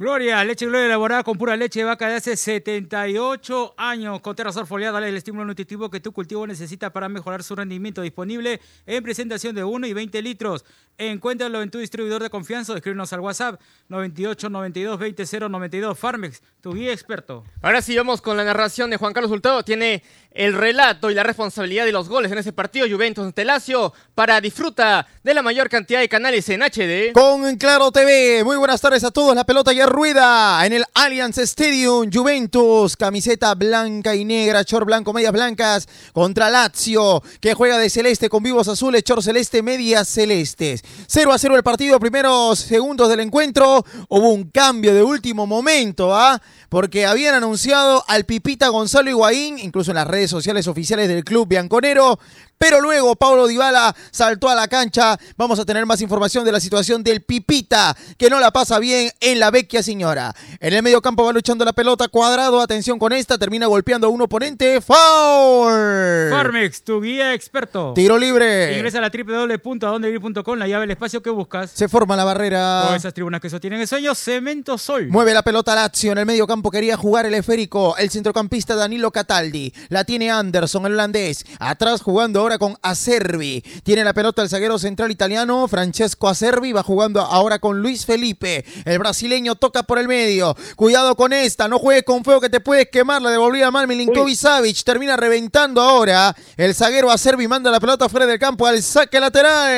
Gloria, 0.00 0.42
leche 0.44 0.64
Gloria 0.64 0.86
elaborada 0.86 1.22
con 1.22 1.36
pura 1.36 1.54
leche 1.58 1.80
de 1.80 1.84
vaca 1.84 2.08
de 2.08 2.14
hace 2.14 2.34
78 2.34 3.74
años. 3.76 4.22
Con 4.22 4.34
Terrazor 4.34 4.66
foliada, 4.66 4.94
dale 4.94 5.10
el 5.10 5.16
estímulo 5.18 5.44
nutritivo 5.44 5.90
que 5.90 6.00
tu 6.00 6.10
cultivo 6.12 6.46
necesita 6.46 6.88
para 6.88 7.10
mejorar 7.10 7.42
su 7.42 7.54
rendimiento. 7.54 8.00
Disponible 8.00 8.62
en 8.86 9.02
presentación 9.04 9.54
de 9.54 9.62
1 9.62 9.86
y 9.88 9.92
20 9.92 10.22
litros. 10.22 10.64
Encuéntralo 10.96 11.60
en 11.60 11.70
tu 11.70 11.78
distribuidor 11.78 12.22
de 12.22 12.30
confianza 12.30 12.72
o 12.72 12.76
escríbenos 12.76 13.12
al 13.12 13.20
WhatsApp 13.20 13.60
98 13.88 14.48
92 14.48 14.98
20 14.98 15.26
0 15.26 15.48
92. 15.50 15.98
Farmex, 15.98 16.40
tu 16.62 16.72
guía 16.72 16.94
experto. 16.94 17.44
Ahora 17.60 17.82
sí 17.82 17.94
vamos 17.94 18.22
con 18.22 18.38
la 18.38 18.44
narración 18.44 18.88
de 18.88 18.96
Juan 18.96 19.12
Carlos 19.12 19.30
Hurtado. 19.30 19.62
Tiene 19.64 20.02
el 20.30 20.54
relato 20.54 21.10
y 21.10 21.14
la 21.14 21.24
responsabilidad 21.24 21.84
de 21.84 21.92
los 21.92 22.08
goles 22.08 22.32
en 22.32 22.38
ese 22.38 22.54
partido 22.54 22.86
Juventus 22.88 23.26
ante 23.26 23.44
Lazio 23.44 23.92
para 24.14 24.40
disfruta 24.40 25.06
de 25.22 25.34
la 25.34 25.42
mayor 25.42 25.68
cantidad 25.68 26.00
de 26.00 26.08
canales 26.08 26.48
en 26.48 26.62
HD. 26.62 27.12
Con 27.12 27.56
Claro 27.56 27.92
TV, 27.92 28.44
muy 28.44 28.56
buenas 28.56 28.80
tardes 28.80 29.04
a 29.04 29.10
todos. 29.10 29.34
La 29.34 29.44
pelota 29.44 29.74
ya 29.74 29.89
rueda 29.90 30.64
en 30.64 30.72
el 30.72 30.84
Allianz 30.94 31.36
Stadium. 31.38 32.08
Juventus, 32.10 32.96
camiseta 32.96 33.54
blanca 33.54 34.14
y 34.14 34.24
negra, 34.24 34.62
short 34.62 34.86
blanco, 34.86 35.12
medias 35.12 35.32
blancas 35.32 35.88
contra 36.12 36.48
Lazio, 36.48 37.22
que 37.40 37.52
juega 37.52 37.76
de 37.76 37.90
celeste 37.90 38.30
con 38.30 38.42
vivos 38.42 38.68
azules, 38.68 39.02
short 39.04 39.22
celeste, 39.22 39.62
medias 39.62 40.08
celestes. 40.08 40.82
0 41.06 41.32
a 41.32 41.38
0 41.38 41.56
el 41.56 41.62
partido, 41.62 42.00
primeros 42.00 42.60
segundos 42.60 43.08
del 43.08 43.20
encuentro. 43.20 43.84
Hubo 44.08 44.30
un 44.30 44.44
cambio 44.44 44.94
de 44.94 45.02
último 45.02 45.46
momento, 45.46 46.14
¿ah? 46.14 46.40
Porque 46.68 47.04
habían 47.04 47.34
anunciado 47.34 48.04
al 48.06 48.24
Pipita 48.24 48.68
Gonzalo 48.68 49.10
Higuaín, 49.10 49.58
incluso 49.58 49.90
en 49.90 49.96
las 49.96 50.06
redes 50.06 50.30
sociales 50.30 50.68
oficiales 50.68 51.08
del 51.08 51.24
club 51.24 51.48
bianconero, 51.48 52.18
pero 52.60 52.78
luego 52.82 53.16
Paulo 53.16 53.46
Dybala 53.46 53.96
saltó 54.10 54.50
a 54.50 54.54
la 54.54 54.68
cancha. 54.68 55.18
Vamos 55.38 55.58
a 55.58 55.64
tener 55.64 55.86
más 55.86 56.02
información 56.02 56.44
de 56.44 56.52
la 56.52 56.60
situación 56.60 57.02
del 57.02 57.22
Pipita, 57.22 57.96
que 58.18 58.28
no 58.28 58.38
la 58.38 58.50
pasa 58.50 58.78
bien 58.78 59.10
en 59.20 59.40
la 59.40 59.50
vecchia 59.50 59.82
señora. 59.82 60.34
En 60.60 60.74
el 60.74 60.82
medio 60.82 61.00
campo 61.00 61.24
va 61.24 61.32
luchando 61.32 61.64
la 61.64 61.72
pelota 61.72 62.08
cuadrado. 62.08 62.60
Atención 62.60 62.98
con 62.98 63.14
esta, 63.14 63.38
termina 63.38 63.66
golpeando 63.66 64.08
a 64.08 64.10
un 64.10 64.20
oponente. 64.20 64.82
¡Foul! 64.82 66.28
Farmex, 66.30 66.84
tu 66.84 67.00
guía 67.00 67.32
experto. 67.32 67.94
Tiro 67.94 68.18
libre. 68.18 68.76
Ingresa 68.76 68.98
a 68.98 69.00
la 69.00 69.10
www.adondevivir.com, 69.10 70.58
la 70.58 70.68
llave 70.68 70.82
del 70.82 70.90
espacio 70.90 71.22
que 71.22 71.30
buscas. 71.30 71.70
Se 71.70 71.88
forma 71.88 72.14
la 72.14 72.24
barrera. 72.24 72.90
O 72.90 72.94
esas 72.94 73.14
tribunas 73.14 73.40
que 73.40 73.48
sostienen 73.48 73.80
el 73.80 73.88
sueño, 73.88 74.14
Cemento 74.14 74.76
Sol. 74.76 75.08
Mueve 75.08 75.32
la 75.32 75.42
pelota 75.42 75.74
Lazio. 75.74 76.12
En 76.12 76.18
el 76.18 76.26
medio 76.26 76.46
campo 76.46 76.70
quería 76.70 76.98
jugar 76.98 77.24
el 77.24 77.32
esférico. 77.32 77.96
El 77.96 78.10
centrocampista 78.10 78.76
Danilo 78.76 79.10
Cataldi. 79.10 79.72
La 79.88 80.04
tiene 80.04 80.30
Anderson, 80.30 80.84
el 80.84 80.92
holandés. 80.92 81.46
Atrás 81.58 82.02
jugando 82.02 82.40
ahora 82.40 82.49
con 82.58 82.76
Acerbi. 82.82 83.62
Tiene 83.82 84.04
la 84.04 84.12
pelota 84.12 84.42
el 84.42 84.48
zaguero 84.48 84.78
central 84.78 85.10
italiano, 85.10 85.68
Francesco 85.68 86.28
Acerbi. 86.28 86.72
Va 86.72 86.82
jugando 86.82 87.20
ahora 87.20 87.58
con 87.58 87.80
Luis 87.80 88.06
Felipe. 88.06 88.64
El 88.84 88.98
brasileño 88.98 89.54
toca 89.54 89.82
por 89.82 89.98
el 89.98 90.08
medio. 90.08 90.56
Cuidado 90.76 91.16
con 91.16 91.32
esta. 91.32 91.68
No 91.68 91.78
juegues 91.78 92.04
con 92.04 92.24
fuego 92.24 92.40
que 92.40 92.50
te 92.50 92.60
puedes 92.60 92.88
quemar. 92.88 93.22
La 93.22 93.30
devolvía 93.30 93.70
mal 93.70 93.86
Milinkovic 93.86 94.36
Savic. 94.36 94.82
Termina 94.84 95.16
reventando 95.16 95.80
ahora. 95.80 96.34
El 96.56 96.74
zaguero 96.74 97.10
Acerbi 97.10 97.48
manda 97.48 97.70
la 97.70 97.80
pelota 97.80 98.08
fuera 98.08 98.26
del 98.26 98.38
campo 98.38 98.66
al 98.66 98.82
saque 98.82 99.20
lateral. 99.20 99.70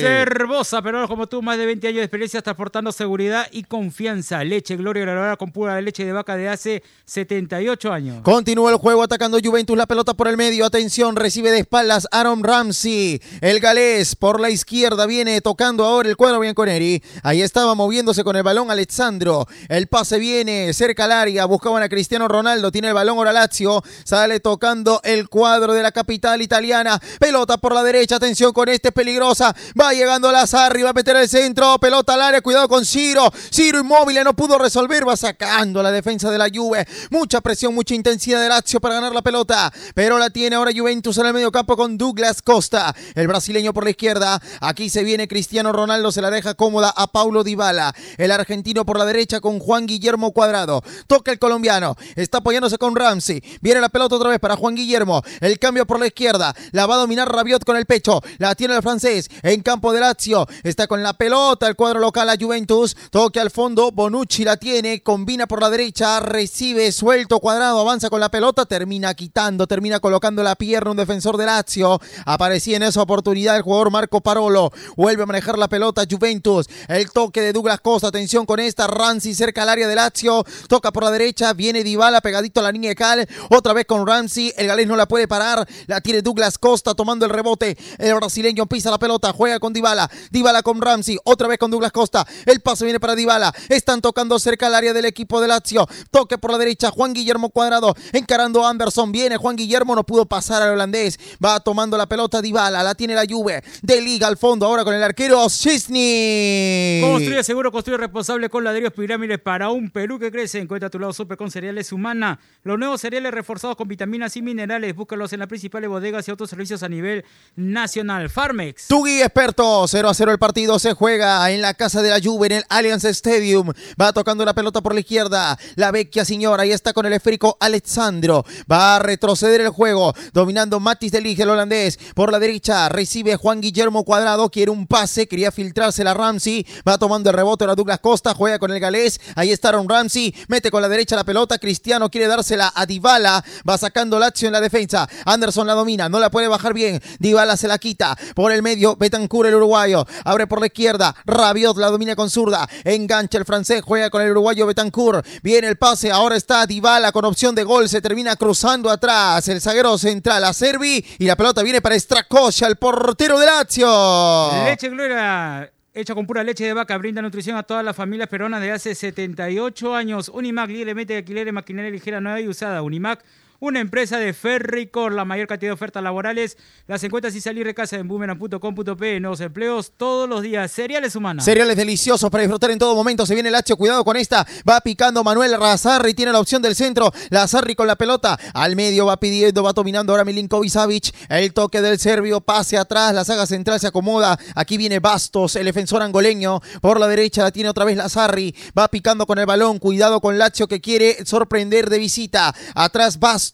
Cervosa, 0.00 0.82
pero 0.82 1.06
como 1.08 1.26
tú, 1.26 1.42
más 1.42 1.58
de 1.58 1.66
20 1.66 1.88
años 1.88 1.98
de 1.98 2.04
experiencia, 2.04 2.42
transportando 2.42 2.92
seguridad 2.92 3.46
y 3.52 3.64
confianza. 3.64 4.42
Leche, 4.44 4.76
gloria, 4.76 5.06
la 5.06 5.36
con 5.36 5.52
pura 5.52 5.80
leche 5.80 6.04
de 6.04 6.12
vaca 6.12 6.36
de 6.36 6.48
hace 6.48 6.82
78 7.04 7.92
años. 7.92 8.22
Continúa 8.22 8.70
el 8.70 8.76
juego 8.76 9.02
atacando 9.02 9.38
Juventus. 9.42 9.76
La 9.76 9.86
pelota 9.86 10.14
por 10.14 10.28
el 10.28 10.36
medio. 10.36 10.64
Atención, 10.64 11.16
recibe 11.16 11.50
de 11.50 11.58
espaldas 11.60 12.06
Aaron 12.10 12.42
Ramsey. 12.42 13.20
El 13.40 13.60
galés 13.60 14.16
por 14.16 14.40
la 14.40 14.50
izquierda 14.50 15.06
viene 15.06 15.40
tocando 15.40 15.84
ahora 15.84 16.08
el 16.08 16.16
cuadro 16.16 16.40
Bianconeri. 16.40 17.02
Ahí 17.22 17.42
estaba 17.42 17.74
moviéndose 17.74 18.24
con 18.24 18.36
el 18.36 18.42
balón 18.42 18.70
Alessandro. 18.70 19.46
El 19.68 19.86
pase 19.86 20.18
viene 20.18 20.72
cerca 20.72 21.04
al 21.04 21.12
área. 21.12 21.44
Buscaban 21.44 21.82
a 21.82 21.88
Cristiano 21.88 22.28
Ronaldo. 22.28 22.72
Tiene 22.72 22.88
el 22.88 22.94
balón 22.94 23.18
ahora 23.18 23.32
Lazio. 23.32 23.82
Sale 24.04 24.40
tocando 24.40 25.00
el 25.04 25.28
cuadro 25.28 25.72
de 25.72 25.82
la 25.82 25.92
capital 25.92 26.42
italiana. 26.42 27.00
Pelota 27.18 27.56
por 27.58 27.74
la 27.74 27.82
derecha. 27.82 28.16
Atención 28.16 28.52
con 28.52 28.68
este, 28.68 28.88
es 28.88 28.94
peligrosa. 28.94 29.54
Va 29.80 29.92
llegando 29.92 30.32
Lazarri. 30.32 30.82
Va 30.82 30.90
a 30.90 30.94
meter 30.94 31.16
el 31.16 31.28
centro. 31.28 31.78
Pelota 31.78 32.14
al 32.14 32.22
área. 32.22 32.40
Cuidado 32.40 32.68
con 32.68 32.84
Ciro. 32.84 33.30
Ciro 33.52 33.80
inmóvil. 33.80 34.22
No 34.24 34.34
pudo 34.34 34.58
resolver. 34.58 35.06
Va 35.06 35.16
sacando 35.16 35.82
la 35.82 35.92
defensa 35.92 36.30
de 36.30 36.38
la 36.38 36.48
Juve. 36.52 36.86
Mucha 37.10 37.40
presión, 37.40 37.74
mucha 37.74 37.94
intensidad 37.94 38.40
de 38.40 38.48
Lazio 38.48 38.80
para 38.80 38.96
ganar 38.96 39.14
la 39.14 39.22
pelota. 39.22 39.72
Pero 39.94 40.18
la 40.18 40.30
tiene 40.30 40.56
ahora 40.56 40.72
Juventus 40.74 41.16
en 41.18 41.26
el 41.26 41.34
medio 41.34 41.52
campo 41.52 41.76
con 41.76 41.99
Douglas 42.00 42.40
Costa. 42.40 42.96
El 43.14 43.28
brasileño 43.28 43.74
por 43.74 43.84
la 43.84 43.90
izquierda. 43.90 44.40
Aquí 44.62 44.88
se 44.88 45.04
viene 45.04 45.28
Cristiano 45.28 45.70
Ronaldo. 45.70 46.10
Se 46.10 46.22
la 46.22 46.30
deja 46.30 46.54
cómoda 46.54 46.94
a 46.96 47.08
Paulo 47.08 47.44
Dybala. 47.44 47.94
El 48.16 48.30
argentino 48.30 48.86
por 48.86 48.98
la 48.98 49.04
derecha 49.04 49.40
con 49.40 49.58
Juan 49.58 49.86
Guillermo 49.86 50.32
Cuadrado. 50.32 50.82
Toca 51.06 51.30
el 51.30 51.38
colombiano. 51.38 51.96
Está 52.16 52.38
apoyándose 52.38 52.78
con 52.78 52.96
Ramsey. 52.96 53.42
Viene 53.60 53.82
la 53.82 53.90
pelota 53.90 54.16
otra 54.16 54.30
vez 54.30 54.38
para 54.38 54.56
Juan 54.56 54.76
Guillermo. 54.76 55.22
El 55.42 55.58
cambio 55.58 55.86
por 55.86 56.00
la 56.00 56.06
izquierda. 56.06 56.54
La 56.72 56.86
va 56.86 56.94
a 56.94 56.98
dominar 56.98 57.30
Rabiot 57.30 57.66
con 57.66 57.76
el 57.76 57.84
pecho. 57.84 58.22
La 58.38 58.54
tiene 58.54 58.74
el 58.76 58.82
francés 58.82 59.28
en 59.42 59.60
campo 59.60 59.92
de 59.92 60.00
Lazio. 60.00 60.46
Está 60.62 60.86
con 60.86 61.02
la 61.02 61.12
pelota 61.12 61.68
el 61.68 61.76
cuadro 61.76 62.00
local 62.00 62.30
a 62.30 62.36
Juventus. 62.40 62.96
Toque 63.10 63.40
al 63.40 63.50
fondo. 63.50 63.92
Bonucci 63.92 64.42
la 64.44 64.56
tiene. 64.56 65.02
Combina 65.02 65.46
por 65.46 65.60
la 65.60 65.68
derecha. 65.68 66.18
Recibe 66.20 66.92
suelto 66.92 67.40
cuadrado. 67.40 67.78
Avanza 67.78 68.08
con 68.08 68.20
la 68.20 68.30
pelota. 68.30 68.64
Termina 68.64 69.12
quitando. 69.12 69.66
Termina 69.66 70.00
colocando 70.00 70.42
la 70.42 70.56
pierna 70.56 70.92
un 70.92 70.96
defensor 70.96 71.36
de 71.36 71.44
Lazio. 71.44 71.79
Aparecía 72.26 72.76
en 72.76 72.82
esa 72.82 73.02
oportunidad 73.02 73.56
el 73.56 73.62
jugador 73.62 73.90
Marco 73.90 74.20
Parolo. 74.20 74.72
Vuelve 74.96 75.22
a 75.22 75.26
manejar 75.26 75.58
la 75.58 75.68
pelota 75.68 76.04
Juventus. 76.08 76.66
El 76.88 77.10
toque 77.10 77.40
de 77.40 77.52
Douglas 77.52 77.80
Costa. 77.80 78.08
Atención 78.08 78.46
con 78.46 78.60
esta. 78.60 78.86
Ramsey 78.86 79.34
cerca 79.34 79.62
al 79.62 79.68
área 79.68 79.88
de 79.88 79.94
Lazio. 79.94 80.44
Toca 80.68 80.92
por 80.92 81.04
la 81.04 81.10
derecha. 81.10 81.52
Viene 81.52 81.82
Dybala 81.84 82.20
pegadito 82.20 82.60
a 82.60 82.62
la 82.62 82.72
línea 82.72 82.90
de 82.90 82.96
Cal. 82.96 83.28
Otra 83.50 83.72
vez 83.72 83.86
con 83.86 84.06
Ramsey. 84.06 84.52
El 84.56 84.66
galés 84.66 84.86
no 84.86 84.96
la 84.96 85.06
puede 85.06 85.28
parar. 85.28 85.66
La 85.86 86.00
tiene 86.00 86.22
Douglas 86.22 86.58
Costa 86.58 86.94
tomando 86.94 87.24
el 87.24 87.32
rebote. 87.32 87.76
El 87.98 88.14
brasileño 88.14 88.66
pisa 88.66 88.90
la 88.90 88.98
pelota. 88.98 89.32
Juega 89.32 89.58
con 89.58 89.72
Dybala. 89.72 90.10
Dybala 90.30 90.62
con 90.62 90.80
Ramsey. 90.80 91.18
Otra 91.24 91.48
vez 91.48 91.58
con 91.58 91.70
Douglas 91.70 91.92
Costa. 91.92 92.26
El 92.46 92.60
paso 92.60 92.84
viene 92.84 93.00
para 93.00 93.14
Dybala. 93.14 93.54
Están 93.68 94.00
tocando 94.00 94.38
cerca 94.38 94.66
al 94.66 94.74
área 94.74 94.92
del 94.92 95.04
equipo 95.04 95.40
de 95.40 95.48
Lazio. 95.48 95.86
Toque 96.10 96.38
por 96.38 96.52
la 96.52 96.58
derecha. 96.58 96.90
Juan 96.90 97.12
Guillermo 97.12 97.50
Cuadrado. 97.50 97.94
Encarando 98.12 98.64
a 98.64 98.70
Anderson. 98.70 99.12
Viene 99.12 99.36
Juan 99.36 99.56
Guillermo. 99.56 99.94
No 99.94 100.04
pudo 100.04 100.26
pasar 100.26 100.62
al 100.62 100.70
holandés. 100.70 101.18
Va 101.44 101.56
a 101.56 101.60
tomando 101.70 101.96
la 101.96 102.08
pelota 102.08 102.42
Dybala, 102.42 102.82
la 102.82 102.96
tiene 102.96 103.14
la 103.14 103.24
Juve. 103.28 103.62
De 103.80 104.00
liga 104.00 104.26
al 104.26 104.36
fondo 104.36 104.66
ahora 104.66 104.82
con 104.82 104.92
el 104.92 105.04
arquero 105.04 105.48
Cisni. 105.48 107.00
Construye 107.00 107.44
seguro, 107.44 107.70
construye 107.70 107.96
responsable 107.96 108.48
con 108.48 108.64
ladrillos 108.64 108.92
pirámides 108.92 109.38
para 109.38 109.70
un 109.70 109.88
Perú 109.88 110.18
que 110.18 110.32
crece. 110.32 110.58
Encuentra 110.58 110.90
tu 110.90 110.98
lado 110.98 111.12
super 111.12 111.36
con 111.36 111.48
cereales 111.48 111.92
humana. 111.92 112.40
Los 112.64 112.76
nuevos 112.76 113.00
cereales 113.00 113.32
reforzados 113.32 113.76
con 113.76 113.86
vitaminas 113.86 114.36
y 114.36 114.42
minerales. 114.42 114.96
Búscalos 114.96 115.32
en 115.32 115.38
las 115.38 115.46
principales 115.46 115.88
bodegas 115.88 116.26
y 116.26 116.32
otros 116.32 116.50
servicios 116.50 116.82
a 116.82 116.88
nivel 116.88 117.24
nacional. 117.54 118.28
Farmex. 118.30 118.88
Tu 118.88 119.04
guía 119.04 119.26
experto, 119.26 119.86
0 119.86 120.08
a 120.08 120.14
0 120.14 120.32
el 120.32 120.38
partido 120.40 120.80
se 120.80 120.94
juega 120.94 121.48
en 121.52 121.62
la 121.62 121.74
casa 121.74 122.02
de 122.02 122.10
la 122.10 122.18
Juve 122.20 122.48
en 122.48 122.52
el 122.54 122.64
Allianz 122.68 123.04
Stadium. 123.04 123.70
Va 124.00 124.12
tocando 124.12 124.44
la 124.44 124.54
pelota 124.54 124.80
por 124.80 124.92
la 124.92 124.98
izquierda. 124.98 125.56
La 125.76 125.92
vecchia 125.92 126.24
señora, 126.24 126.64
ahí 126.64 126.72
está 126.72 126.92
con 126.92 127.06
el 127.06 127.12
esférico 127.12 127.56
Alexandro. 127.60 128.44
Va 128.68 128.96
a 128.96 128.98
retroceder 128.98 129.60
el 129.60 129.68
juego, 129.68 130.12
dominando 130.32 130.80
Matis 130.80 131.12
de 131.12 131.20
Lige, 131.20 131.44
holandés. 131.60 131.98
Por 132.14 132.32
la 132.32 132.38
derecha 132.38 132.88
recibe 132.88 133.36
Juan 133.36 133.60
Guillermo 133.60 134.04
Cuadrado, 134.04 134.50
quiere 134.50 134.70
un 134.70 134.86
pase, 134.86 135.28
quería 135.28 135.52
filtrarse 135.52 136.04
la 136.04 136.14
Ramsey. 136.14 136.66
Va 136.88 136.98
tomando 136.98 137.30
el 137.30 137.36
rebote 137.36 137.66
la 137.66 137.74
Douglas 137.74 138.00
Costa, 138.00 138.34
juega 138.34 138.58
con 138.58 138.70
el 138.70 138.80
galés. 138.80 139.20
Ahí 139.36 139.50
está 139.50 139.68
Aaron 139.68 139.88
Ramsey, 139.88 140.34
mete 140.48 140.70
con 140.70 140.82
la 140.82 140.88
derecha 140.88 141.16
la 141.16 141.24
pelota. 141.24 141.58
Cristiano 141.58 142.10
quiere 142.10 142.26
dársela 142.26 142.72
a 142.74 142.86
Dybala. 142.86 143.44
Va 143.68 143.78
sacando 143.78 144.18
Lazio 144.18 144.48
en 144.48 144.52
la 144.52 144.60
defensa. 144.60 145.08
Anderson 145.26 145.66
la 145.66 145.74
domina, 145.74 146.08
no 146.08 146.18
la 146.18 146.30
puede 146.30 146.48
bajar 146.48 146.74
bien. 146.74 147.00
Dybala 147.18 147.56
se 147.56 147.68
la 147.68 147.78
quita. 147.78 148.16
Por 148.34 148.52
el 148.52 148.62
medio, 148.62 148.96
Betancur 148.96 149.46
el 149.46 149.54
uruguayo. 149.54 150.06
Abre 150.24 150.46
por 150.46 150.60
la 150.60 150.66
izquierda. 150.66 151.14
Rabiot 151.26 151.76
la 151.76 151.90
domina 151.90 152.16
con 152.16 152.30
zurda. 152.30 152.68
Engancha 152.84 153.38
el 153.38 153.44
francés, 153.44 153.82
juega 153.84 154.10
con 154.10 154.22
el 154.22 154.30
uruguayo 154.30 154.66
Betancur. 154.66 155.22
Viene 155.42 155.68
el 155.68 155.76
pase, 155.76 156.10
ahora 156.10 156.36
está 156.36 156.66
Dybala 156.66 157.12
con 157.12 157.24
opción 157.24 157.54
de 157.54 157.64
gol. 157.64 157.88
Se 157.88 158.00
termina 158.00 158.36
cruzando 158.36 158.90
atrás. 158.90 159.48
El 159.48 159.60
zaguero 159.60 159.98
central 159.98 160.44
a 160.44 160.52
Servi. 160.52 161.04
Y 161.18 161.26
la 161.26 161.36
pelota 161.36 161.49
viene 161.62 161.80
para 161.80 161.98
Stracoscia, 161.98 162.66
el 162.68 162.76
portero 162.76 163.38
de 163.38 163.46
Lazio. 163.46 164.50
Leche 164.64 164.88
Gloria. 164.88 165.70
Hecha 165.92 166.14
con 166.14 166.24
pura 166.24 166.44
leche 166.44 166.64
de 166.64 166.72
vaca, 166.72 166.96
brinda 166.98 167.20
nutrición 167.20 167.56
a 167.56 167.64
todas 167.64 167.84
las 167.84 167.96
familias 167.96 168.28
peruanas 168.28 168.60
de 168.60 168.70
hace 168.70 168.94
78 168.94 169.94
años. 169.94 170.28
Unimac, 170.28 170.70
líder 170.70 170.94
de 171.04 171.16
alquiler 171.16 171.52
maquinaria 171.52 171.90
ligera 171.90 172.20
nueva 172.20 172.40
y 172.40 172.46
usada. 172.46 172.82
Unimac, 172.82 173.24
una 173.60 173.78
empresa 173.80 174.18
de 174.18 174.32
Ferricor, 174.32 175.12
la 175.12 175.26
mayor 175.26 175.46
cantidad 175.46 175.68
de 175.68 175.74
ofertas 175.74 176.02
laborales. 176.02 176.56
Las 176.86 177.04
encuestas 177.04 177.34
y 177.34 177.40
salir 177.42 177.66
de 177.66 177.74
casa 177.74 177.96
en 177.96 178.08
boomerang.com.p. 178.08 179.20
Nuevos 179.20 179.40
empleos 179.40 179.92
todos 179.96 180.28
los 180.28 180.42
días. 180.42 180.72
Cereales 180.72 181.14
humanos. 181.14 181.44
Cereales 181.44 181.76
deliciosos 181.76 182.30
para 182.30 182.42
disfrutar 182.42 182.70
en 182.70 182.78
todo 182.78 182.94
momento. 182.94 183.26
Se 183.26 183.34
viene 183.34 183.50
el 183.50 183.76
cuidado 183.76 184.02
con 184.02 184.16
esta. 184.16 184.46
Va 184.68 184.80
picando 184.80 185.22
Manuel 185.22 185.56
Razarri, 185.60 186.14
tiene 186.14 186.32
la 186.32 186.40
opción 186.40 186.62
del 186.62 186.74
centro. 186.74 187.12
Lazarri 187.28 187.74
con 187.74 187.86
la 187.86 187.96
pelota. 187.96 188.38
Al 188.54 188.74
medio 188.76 189.06
va 189.06 189.20
pidiendo, 189.20 189.62
va 189.62 189.74
dominando 189.74 190.12
ahora 190.12 190.24
Milinkovic 190.24 190.70
Savic. 190.70 191.14
El 191.28 191.52
toque 191.52 191.82
del 191.82 191.98
serbio, 191.98 192.40
pase 192.40 192.78
atrás. 192.78 193.12
La 193.14 193.24
saga 193.24 193.46
central 193.46 193.78
se 193.78 193.88
acomoda. 193.88 194.38
Aquí 194.54 194.78
viene 194.78 195.00
Bastos, 195.00 195.56
el 195.56 195.66
defensor 195.66 196.00
angoleño. 196.02 196.60
Por 196.80 196.98
la 196.98 197.06
derecha 197.06 197.42
la 197.42 197.50
tiene 197.50 197.68
otra 197.68 197.84
vez 197.84 197.98
Lazarri. 197.98 198.54
Va 198.76 198.88
picando 198.88 199.26
con 199.26 199.38
el 199.38 199.44
balón. 199.44 199.78
Cuidado 199.78 200.20
con 200.22 200.38
Lazio 200.38 200.66
que 200.66 200.80
quiere 200.80 201.26
sorprender 201.26 201.90
de 201.90 201.98
visita. 201.98 202.54
Atrás 202.74 203.18
Bastos. 203.18 203.49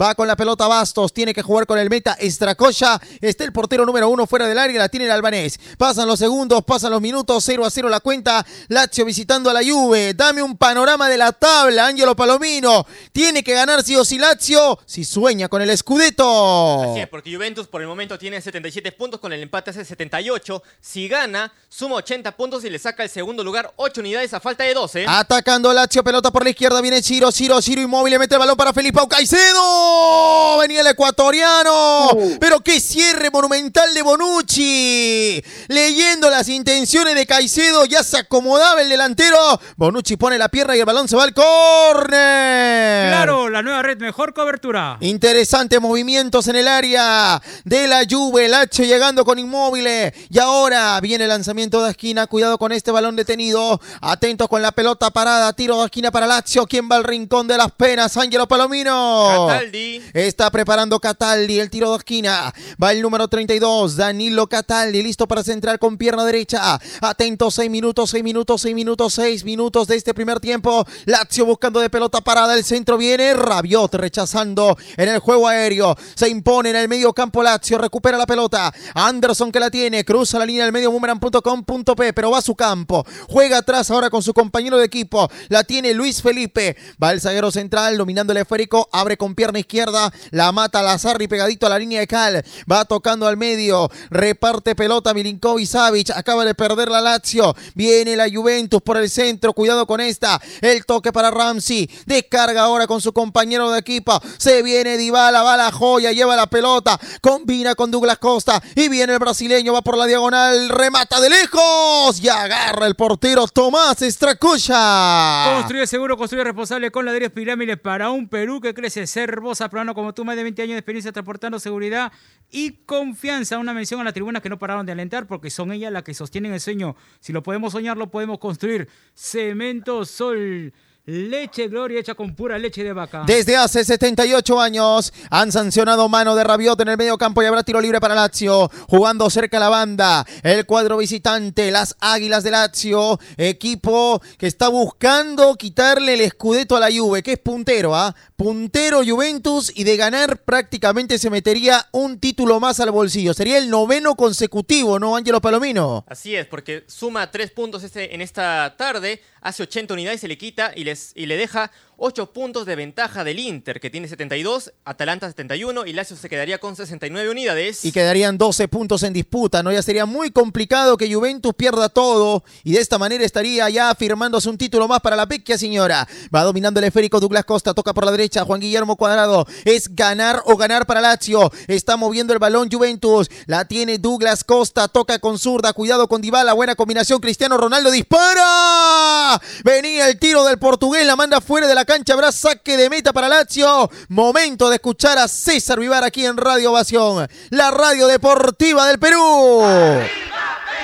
Va 0.00 0.14
con 0.14 0.26
la 0.26 0.36
pelota 0.36 0.66
Bastos. 0.66 1.12
Tiene 1.12 1.32
que 1.32 1.42
jugar 1.42 1.66
con 1.66 1.78
el 1.78 1.88
meta 1.88 2.14
Estracocha. 2.14 3.00
Está 3.20 3.44
el 3.44 3.52
portero 3.52 3.86
número 3.86 4.08
uno 4.08 4.26
fuera 4.26 4.48
del 4.48 4.58
área. 4.58 4.78
La 4.78 4.88
tiene 4.88 5.06
el 5.06 5.12
albanés. 5.12 5.58
Pasan 5.78 6.08
los 6.08 6.18
segundos, 6.18 6.64
pasan 6.64 6.90
los 6.90 7.00
minutos. 7.00 7.44
0 7.44 7.64
a 7.64 7.70
0 7.70 7.88
la 7.88 8.00
cuenta. 8.00 8.44
Lazio 8.68 9.04
visitando 9.04 9.50
a 9.50 9.52
la 9.52 9.62
Juve. 9.62 10.14
Dame 10.14 10.42
un 10.42 10.56
panorama 10.56 11.08
de 11.08 11.16
la 11.16 11.32
tabla. 11.32 11.86
Ángelo 11.86 12.16
Palomino. 12.16 12.86
Tiene 13.12 13.44
que 13.44 13.54
ganar 13.54 13.82
sí 13.82 13.94
o 13.96 14.04
sí 14.04 14.18
Lazio. 14.18 14.78
Si 14.84 15.04
sueña 15.04 15.48
con 15.48 15.62
el 15.62 15.76
Scudetto. 15.76 16.82
Así 16.82 17.00
es, 17.00 17.08
porque 17.08 17.32
Juventus 17.32 17.68
por 17.68 17.80
el 17.80 17.86
momento 17.86 18.18
tiene 18.18 18.40
77 18.40 18.92
puntos. 18.92 19.20
Con 19.20 19.32
el 19.32 19.42
empate 19.42 19.70
hace 19.70 19.84
78. 19.84 20.62
Si 20.80 21.08
gana, 21.08 21.52
suma 21.68 21.96
80 21.96 22.36
puntos 22.36 22.64
y 22.64 22.70
le 22.70 22.78
saca 22.78 23.02
el 23.02 23.10
segundo 23.10 23.44
lugar 23.44 23.72
8 23.76 24.00
unidades 24.00 24.34
a 24.34 24.40
falta 24.40 24.64
de 24.64 24.74
12. 24.74 25.04
Atacando 25.06 25.72
Lazio. 25.72 26.02
Pelota 26.02 26.32
por 26.32 26.42
la 26.42 26.50
izquierda. 26.50 26.80
Viene 26.80 27.00
Chiro, 27.02 27.30
Chiro, 27.30 27.60
Chiro 27.60 27.80
inmóvil. 27.80 28.10
Le 28.10 28.18
mete 28.18 28.34
el 28.34 28.40
balón 28.40 28.56
para 28.56 28.72
Felipe 28.72 28.96
Caicedo. 29.36 30.58
Venía 30.58 30.80
el 30.80 30.86
ecuatoriano. 30.86 32.08
Pero 32.40 32.60
qué 32.60 32.80
cierre 32.80 33.30
monumental 33.30 33.92
de 33.92 34.02
Bonucci. 34.02 35.44
Leyendo 35.68 36.30
las 36.30 36.48
intenciones 36.48 37.14
de 37.14 37.26
Caicedo. 37.26 37.84
Ya 37.84 38.02
se 38.02 38.18
acomodaba 38.18 38.80
el 38.80 38.88
delantero. 38.88 39.36
Bonucci 39.76 40.16
pone 40.16 40.38
la 40.38 40.48
pierna 40.48 40.74
y 40.76 40.80
el 40.80 40.86
balón 40.86 41.08
se 41.08 41.16
va 41.16 41.24
al 41.24 41.34
córner. 41.34 43.10
Claro, 43.10 43.50
la 43.50 43.62
nueva 43.62 43.82
red, 43.82 43.98
mejor 43.98 44.32
cobertura. 44.32 44.96
Interesantes 45.00 45.80
movimientos 45.80 46.48
en 46.48 46.56
el 46.56 46.68
área 46.68 47.40
de 47.64 47.86
la 47.86 48.04
Juve. 48.08 48.48
Lacho 48.48 48.84
llegando 48.84 49.24
con 49.24 49.38
inmóviles. 49.38 50.14
Y 50.30 50.38
ahora 50.38 50.98
viene 51.00 51.24
el 51.24 51.30
lanzamiento 51.30 51.84
de 51.84 51.90
esquina. 51.90 52.26
Cuidado 52.26 52.58
con 52.58 52.72
este 52.72 52.90
balón 52.90 53.16
detenido. 53.16 53.80
Atentos 54.00 54.48
con 54.48 54.62
la 54.62 54.72
pelota 54.72 55.10
parada. 55.10 55.52
Tiro 55.52 55.80
de 55.80 55.84
esquina 55.84 56.10
para 56.10 56.26
Lazio. 56.26 56.66
¿Quién 56.66 56.88
va 56.90 56.96
al 56.96 57.04
rincón 57.04 57.46
de 57.46 57.58
las 57.58 57.70
penas? 57.72 58.16
Ángelo 58.16 58.48
Palomino. 58.48 59.25
Cataldi. 59.28 60.02
Está 60.12 60.50
preparando 60.50 60.98
Cataldi 61.00 61.58
el 61.60 61.70
tiro 61.70 61.90
de 61.90 61.98
esquina. 61.98 62.52
Va 62.82 62.92
el 62.92 63.02
número 63.02 63.28
32, 63.28 63.96
Danilo 63.96 64.48
Cataldi, 64.48 65.02
listo 65.02 65.26
para 65.26 65.42
centrar 65.42 65.78
con 65.78 65.96
pierna 65.96 66.24
derecha. 66.24 66.80
Atento, 67.00 67.50
6 67.50 67.70
minutos, 67.70 68.10
6 68.10 68.24
minutos, 68.24 68.62
6 68.62 68.74
minutos, 68.74 69.14
6 69.14 69.44
minutos 69.44 69.88
de 69.88 69.96
este 69.96 70.14
primer 70.14 70.40
tiempo. 70.40 70.86
Lazio 71.04 71.44
buscando 71.44 71.80
de 71.80 71.90
pelota 71.90 72.20
parada. 72.20 72.54
El 72.54 72.64
centro 72.64 72.96
viene. 72.96 73.34
Rabiot 73.34 73.94
rechazando 73.94 74.76
en 74.96 75.08
el 75.08 75.18
juego 75.18 75.48
aéreo. 75.48 75.96
Se 76.14 76.28
impone 76.28 76.70
en 76.70 76.76
el 76.76 76.88
medio 76.88 77.12
campo 77.12 77.42
Lazio. 77.42 77.78
Recupera 77.78 78.18
la 78.18 78.26
pelota. 78.26 78.72
Anderson 78.94 79.52
que 79.52 79.60
la 79.60 79.70
tiene. 79.70 80.04
Cruza 80.04 80.38
la 80.38 80.46
línea 80.46 80.64
del 80.64 80.72
medio 80.72 80.90
boomerang.com.p. 80.90 82.12
Pero 82.12 82.30
va 82.30 82.38
a 82.38 82.42
su 82.42 82.54
campo. 82.54 83.04
Juega 83.28 83.58
atrás 83.58 83.90
ahora 83.90 84.10
con 84.10 84.22
su 84.22 84.32
compañero 84.32 84.78
de 84.78 84.84
equipo. 84.84 85.30
La 85.48 85.64
tiene 85.64 85.94
Luis 85.94 86.22
Felipe. 86.22 86.76
Va 87.02 87.12
el 87.12 87.20
zaguero 87.20 87.50
central 87.50 87.96
dominando 87.96 88.32
el 88.32 88.38
esférico. 88.38 88.88
Abre 88.92 89.15
con 89.16 89.34
pierna 89.34 89.58
izquierda. 89.58 90.12
La 90.30 90.52
mata 90.52 90.82
Lazarri 90.82 91.28
pegadito 91.28 91.66
a 91.66 91.70
la 91.70 91.78
línea 91.78 92.00
de 92.00 92.06
Cal. 92.06 92.44
Va 92.70 92.84
tocando 92.84 93.26
al 93.26 93.36
medio. 93.36 93.90
Reparte 94.10 94.74
pelota 94.74 95.14
Milinkovic 95.14 95.66
Savic. 95.66 96.10
Acaba 96.10 96.44
de 96.44 96.54
perder 96.54 96.88
la 96.88 97.00
Lazio. 97.00 97.54
Viene 97.74 98.16
la 98.16 98.28
Juventus 98.28 98.82
por 98.82 98.96
el 98.96 99.10
centro. 99.10 99.52
Cuidado 99.52 99.86
con 99.86 100.00
esta. 100.00 100.40
El 100.60 100.84
toque 100.84 101.12
para 101.12 101.30
Ramsey. 101.30 101.90
Descarga 102.06 102.62
ahora 102.62 102.86
con 102.86 103.00
su 103.00 103.12
compañero 103.12 103.70
de 103.70 103.78
equipo. 103.78 104.20
Se 104.38 104.62
viene 104.62 104.96
Dybala. 104.96 105.42
Va 105.42 105.56
la 105.56 105.72
joya. 105.72 106.12
Lleva 106.12 106.36
la 106.36 106.46
pelota. 106.46 106.98
Combina 107.20 107.74
con 107.74 107.90
Douglas 107.90 108.18
Costa. 108.18 108.62
Y 108.74 108.88
viene 108.88 109.14
el 109.14 109.18
brasileño. 109.18 109.72
Va 109.72 109.82
por 109.82 109.98
la 109.98 110.06
diagonal. 110.06 110.68
Remata 110.68 111.20
de 111.20 111.30
lejos. 111.30 112.20
Y 112.22 112.28
agarra 112.28 112.86
el 112.86 112.94
portero 112.94 113.46
Tomás 113.48 114.02
Estracucha. 114.02 115.56
Construye 115.56 115.86
seguro, 115.86 116.16
construye 116.16 116.44
responsable 116.44 116.90
con 116.90 117.04
ladrillos 117.04 117.32
pirámides 117.32 117.78
para 117.78 118.10
un 118.10 118.28
Perú 118.28 118.60
que 118.60 118.74
crece. 118.74 118.95
Ser 119.04 119.40
vos 119.40 119.60
plano 119.70 119.94
como 119.94 120.14
tú, 120.14 120.24
más 120.24 120.36
de 120.36 120.44
20 120.44 120.62
años 120.62 120.74
de 120.74 120.78
experiencia 120.78 121.12
transportando 121.12 121.58
seguridad 121.58 122.12
y 122.50 122.84
confianza. 122.86 123.58
Una 123.58 123.74
mención 123.74 124.00
a 124.00 124.04
las 124.04 124.14
tribunas 124.14 124.42
que 124.42 124.48
no 124.48 124.58
pararon 124.58 124.86
de 124.86 124.92
alentar 124.92 125.26
porque 125.26 125.50
son 125.50 125.72
ellas 125.72 125.92
las 125.92 126.04
que 126.04 126.14
sostienen 126.14 126.52
el 126.52 126.60
sueño. 126.60 126.94
Si 127.18 127.32
lo 127.32 127.42
podemos 127.42 127.72
soñar, 127.72 127.96
lo 127.96 128.10
podemos 128.10 128.38
construir. 128.38 128.88
Cemento 129.14 130.04
Sol. 130.04 130.72
Leche 131.08 131.68
Gloria 131.68 132.00
hecha 132.00 132.16
con 132.16 132.34
pura 132.34 132.58
leche 132.58 132.82
de 132.82 132.92
vaca. 132.92 133.22
Desde 133.28 133.56
hace 133.56 133.84
78 133.84 134.60
años 134.60 135.12
han 135.30 135.52
sancionado 135.52 136.08
mano 136.08 136.34
de 136.34 136.42
Rabiot 136.42 136.80
en 136.80 136.88
el 136.88 136.96
medio 136.96 137.16
campo 137.16 137.40
y 137.40 137.46
habrá 137.46 137.62
tiro 137.62 137.80
libre 137.80 138.00
para 138.00 138.16
Lazio. 138.16 138.68
Jugando 138.88 139.30
cerca 139.30 139.60
la 139.60 139.68
banda. 139.68 140.26
El 140.42 140.66
cuadro 140.66 140.96
visitante, 140.96 141.70
las 141.70 141.94
Águilas 142.00 142.42
de 142.42 142.50
Lazio. 142.50 143.20
Equipo 143.36 144.20
que 144.36 144.48
está 144.48 144.66
buscando 144.66 145.54
quitarle 145.54 146.14
el 146.14 146.22
escudeto 146.22 146.76
a 146.76 146.80
la 146.80 146.88
Juve, 146.90 147.22
que 147.22 147.34
es 147.34 147.38
puntero, 147.38 147.94
¿ah? 147.94 148.12
Puntero 148.34 149.02
Juventus 149.06 149.70
y 149.76 149.84
de 149.84 149.96
ganar 149.96 150.42
prácticamente 150.42 151.18
se 151.18 151.30
metería 151.30 151.86
un 151.92 152.18
título 152.18 152.58
más 152.58 152.80
al 152.80 152.90
bolsillo. 152.90 153.32
Sería 153.32 153.58
el 153.58 153.70
noveno 153.70 154.16
consecutivo, 154.16 154.98
¿no, 154.98 155.14
Ángelo 155.14 155.40
Palomino? 155.40 156.04
Así 156.08 156.34
es, 156.34 156.46
porque 156.46 156.82
suma 156.88 157.30
tres 157.30 157.52
puntos 157.52 157.84
este, 157.84 158.12
en 158.12 158.20
esta 158.20 158.74
tarde, 158.76 159.22
hace 159.40 159.62
80 159.62 159.94
unidades, 159.94 160.20
se 160.20 160.28
le 160.28 160.36
quita 160.36 160.72
y, 160.74 160.95
y 161.14 161.26
le 161.26 161.36
deja 161.36 161.70
8 161.98 162.32
puntos 162.32 162.66
de 162.66 162.76
ventaja 162.76 163.24
del 163.24 163.38
Inter, 163.38 163.80
que 163.80 163.88
tiene 163.88 164.06
72, 164.06 164.72
Atalanta 164.84 165.28
71 165.28 165.86
y 165.86 165.94
Lazio 165.94 166.14
se 166.16 166.28
quedaría 166.28 166.58
con 166.58 166.76
69 166.76 167.30
unidades. 167.30 167.86
Y 167.86 167.92
quedarían 167.92 168.36
12 168.36 168.68
puntos 168.68 169.02
en 169.02 169.14
disputa, 169.14 169.62
¿no? 169.62 169.72
Ya 169.72 169.80
sería 169.82 170.04
muy 170.04 170.30
complicado 170.30 170.98
que 170.98 171.12
Juventus 171.12 171.54
pierda 171.54 171.88
todo 171.88 172.44
y 172.64 172.72
de 172.72 172.80
esta 172.80 172.98
manera 172.98 173.24
estaría 173.24 173.70
ya 173.70 173.94
firmándose 173.94 174.50
un 174.50 174.58
título 174.58 174.86
más 174.88 175.00
para 175.00 175.16
la 175.16 175.24
vecchia 175.24 175.56
señora. 175.56 176.06
Va 176.34 176.42
dominando 176.42 176.80
el 176.80 176.84
esférico 176.84 177.18
Douglas 177.18 177.46
Costa, 177.46 177.72
toca 177.72 177.94
por 177.94 178.04
la 178.04 178.10
derecha, 178.10 178.44
Juan 178.44 178.60
Guillermo 178.60 178.96
Cuadrado. 178.96 179.46
Es 179.64 179.94
ganar 179.94 180.42
o 180.44 180.56
ganar 180.58 180.84
para 180.84 181.00
Lazio. 181.00 181.50
Está 181.66 181.96
moviendo 181.96 182.34
el 182.34 182.38
balón 182.38 182.68
Juventus, 182.70 183.30
la 183.46 183.64
tiene 183.64 183.96
Douglas 183.96 184.44
Costa, 184.44 184.88
toca 184.88 185.18
con 185.18 185.38
zurda, 185.38 185.72
cuidado 185.72 186.08
con 186.08 186.20
Dybala, 186.20 186.52
buena 186.52 186.74
combinación, 186.74 187.20
Cristiano 187.20 187.56
Ronaldo 187.56 187.90
dispara. 187.90 189.40
Venía 189.64 190.10
el 190.10 190.18
tiro 190.18 190.44
del 190.44 190.58
portugués 190.58 191.06
la 191.06 191.16
manda 191.16 191.40
fuera 191.40 191.66
de 191.66 191.74
la 191.74 191.85
cancha. 191.86 192.12
Habrá 192.12 192.30
saque 192.32 192.76
de 192.76 192.90
meta 192.90 193.12
para 193.12 193.28
Lazio. 193.28 193.88
Momento 194.10 194.68
de 194.68 194.76
escuchar 194.76 195.16
a 195.16 195.28
César 195.28 195.80
Vivar 195.80 196.04
aquí 196.04 196.26
en 196.26 196.36
Radio 196.36 196.72
Ovación, 196.72 197.26
la 197.50 197.70
radio 197.70 198.06
deportiva 198.06 198.86
del 198.88 198.98
Perú. 198.98 199.62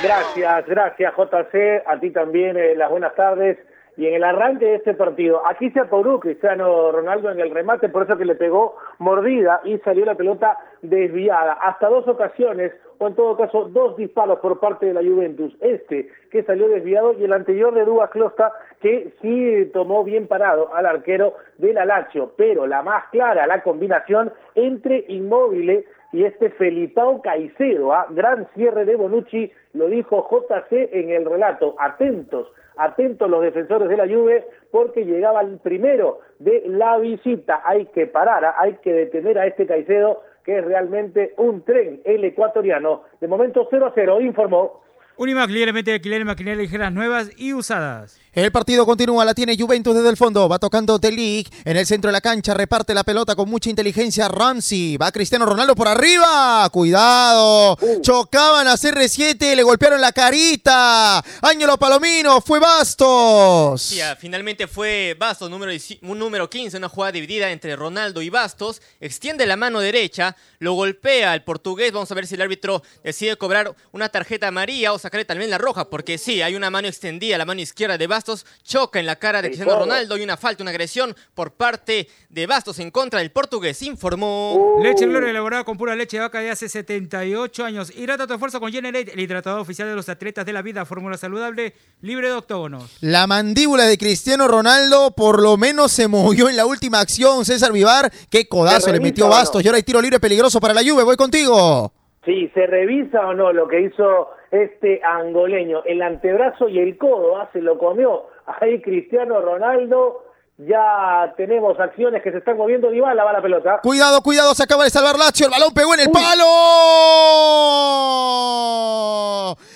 Gracias, 0.02 0.66
gracias 0.66 1.12
JC, 1.16 1.82
a 1.86 2.00
ti 2.00 2.10
también 2.10 2.56
eh, 2.56 2.74
las 2.74 2.90
buenas 2.90 3.14
tardes. 3.14 3.58
Y 3.96 4.06
en 4.06 4.14
el 4.14 4.24
arranque 4.24 4.64
de 4.64 4.74
este 4.76 4.94
partido, 4.94 5.42
aquí 5.46 5.70
se 5.70 5.80
apuró 5.80 6.18
Cristiano 6.18 6.90
Ronaldo 6.92 7.30
en 7.30 7.40
el 7.40 7.50
remate, 7.50 7.90
por 7.90 8.04
eso 8.04 8.16
que 8.16 8.24
le 8.24 8.34
pegó 8.34 8.76
mordida 8.98 9.60
y 9.64 9.76
salió 9.78 10.06
la 10.06 10.14
pelota 10.14 10.56
desviada. 10.80 11.52
Hasta 11.54 11.88
dos 11.88 12.08
ocasiones, 12.08 12.72
o 12.98 13.08
en 13.08 13.14
todo 13.14 13.36
caso, 13.36 13.68
dos 13.68 13.96
disparos 13.96 14.38
por 14.38 14.60
parte 14.60 14.86
de 14.86 14.94
la 14.94 15.02
Juventus. 15.02 15.54
Este 15.60 16.08
que 16.30 16.42
salió 16.44 16.68
desviado 16.68 17.12
y 17.12 17.24
el 17.24 17.32
anterior 17.34 17.74
de 17.74 17.84
Dúa 17.84 18.08
Closta 18.08 18.52
que 18.80 19.12
sí 19.20 19.70
tomó 19.74 20.04
bien 20.04 20.26
parado 20.26 20.74
al 20.74 20.86
arquero 20.86 21.34
de 21.58 21.74
la 21.74 21.84
Lazio. 21.84 22.32
Pero 22.36 22.66
la 22.66 22.82
más 22.82 23.04
clara, 23.10 23.46
la 23.46 23.62
combinación 23.62 24.32
entre 24.54 25.04
Inmóvil 25.08 25.84
y 26.12 26.24
este 26.24 26.50
Felipao 26.50 27.22
Caicedo, 27.22 27.92
¿ah? 27.92 28.06
gran 28.10 28.46
cierre 28.54 28.84
de 28.84 28.96
Bonucci, 28.96 29.50
lo 29.72 29.88
dijo 29.88 30.28
JC 30.30 30.90
en 30.92 31.10
el 31.10 31.24
relato. 31.24 31.74
Atentos 31.78 32.52
atentos 32.76 33.28
los 33.28 33.42
defensores 33.42 33.88
de 33.88 33.96
la 33.96 34.06
Juve 34.06 34.46
porque 34.70 35.04
llegaba 35.04 35.40
el 35.42 35.58
primero 35.58 36.20
de 36.38 36.62
la 36.66 36.98
visita. 36.98 37.62
Hay 37.64 37.86
que 37.86 38.06
parar, 38.06 38.44
¿ah? 38.44 38.54
hay 38.58 38.74
que 38.74 38.92
detener 38.92 39.38
a 39.38 39.46
este 39.46 39.66
Caicedo 39.66 40.22
que 40.44 40.58
es 40.58 40.64
realmente 40.64 41.34
un 41.36 41.62
tren, 41.62 42.00
el 42.04 42.24
ecuatoriano. 42.24 43.04
De 43.20 43.28
momento 43.28 43.68
0 43.70 43.86
a 43.86 43.92
0, 43.94 44.20
informó 44.20 44.82
Unimac, 45.16 45.50
lídermente 45.50 45.90
de 45.90 45.96
alquiler 45.96 46.24
maquinaria 46.24 46.62
ligeras 46.62 46.92
nuevas 46.92 47.28
y 47.36 47.52
usadas. 47.52 48.18
El 48.34 48.50
partido 48.50 48.86
continúa, 48.86 49.26
la 49.26 49.34
tiene 49.34 49.58
Juventus 49.58 49.94
desde 49.94 50.08
el 50.08 50.16
fondo, 50.16 50.48
va 50.48 50.58
tocando 50.58 50.98
Delic 50.98 51.52
en 51.66 51.76
el 51.76 51.84
centro 51.84 52.08
de 52.08 52.12
la 52.12 52.22
cancha, 52.22 52.54
reparte 52.54 52.94
la 52.94 53.04
pelota 53.04 53.36
con 53.36 53.46
mucha 53.50 53.68
inteligencia 53.68 54.26
Ramsey, 54.26 54.96
va 54.96 55.12
Cristiano 55.12 55.44
Ronaldo 55.44 55.76
por 55.76 55.86
arriba, 55.86 56.66
cuidado, 56.72 57.76
uh. 57.78 58.00
chocaban 58.00 58.66
a 58.68 58.76
CR7, 58.76 59.54
le 59.54 59.62
golpearon 59.62 60.00
la 60.00 60.12
carita, 60.12 61.22
Ángelo 61.42 61.76
Palomino, 61.76 62.40
fue 62.40 62.58
Bastos. 62.58 63.82
Sí, 63.82 64.00
ah, 64.00 64.16
finalmente 64.18 64.66
fue 64.66 65.14
Bastos, 65.18 65.50
número, 65.50 65.70
número 66.00 66.48
15, 66.48 66.78
una 66.78 66.88
jugada 66.88 67.12
dividida 67.12 67.50
entre 67.50 67.76
Ronaldo 67.76 68.22
y 68.22 68.30
Bastos, 68.30 68.80
extiende 68.98 69.44
la 69.44 69.56
mano 69.56 69.80
derecha, 69.80 70.36
lo 70.58 70.72
golpea 70.72 71.34
el 71.34 71.42
portugués, 71.42 71.92
vamos 71.92 72.10
a 72.10 72.14
ver 72.14 72.26
si 72.26 72.36
el 72.36 72.40
árbitro 72.40 72.82
decide 73.04 73.36
cobrar 73.36 73.76
una 73.92 74.08
tarjeta 74.08 74.48
amarilla 74.48 74.94
o 74.94 74.98
sacarle 75.02 75.24
también 75.24 75.50
la 75.50 75.58
roja, 75.58 75.90
porque 75.90 76.16
sí, 76.16 76.40
hay 76.40 76.54
una 76.54 76.70
mano 76.70 76.88
extendida, 76.88 77.36
la 77.36 77.44
mano 77.44 77.60
izquierda 77.60 77.98
de 77.98 78.06
Bastos, 78.06 78.46
choca 78.62 79.00
en 79.00 79.06
la 79.06 79.16
cara 79.16 79.42
de 79.42 79.48
Cristiano 79.48 79.78
Ronaldo 79.78 80.16
y 80.16 80.22
una 80.22 80.36
falta, 80.36 80.62
una 80.62 80.70
agresión 80.70 81.14
por 81.34 81.52
parte 81.52 82.08
de 82.30 82.46
Bastos 82.46 82.78
en 82.78 82.90
contra 82.90 83.20
del 83.20 83.30
portugués, 83.30 83.82
informó. 83.82 84.54
Uh. 84.54 84.82
Leche 84.82 85.06
Gloria 85.06 85.30
elaborada 85.30 85.64
con 85.64 85.76
pura 85.76 85.94
leche 85.94 86.16
de 86.16 86.22
vaca 86.22 86.40
de 86.40 86.50
hace 86.50 86.68
78 86.68 87.64
años. 87.64 87.94
Hidrata 87.94 88.26
tu 88.26 88.34
esfuerzo 88.34 88.60
con 88.60 88.72
Generate, 88.72 89.12
el 89.12 89.20
hidratador 89.20 89.60
oficial 89.60 89.88
de 89.88 89.94
los 89.94 90.08
atletas 90.08 90.46
de 90.46 90.52
la 90.52 90.62
vida, 90.62 90.84
fórmula 90.84 91.16
saludable, 91.18 91.74
libre 92.00 92.28
de 92.28 92.34
octógonos. 92.34 92.96
La 93.00 93.26
mandíbula 93.26 93.84
de 93.84 93.98
Cristiano 93.98 94.48
Ronaldo 94.48 95.10
por 95.10 95.42
lo 95.42 95.56
menos 95.56 95.92
se 95.92 96.08
movió 96.08 96.48
en 96.48 96.56
la 96.56 96.66
última 96.66 97.00
acción. 97.00 97.44
César 97.44 97.72
Vivar, 97.72 98.10
qué 98.30 98.48
codazo 98.48 98.92
le 98.92 99.00
metió 99.00 99.28
Bastos 99.28 99.64
y 99.64 99.68
ahora 99.68 99.76
hay 99.76 99.82
tiro 99.82 100.00
libre 100.00 100.20
peligroso 100.20 100.60
para 100.60 100.74
la 100.74 100.82
Juve. 100.82 101.02
Voy 101.02 101.16
contigo. 101.16 101.92
Sí, 102.24 102.48
¿se 102.54 102.66
revisa 102.66 103.26
o 103.26 103.34
no 103.34 103.52
lo 103.52 103.66
que 103.66 103.80
hizo 103.80 104.28
este 104.52 105.00
angoleño? 105.02 105.82
El 105.84 106.02
antebrazo 106.02 106.68
y 106.68 106.78
el 106.78 106.96
codo, 106.96 107.38
¿ah? 107.38 107.50
se 107.52 107.60
lo 107.60 107.76
comió 107.78 108.26
ahí 108.46 108.80
Cristiano 108.80 109.40
Ronaldo. 109.40 110.24
Ya 110.58 111.32
tenemos 111.36 111.80
acciones 111.80 112.22
que 112.22 112.30
se 112.30 112.36
están 112.38 112.58
moviendo. 112.58 112.90
Dybala 112.90 113.24
va 113.24 113.32
la 113.32 113.40
pelota. 113.40 113.80
Cuidado, 113.82 114.20
cuidado, 114.22 114.54
se 114.54 114.62
acaba 114.62 114.84
de 114.84 114.90
salvar 114.90 115.18
Lazio. 115.18 115.46
El 115.46 115.52
balón 115.52 115.72
pegó 115.72 115.94
en 115.94 116.00
el 116.00 116.10
palo. 116.10 116.44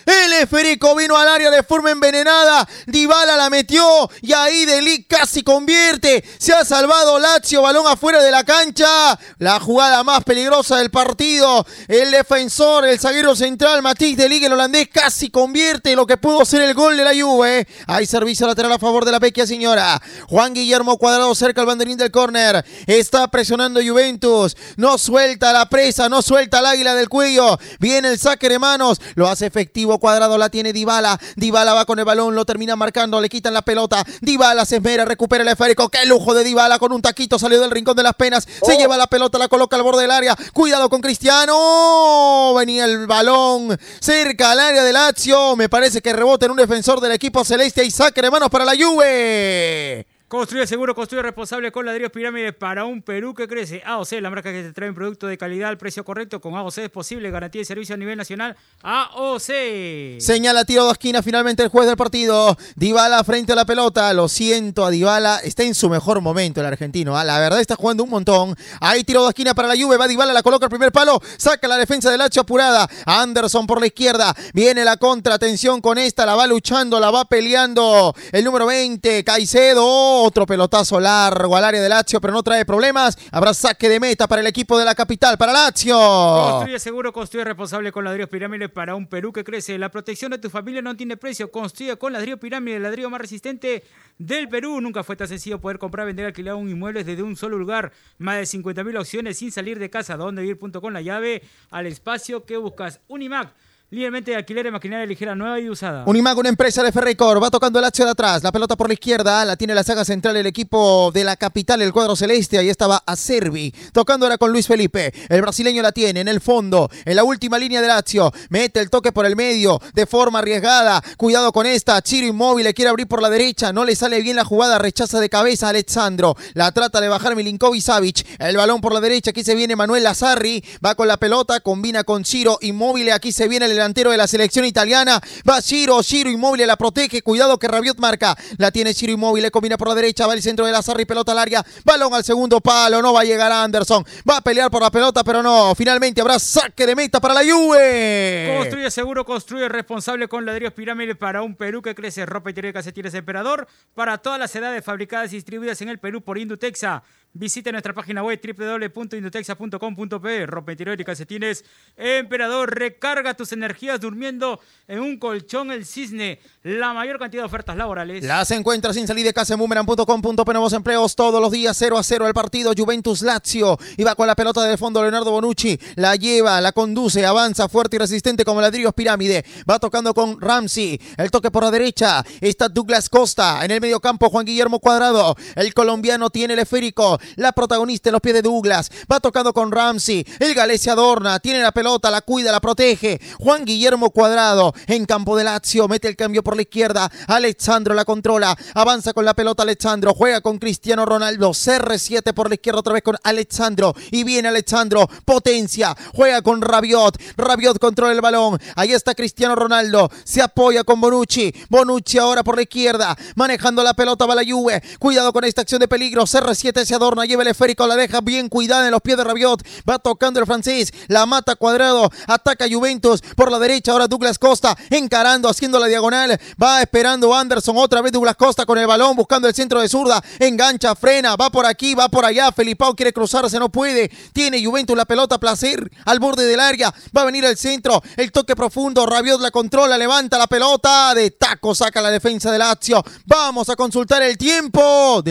El 0.05 0.35
esférico 0.35 0.95
vino 0.95 1.17
al 1.17 1.29
área 1.29 1.51
de 1.51 1.63
forma 1.63 1.91
envenenada. 1.91 2.69
Dybala 2.87 3.39
la 3.39 3.49
metió 3.49 4.09
y 4.21 4.35
ahí 4.35 4.67
Delic 4.67 5.09
casi 5.09 5.43
convierte. 5.43 6.23
Se 6.39 6.53
ha 6.53 6.63
salvado 6.63 7.19
Lazio, 7.19 7.63
balón 7.63 7.87
afuera 7.87 8.23
de 8.23 8.31
la 8.31 8.45
cancha. 8.45 9.19
La 9.39 9.59
jugada 9.59 10.05
más 10.05 10.25
peligrosa 10.25 10.77
del 10.77 10.91
partido. 10.91 11.65
El 11.89 12.11
defensor, 12.11 12.85
el 12.85 13.01
zaguero 13.01 13.35
central, 13.35 13.81
Matisse 13.81 14.19
Delic, 14.19 14.45
el 14.45 14.53
holandés, 14.53 14.89
casi 14.93 15.31
convierte 15.31 15.97
lo 15.97 16.07
que 16.07 16.19
pudo 16.19 16.45
ser 16.45 16.61
el 16.61 16.75
gol 16.75 16.99
de 16.99 17.05
la 17.05 17.15
Juve. 17.15 17.67
Hay 17.87 18.05
servicio 18.05 18.47
lateral 18.47 18.73
a 18.73 18.79
favor 18.79 19.07
de 19.07 19.13
la 19.13 19.21
Pequia 19.21 19.47
señora. 19.47 20.03
Juan 20.29 20.53
Guillermo 20.53 20.66
Cuadrado 20.99 21.35
cerca 21.35 21.61
al 21.61 21.67
banderín 21.67 21.97
del 21.97 22.11
córner. 22.11 22.65
Está 22.87 23.29
presionando 23.29 23.81
Juventus. 23.81 24.57
No 24.77 24.99
suelta 24.99 25.53
la 25.53 25.69
presa, 25.69 26.09
no 26.09 26.23
suelta 26.23 26.59
el 26.59 26.67
águila 26.67 26.95
del 26.95 27.09
cuello. 27.09 27.59
Viene 27.79 28.09
el 28.09 28.19
saque 28.19 28.49
de 28.49 28.59
manos. 28.59 29.01
Lo 29.15 29.29
hace 29.29 29.47
efectivo 29.47 29.99
cuadrado 29.99 30.37
la 30.39 30.49
tiene 30.49 30.73
Dybala. 30.73 31.19
Dybala 31.37 31.75
va 31.75 31.85
con 31.85 31.99
el 31.99 32.05
balón, 32.05 32.35
lo 32.35 32.45
termina 32.45 32.77
marcando, 32.77 33.21
le 33.21 33.29
quitan 33.29 33.55
la 33.55 33.63
pelota. 33.63 34.05
Dybala 34.21 34.65
se 34.65 34.77
esmera, 34.77 35.05
recupera 35.05 35.43
el 35.43 35.49
esférico. 35.49 35.89
Qué 35.89 36.05
lujo 36.05 36.35
de 36.35 36.45
Dybala 36.45 36.79
con 36.79 36.93
un 36.93 37.01
taquito 37.01 37.39
salió 37.39 37.61
del 37.61 37.71
rincón 37.71 37.97
de 37.97 38.03
las 38.03 38.15
penas. 38.15 38.45
Se 38.45 38.75
oh. 38.75 38.79
lleva 38.79 38.97
la 38.97 39.07
pelota, 39.07 39.39
la 39.39 39.49
coloca 39.49 39.77
al 39.77 39.83
borde 39.83 40.03
del 40.03 40.11
área. 40.11 40.37
Cuidado 40.53 40.89
con 40.89 41.01
Cristiano. 41.01 42.55
Venía 42.55 42.85
el 42.85 43.07
balón 43.07 43.79
cerca 44.01 44.53
al 44.53 44.61
área 44.61 44.83
de 44.83 44.93
Lazio. 44.93 45.57
Me 45.57 45.69
parece 45.69 46.03
que 46.03 46.13
rebota 46.13 46.47
en 46.47 46.53
un 46.53 46.59
defensor 46.59 47.01
del 47.01 47.13
equipo 47.13 47.45
celeste 47.45 47.85
y 47.85 47.91
saque 47.91 48.21
de 48.21 48.31
manos 48.31 48.51
para 48.51 48.65
la 48.65 48.73
Juve. 48.77 50.16
Construye 50.29 50.67
seguro, 50.67 50.93
construye 50.93 51.23
responsable 51.23 51.71
con 51.71 51.87
ladrillos 51.87 52.11
pirámides 52.11 52.53
para 52.53 52.85
un 52.85 53.01
Perú 53.01 53.33
que 53.33 53.47
crece. 53.47 53.81
AOC, 53.87 54.21
la 54.21 54.29
marca 54.29 54.51
que 54.51 54.65
te 54.65 54.73
trae 54.73 54.89
un 54.89 54.95
producto 54.97 55.29
de 55.29 55.39
calidad 55.39 55.69
al 55.69 55.79
precio 55.79 56.05
correcto. 56.05 56.41
Con 56.41 56.57
AOC 56.57 56.79
es 56.79 56.91
posible 56.91 57.31
garantía 57.31 57.61
de 57.61 57.65
servicio 57.65 57.95
a 57.95 57.99
nivel 57.99 58.19
nacional. 58.19 58.57
AOC. 58.83 60.19
Señala 60.19 60.65
tiro 60.65 60.87
de 60.87 60.91
esquina 60.91 61.23
finalmente 61.23 61.63
el 61.63 61.69
juez 61.69 61.87
del 61.87 61.97
partido. 61.97 62.59
Dybala 62.75 63.23
frente 63.23 63.53
a 63.53 63.55
la 63.55 63.65
pelota. 63.65 64.13
Lo 64.15 64.29
siento 64.29 64.85
a 64.85 64.91
Dybala. 64.91 65.39
Está 65.45 65.63
en 65.63 65.77
su 65.77 65.89
mejor 65.89 66.21
momento 66.21 66.59
el 66.59 66.67
argentino. 66.67 67.17
¿ah? 67.17 67.23
La 67.23 67.39
verdad 67.39 67.61
está 67.61 67.77
jugando 67.77 68.03
un 68.03 68.11
montón. 68.11 68.57
Ahí 68.81 69.05
tiro 69.05 69.23
de 69.23 69.29
esquina 69.29 69.55
para 69.55 69.69
la 69.69 69.81
Juve. 69.81 69.97
Va 69.97 70.09
Dybala, 70.09 70.33
la 70.33 70.43
coloca 70.43 70.67
el 70.67 70.71
primer 70.71 70.91
palo. 70.91 71.23
Saca 71.37 71.69
la 71.69 71.77
defensa 71.77 72.11
del 72.11 72.21
Hacho 72.21 72.41
apurada. 72.41 72.91
Anderson 73.05 73.65
por 73.65 73.79
la 73.79 73.87
izquierda. 73.87 74.35
Viene 74.53 74.85
la 74.85 74.97
contra. 74.97 75.35
Atención 75.35 75.81
con 75.81 75.99
esta. 75.99 76.27
La 76.27 76.35
va 76.35 76.49
luchando, 76.49 76.99
la 76.99 77.13
va 77.13 77.27
peleando. 77.27 78.13
El 78.33 78.43
número 78.43 78.67
20, 78.67 79.23
Caicedo. 79.23 80.16
Otro 80.19 80.45
pelotazo 80.45 81.01
largo 81.01 81.57
al 81.57 81.65
área 81.65 81.81
de 81.81 81.89
Lazio, 81.89 82.21
pero 82.21 82.33
no 82.33 82.43
trae 82.43 82.65
problemas. 82.65 83.17
Habrá 83.31 83.55
saque 83.55 83.89
de 83.89 84.01
meta 84.01 84.27
para 84.27 84.41
el 84.41 84.47
equipo 84.47 84.79
de 84.79 84.85
la 84.85 84.95
capital, 84.95 85.39
para 85.39 85.53
Lazio. 85.53 85.97
Construye 85.97 86.79
seguro, 86.79 87.13
construye 87.13 87.45
responsable 87.45 87.93
con 87.93 88.05
ladrillos 88.05 88.29
pirámides 88.29 88.71
para 88.71 88.95
un 88.95 89.07
Perú 89.07 89.33
que 89.33 89.45
crece. 89.45 89.79
La 89.79 89.91
protección 89.91 90.33
de 90.33 90.39
tu 90.39 90.51
familia 90.51 90.83
no 90.83 90.97
tiene 90.97 91.17
precio. 91.17 91.51
Construye 91.51 91.97
con 91.97 92.13
ladrillo 92.13 92.39
pirámide, 92.39 92.77
el 92.77 92.83
ladrillo 92.83 93.09
más 93.09 93.21
resistente 93.21 93.85
del 94.19 94.49
Perú. 94.49 94.81
Nunca 94.81 95.05
fue 95.05 95.17
tan 95.17 95.29
sencillo 95.29 95.61
poder 95.61 95.79
comprar, 95.79 96.07
vender, 96.07 96.27
alquilar 96.27 96.57
un 96.57 96.69
inmueble 96.69 97.05
desde 97.05 97.23
un 97.23 97.37
solo 97.37 97.57
lugar. 97.57 97.93
Más 98.19 98.37
de 98.37 98.59
50.000 98.59 98.99
opciones 98.99 99.39
sin 99.39 99.53
salir 99.53 99.79
de 99.79 99.91
casa. 99.91 100.17
Donde 100.17 100.45
ir? 100.45 100.57
con 100.59 100.93
la 100.93 101.01
llave 101.01 101.43
al 101.71 101.87
espacio 101.87 102.45
que 102.45 102.57
buscas. 102.57 103.01
Unimac 103.09 103.55
Lídermente 103.89 104.33
de 104.33 104.37
alquiler 104.37 104.73
maquinaria 104.73 105.07
ligera 105.07 105.37
nueva 105.37 105.61
y 105.61 105.71
usada. 105.71 106.03
Unimac, 106.07 106.37
una 106.37 106.49
empresa 106.49 106.83
de 106.83 106.91
Ferricor, 106.91 107.41
va 107.41 107.53
tocando 107.53 107.79
el 107.79 107.85
Lazio 107.85 108.05
de 108.05 108.11
atrás, 108.11 108.43
la 108.43 108.51
pelota 108.51 108.75
por 108.75 108.89
la 108.89 108.95
izquierda, 108.95 109.45
la 109.45 109.55
tiene 109.55 109.77
la 109.77 109.85
saga 109.85 110.05
central 110.05 110.37
el 110.37 110.47
equipo 110.47 111.13
de 111.15 111.23
la 111.23 111.37
capital, 111.37 111.81
el 111.81 111.93
cuadro 111.93 112.17
celeste, 112.17 112.59
ahí 112.59 112.69
estaba 112.69 113.05
Acerbi, 113.07 113.73
tocando 113.93 114.27
ahora 114.27 114.39
con 114.39 114.51
Luis 114.51 114.67
Felipe, 114.67 115.15
el 115.29 115.41
brasileño 115.41 115.83
la 115.83 115.93
tiene 115.93 116.19
en 116.19 116.27
el 116.27 116.41
fondo, 116.41 116.91
en 117.05 117.15
la 117.15 117.23
última 117.23 117.61
línea 117.61 117.81
de 117.81 117.87
Lazio, 117.87 118.33
mete 118.49 118.81
el 118.81 118.91
toque 118.91 119.13
por 119.13 119.25
el 119.25 119.37
medio, 119.37 119.81
de 119.95 120.05
forma 120.07 120.41
arriesgada, 120.41 121.01
cuidado 121.17 121.53
con 121.53 121.65
esta, 121.65 122.03
Chiro 122.03 122.27
inmóvil, 122.27 122.75
quiere 122.75 122.89
abrir 122.89 123.07
por 123.07 123.23
la 123.23 123.31
derecha, 123.31 123.73
no 123.73 123.85
le 123.85 123.95
sale 123.95 124.21
bien 124.21 124.35
la 124.35 124.45
jugada, 124.45 124.81
rechaza 124.81 125.21
de 125.21 125.29
cabeza 125.29 125.67
a 125.67 125.71
Alexandro, 125.71 126.35
la 126.55 126.73
trata 126.73 127.01
de 127.01 127.07
bajar 127.09 127.37
Milinkovic 127.37 127.83
Savic, 127.83 128.27
el 128.41 128.57
balón 128.57 128.81
por 128.81 128.93
la 128.93 129.01
derecha, 129.01 129.31
aquí 129.31 129.45
se 129.45 129.55
viene 129.55 129.77
Manuel 129.77 130.03
Lazarri, 130.03 130.65
va 130.85 130.97
con 130.97 131.07
la 131.07 131.19
pelota, 131.19 131.61
combina 131.61 132.03
con 132.03 132.25
Chiro 132.25 132.59
inmóvil, 132.63 133.13
aquí 133.13 133.31
se 133.31 133.47
viene 133.47 133.67
el 133.67 133.76
delantero 133.77 134.11
de 134.11 134.17
la 134.17 134.27
selección 134.27 134.65
italiana. 134.65 135.21
Va 135.49 135.63
Ciro, 135.63 136.03
Ciro 136.03 136.31
Inmóvil 136.31 136.67
la 136.67 136.77
protege. 136.77 137.23
Cuidado 137.23 137.59
que 137.59 137.69
Rabiot 137.69 137.99
marca. 137.99 138.37
La 138.59 138.71
tiene 138.71 138.95
Ciro 138.95 139.13
Inmóvil, 139.13 139.43
le 139.43 139.51
combina 139.51 139.77
por 139.77 139.89
la 139.89 139.95
derecha. 139.95 140.27
Va 140.27 140.35
el 140.35 140.43
centro 140.43 140.67
de 140.67 140.73
la 140.73 140.83
Sarri, 140.83 141.05
pelota 141.05 141.33
al 141.33 141.39
área. 141.39 141.65
Balón 141.85 142.13
al 142.15 142.25
segundo 142.25 142.61
palo. 142.61 143.01
No 143.01 143.13
va 143.13 143.21
a 143.21 143.25
llegar 143.25 143.53
Anderson. 143.53 144.05
Va 144.29 144.39
a 144.39 144.41
pelear 144.41 144.71
por 144.71 144.83
la 144.83 144.91
pelota, 144.91 145.23
pero 145.23 145.43
no. 145.43 145.75
Finalmente 145.75 146.21
habrá 146.21 146.39
saque 146.39 146.87
de 146.87 146.95
meta 146.95 147.21
para 147.21 147.35
la 147.35 147.43
Juve. 147.43 148.57
Construye 148.59 148.91
seguro, 148.91 149.25
construye 149.25 149.69
responsable 149.69 150.29
con 150.29 150.45
ladrillos 150.45 150.73
pirámides 150.73 151.17
para 151.17 151.43
un 151.43 151.55
Perú 151.55 151.83
que 151.83 151.95
crece. 151.95 152.27
Ropa 152.27 152.51
y 152.51 152.73
calcetines 152.73 153.15
emperador 153.15 153.67
para 153.95 154.19
todas 154.19 154.39
las 154.39 154.55
edades 154.57 154.85
fabricadas 154.85 155.33
y 155.33 155.37
distribuidas 155.37 155.81
en 155.83 155.89
el 155.89 155.99
Perú 155.99 156.23
por 156.23 156.39
Indutexa. 156.39 157.03
Visite 157.39 157.71
nuestra 157.71 157.93
página 157.93 158.23
web 158.23 158.41
www.indutexia.com.pe. 158.43 160.47
Ropa 160.47 160.73
interior 160.73 160.99
y 160.99 161.05
calcetines. 161.05 161.67
Emperador, 161.95 162.75
recarga 162.75 163.35
tus 163.35 163.53
energías 163.53 164.01
durmiendo 164.01 164.59
en 164.89 165.01
un 165.01 165.19
colchón 165.19 165.71
El 165.71 165.85
Cisne. 165.85 166.41
La 166.63 166.95
mayor 166.95 167.19
cantidad 167.19 167.43
de 167.43 167.47
ofertas 167.47 167.77
laborales. 167.77 168.25
Las 168.25 168.51
encuentras 168.53 168.97
sin 168.97 169.07
salir 169.07 169.27
de 169.27 169.35
casa 169.35 169.53
en 169.53 169.61
boomerang.com.pe. 169.61 170.53
Nuevos 170.53 170.73
empleos 170.73 171.15
todos 171.15 171.39
los 171.41 171.53
días 171.53 171.77
0 171.77 171.99
a 171.99 172.03
0 172.03 172.27
el 172.27 172.33
partido 172.33 172.73
Juventus 172.75 173.21
Lazio. 173.21 173.79
Y 173.99 174.05
va 174.05 174.15
con 174.15 174.27
la 174.27 174.35
pelota 174.35 174.65
de 174.65 174.79
fondo 174.79 175.03
Leonardo 175.03 175.31
Bonucci. 175.31 175.79
La 175.97 176.17
lleva, 176.17 176.59
la 176.63 176.73
conduce, 176.73 177.27
avanza 177.27 177.69
fuerte 177.69 177.97
y 177.97 177.99
resistente 177.99 178.47
como 178.47 178.63
ladrillos 178.63 178.95
pirámide. 178.95 179.45
Va 179.69 179.79
tocando 179.79 180.15
con 180.15 180.41
Ramsey. 180.41 180.99
El 181.19 181.31
toque 181.31 181.51
por 181.51 181.65
la 181.65 181.71
derecha. 181.71 182.25
Está 182.41 182.71
Douglas 182.71 183.11
Costa. 183.11 183.63
En 183.63 183.73
el 183.73 183.83
medio 183.83 184.01
campo 184.01 184.31
Juan 184.31 184.47
Guillermo 184.47 184.81
Cuadrado. 184.81 185.37
El 185.55 185.75
colombiano 185.75 186.31
tiene 186.31 186.55
el 186.55 186.61
esférico. 186.61 187.19
La 187.35 187.53
protagonista 187.53 188.09
en 188.09 188.13
los 188.13 188.21
pies 188.21 188.35
de 188.35 188.43
Douglas. 188.43 188.91
Va 189.11 189.21
tocando 189.21 189.53
con 189.53 189.73
Ramsey. 189.73 190.27
El 190.39 190.55
galés 190.55 190.83
se 190.83 190.91
adorna. 190.91 191.41
Tiene 191.41 191.61
la 191.61 191.73
pelota, 191.73 192.11
la 192.11 192.21
cuida, 192.21 192.53
la 192.53 192.61
protege. 192.61 193.21
Juan 193.39 193.65
Guillermo 193.65 194.11
Cuadrado 194.11 194.73
en 194.87 195.05
campo 195.05 195.37
de 195.37 195.45
Lazio. 195.45 195.89
Mete 195.89 196.09
el 196.09 196.17
cambio 196.17 196.43
por 196.43 196.57
la 196.57 196.63
izquierda. 196.63 197.11
Alexandro 197.27 197.95
la 197.95 198.05
controla. 198.05 198.57
Avanza 198.75 199.13
con 199.13 199.25
la 199.25 199.35
pelota 199.35 199.63
Alexandro. 199.63 200.15
Juega 200.15 200.41
con 200.41 200.59
Cristiano 200.59 201.05
Ronaldo. 201.05 201.51
CR7 201.51 202.33
por 202.33 202.49
la 202.49 202.55
izquierda 202.55 202.81
otra 202.81 202.93
vez 202.93 203.03
con 203.03 203.17
Alexandro. 203.23 203.95
Y 204.11 204.25
viene 204.25 204.49
Alexandro. 204.49 205.09
Potencia. 205.25 205.97
Juega 206.15 206.43
con 206.43 206.63
Rabiot. 206.63 207.21
Rabiot 207.37 207.79
controla 207.79 208.13
el 208.13 208.21
balón. 208.21 208.61
Ahí 208.77 208.93
está 208.93 209.15
Cristiano 209.15 209.55
Ronaldo. 209.55 210.11
Se 210.25 210.43
apoya 210.43 210.85
con 210.85 211.01
Bonucci. 211.01 211.55
Bonucci 211.69 212.19
ahora 212.19 212.45
por 212.45 212.57
la 212.57 212.63
izquierda. 212.63 213.17
Manejando 213.35 213.83
la 213.83 213.95
pelota 213.95 214.27
va 214.27 214.35
la 214.35 214.45
Juve. 214.47 214.83
Cuidado 214.99 215.33
con 215.33 215.45
esta 215.45 215.63
acción 215.63 215.81
de 215.81 215.89
peligro. 215.89 216.25
CR7 216.25 216.85
se 216.85 216.95
adorna. 216.95 217.16
Lleva 217.25 217.43
el 217.43 217.49
esférico. 217.49 217.87
La 217.87 217.97
deja 217.97 218.21
bien 218.21 218.49
cuidada 218.49 218.85
en 218.87 218.91
los 218.91 219.01
pies 219.01 219.17
de 219.17 219.25
Rabiot. 219.25 219.63
Va 219.89 219.99
tocando 219.99 220.41
el 220.41 220.47
francés. 220.47 220.93
La 221.09 221.27
mata 221.27 221.57
cuadrado. 221.57 222.11
Ataca 222.27 222.67
Juventus. 222.71 223.23
Por 223.35 223.51
la 223.51 223.59
derecha 223.59 223.93
ahora 223.93 224.09
Douglas 224.09 224.39
Costa. 224.39 224.77
Encarando. 224.91 225.49
Haciendo 225.49 225.79
la 225.79 225.87
diagonal. 225.87 226.39
Va 226.63 226.83
esperando 226.83 227.35
Anderson. 227.35 227.77
Otra 227.79 228.03
vez 228.03 228.13
Douglas 228.13 228.37
Costa 228.37 228.67
con 228.67 228.79
el 228.79 228.87
balón. 228.87 229.17
Buscando 229.17 229.49
el 229.49 229.55
centro 229.55 229.81
de 229.81 229.89
zurda. 229.89 230.23
Engancha. 230.39 230.95
Frena. 230.95 231.37
Va 231.37 231.51
por 231.51 231.67
aquí. 231.67 231.95
Va 231.95 232.09
por 232.09 232.25
allá. 232.25 232.53
Felipao 232.53 232.95
quiere 232.95 233.13
cruzarse. 233.13 233.59
No 233.59 233.69
puede. 233.69 234.11
Tiene 234.33 234.65
Juventus 234.65 234.97
la 234.97 235.05
pelota. 235.05 235.39
Placer. 235.39 235.91
Al 236.05 236.19
borde 236.19 236.45
del 236.45 236.61
área. 236.61 236.93
Va 237.17 237.23
a 237.23 237.25
venir 237.25 237.45
el 237.45 237.57
centro. 237.57 238.03
El 238.17 238.33
toque 238.33 238.57
profundo. 238.57 239.07
Rabiot 239.07 239.41
la 239.41 239.51
controla. 239.51 239.99
Levanta 239.99 240.39
la 240.39 240.47
pelota. 240.47 241.15
De 241.15 241.31
taco 241.31 241.75
saca 241.75 242.01
la 242.01 242.11
defensa 242.11 242.51
de 242.51 242.59
Lazio. 242.59 243.03
Vamos 243.25 243.69
a 243.69 243.77
consultar 243.77 244.23
el 244.23 244.37
tiempo 244.37 245.23
del 245.23 245.25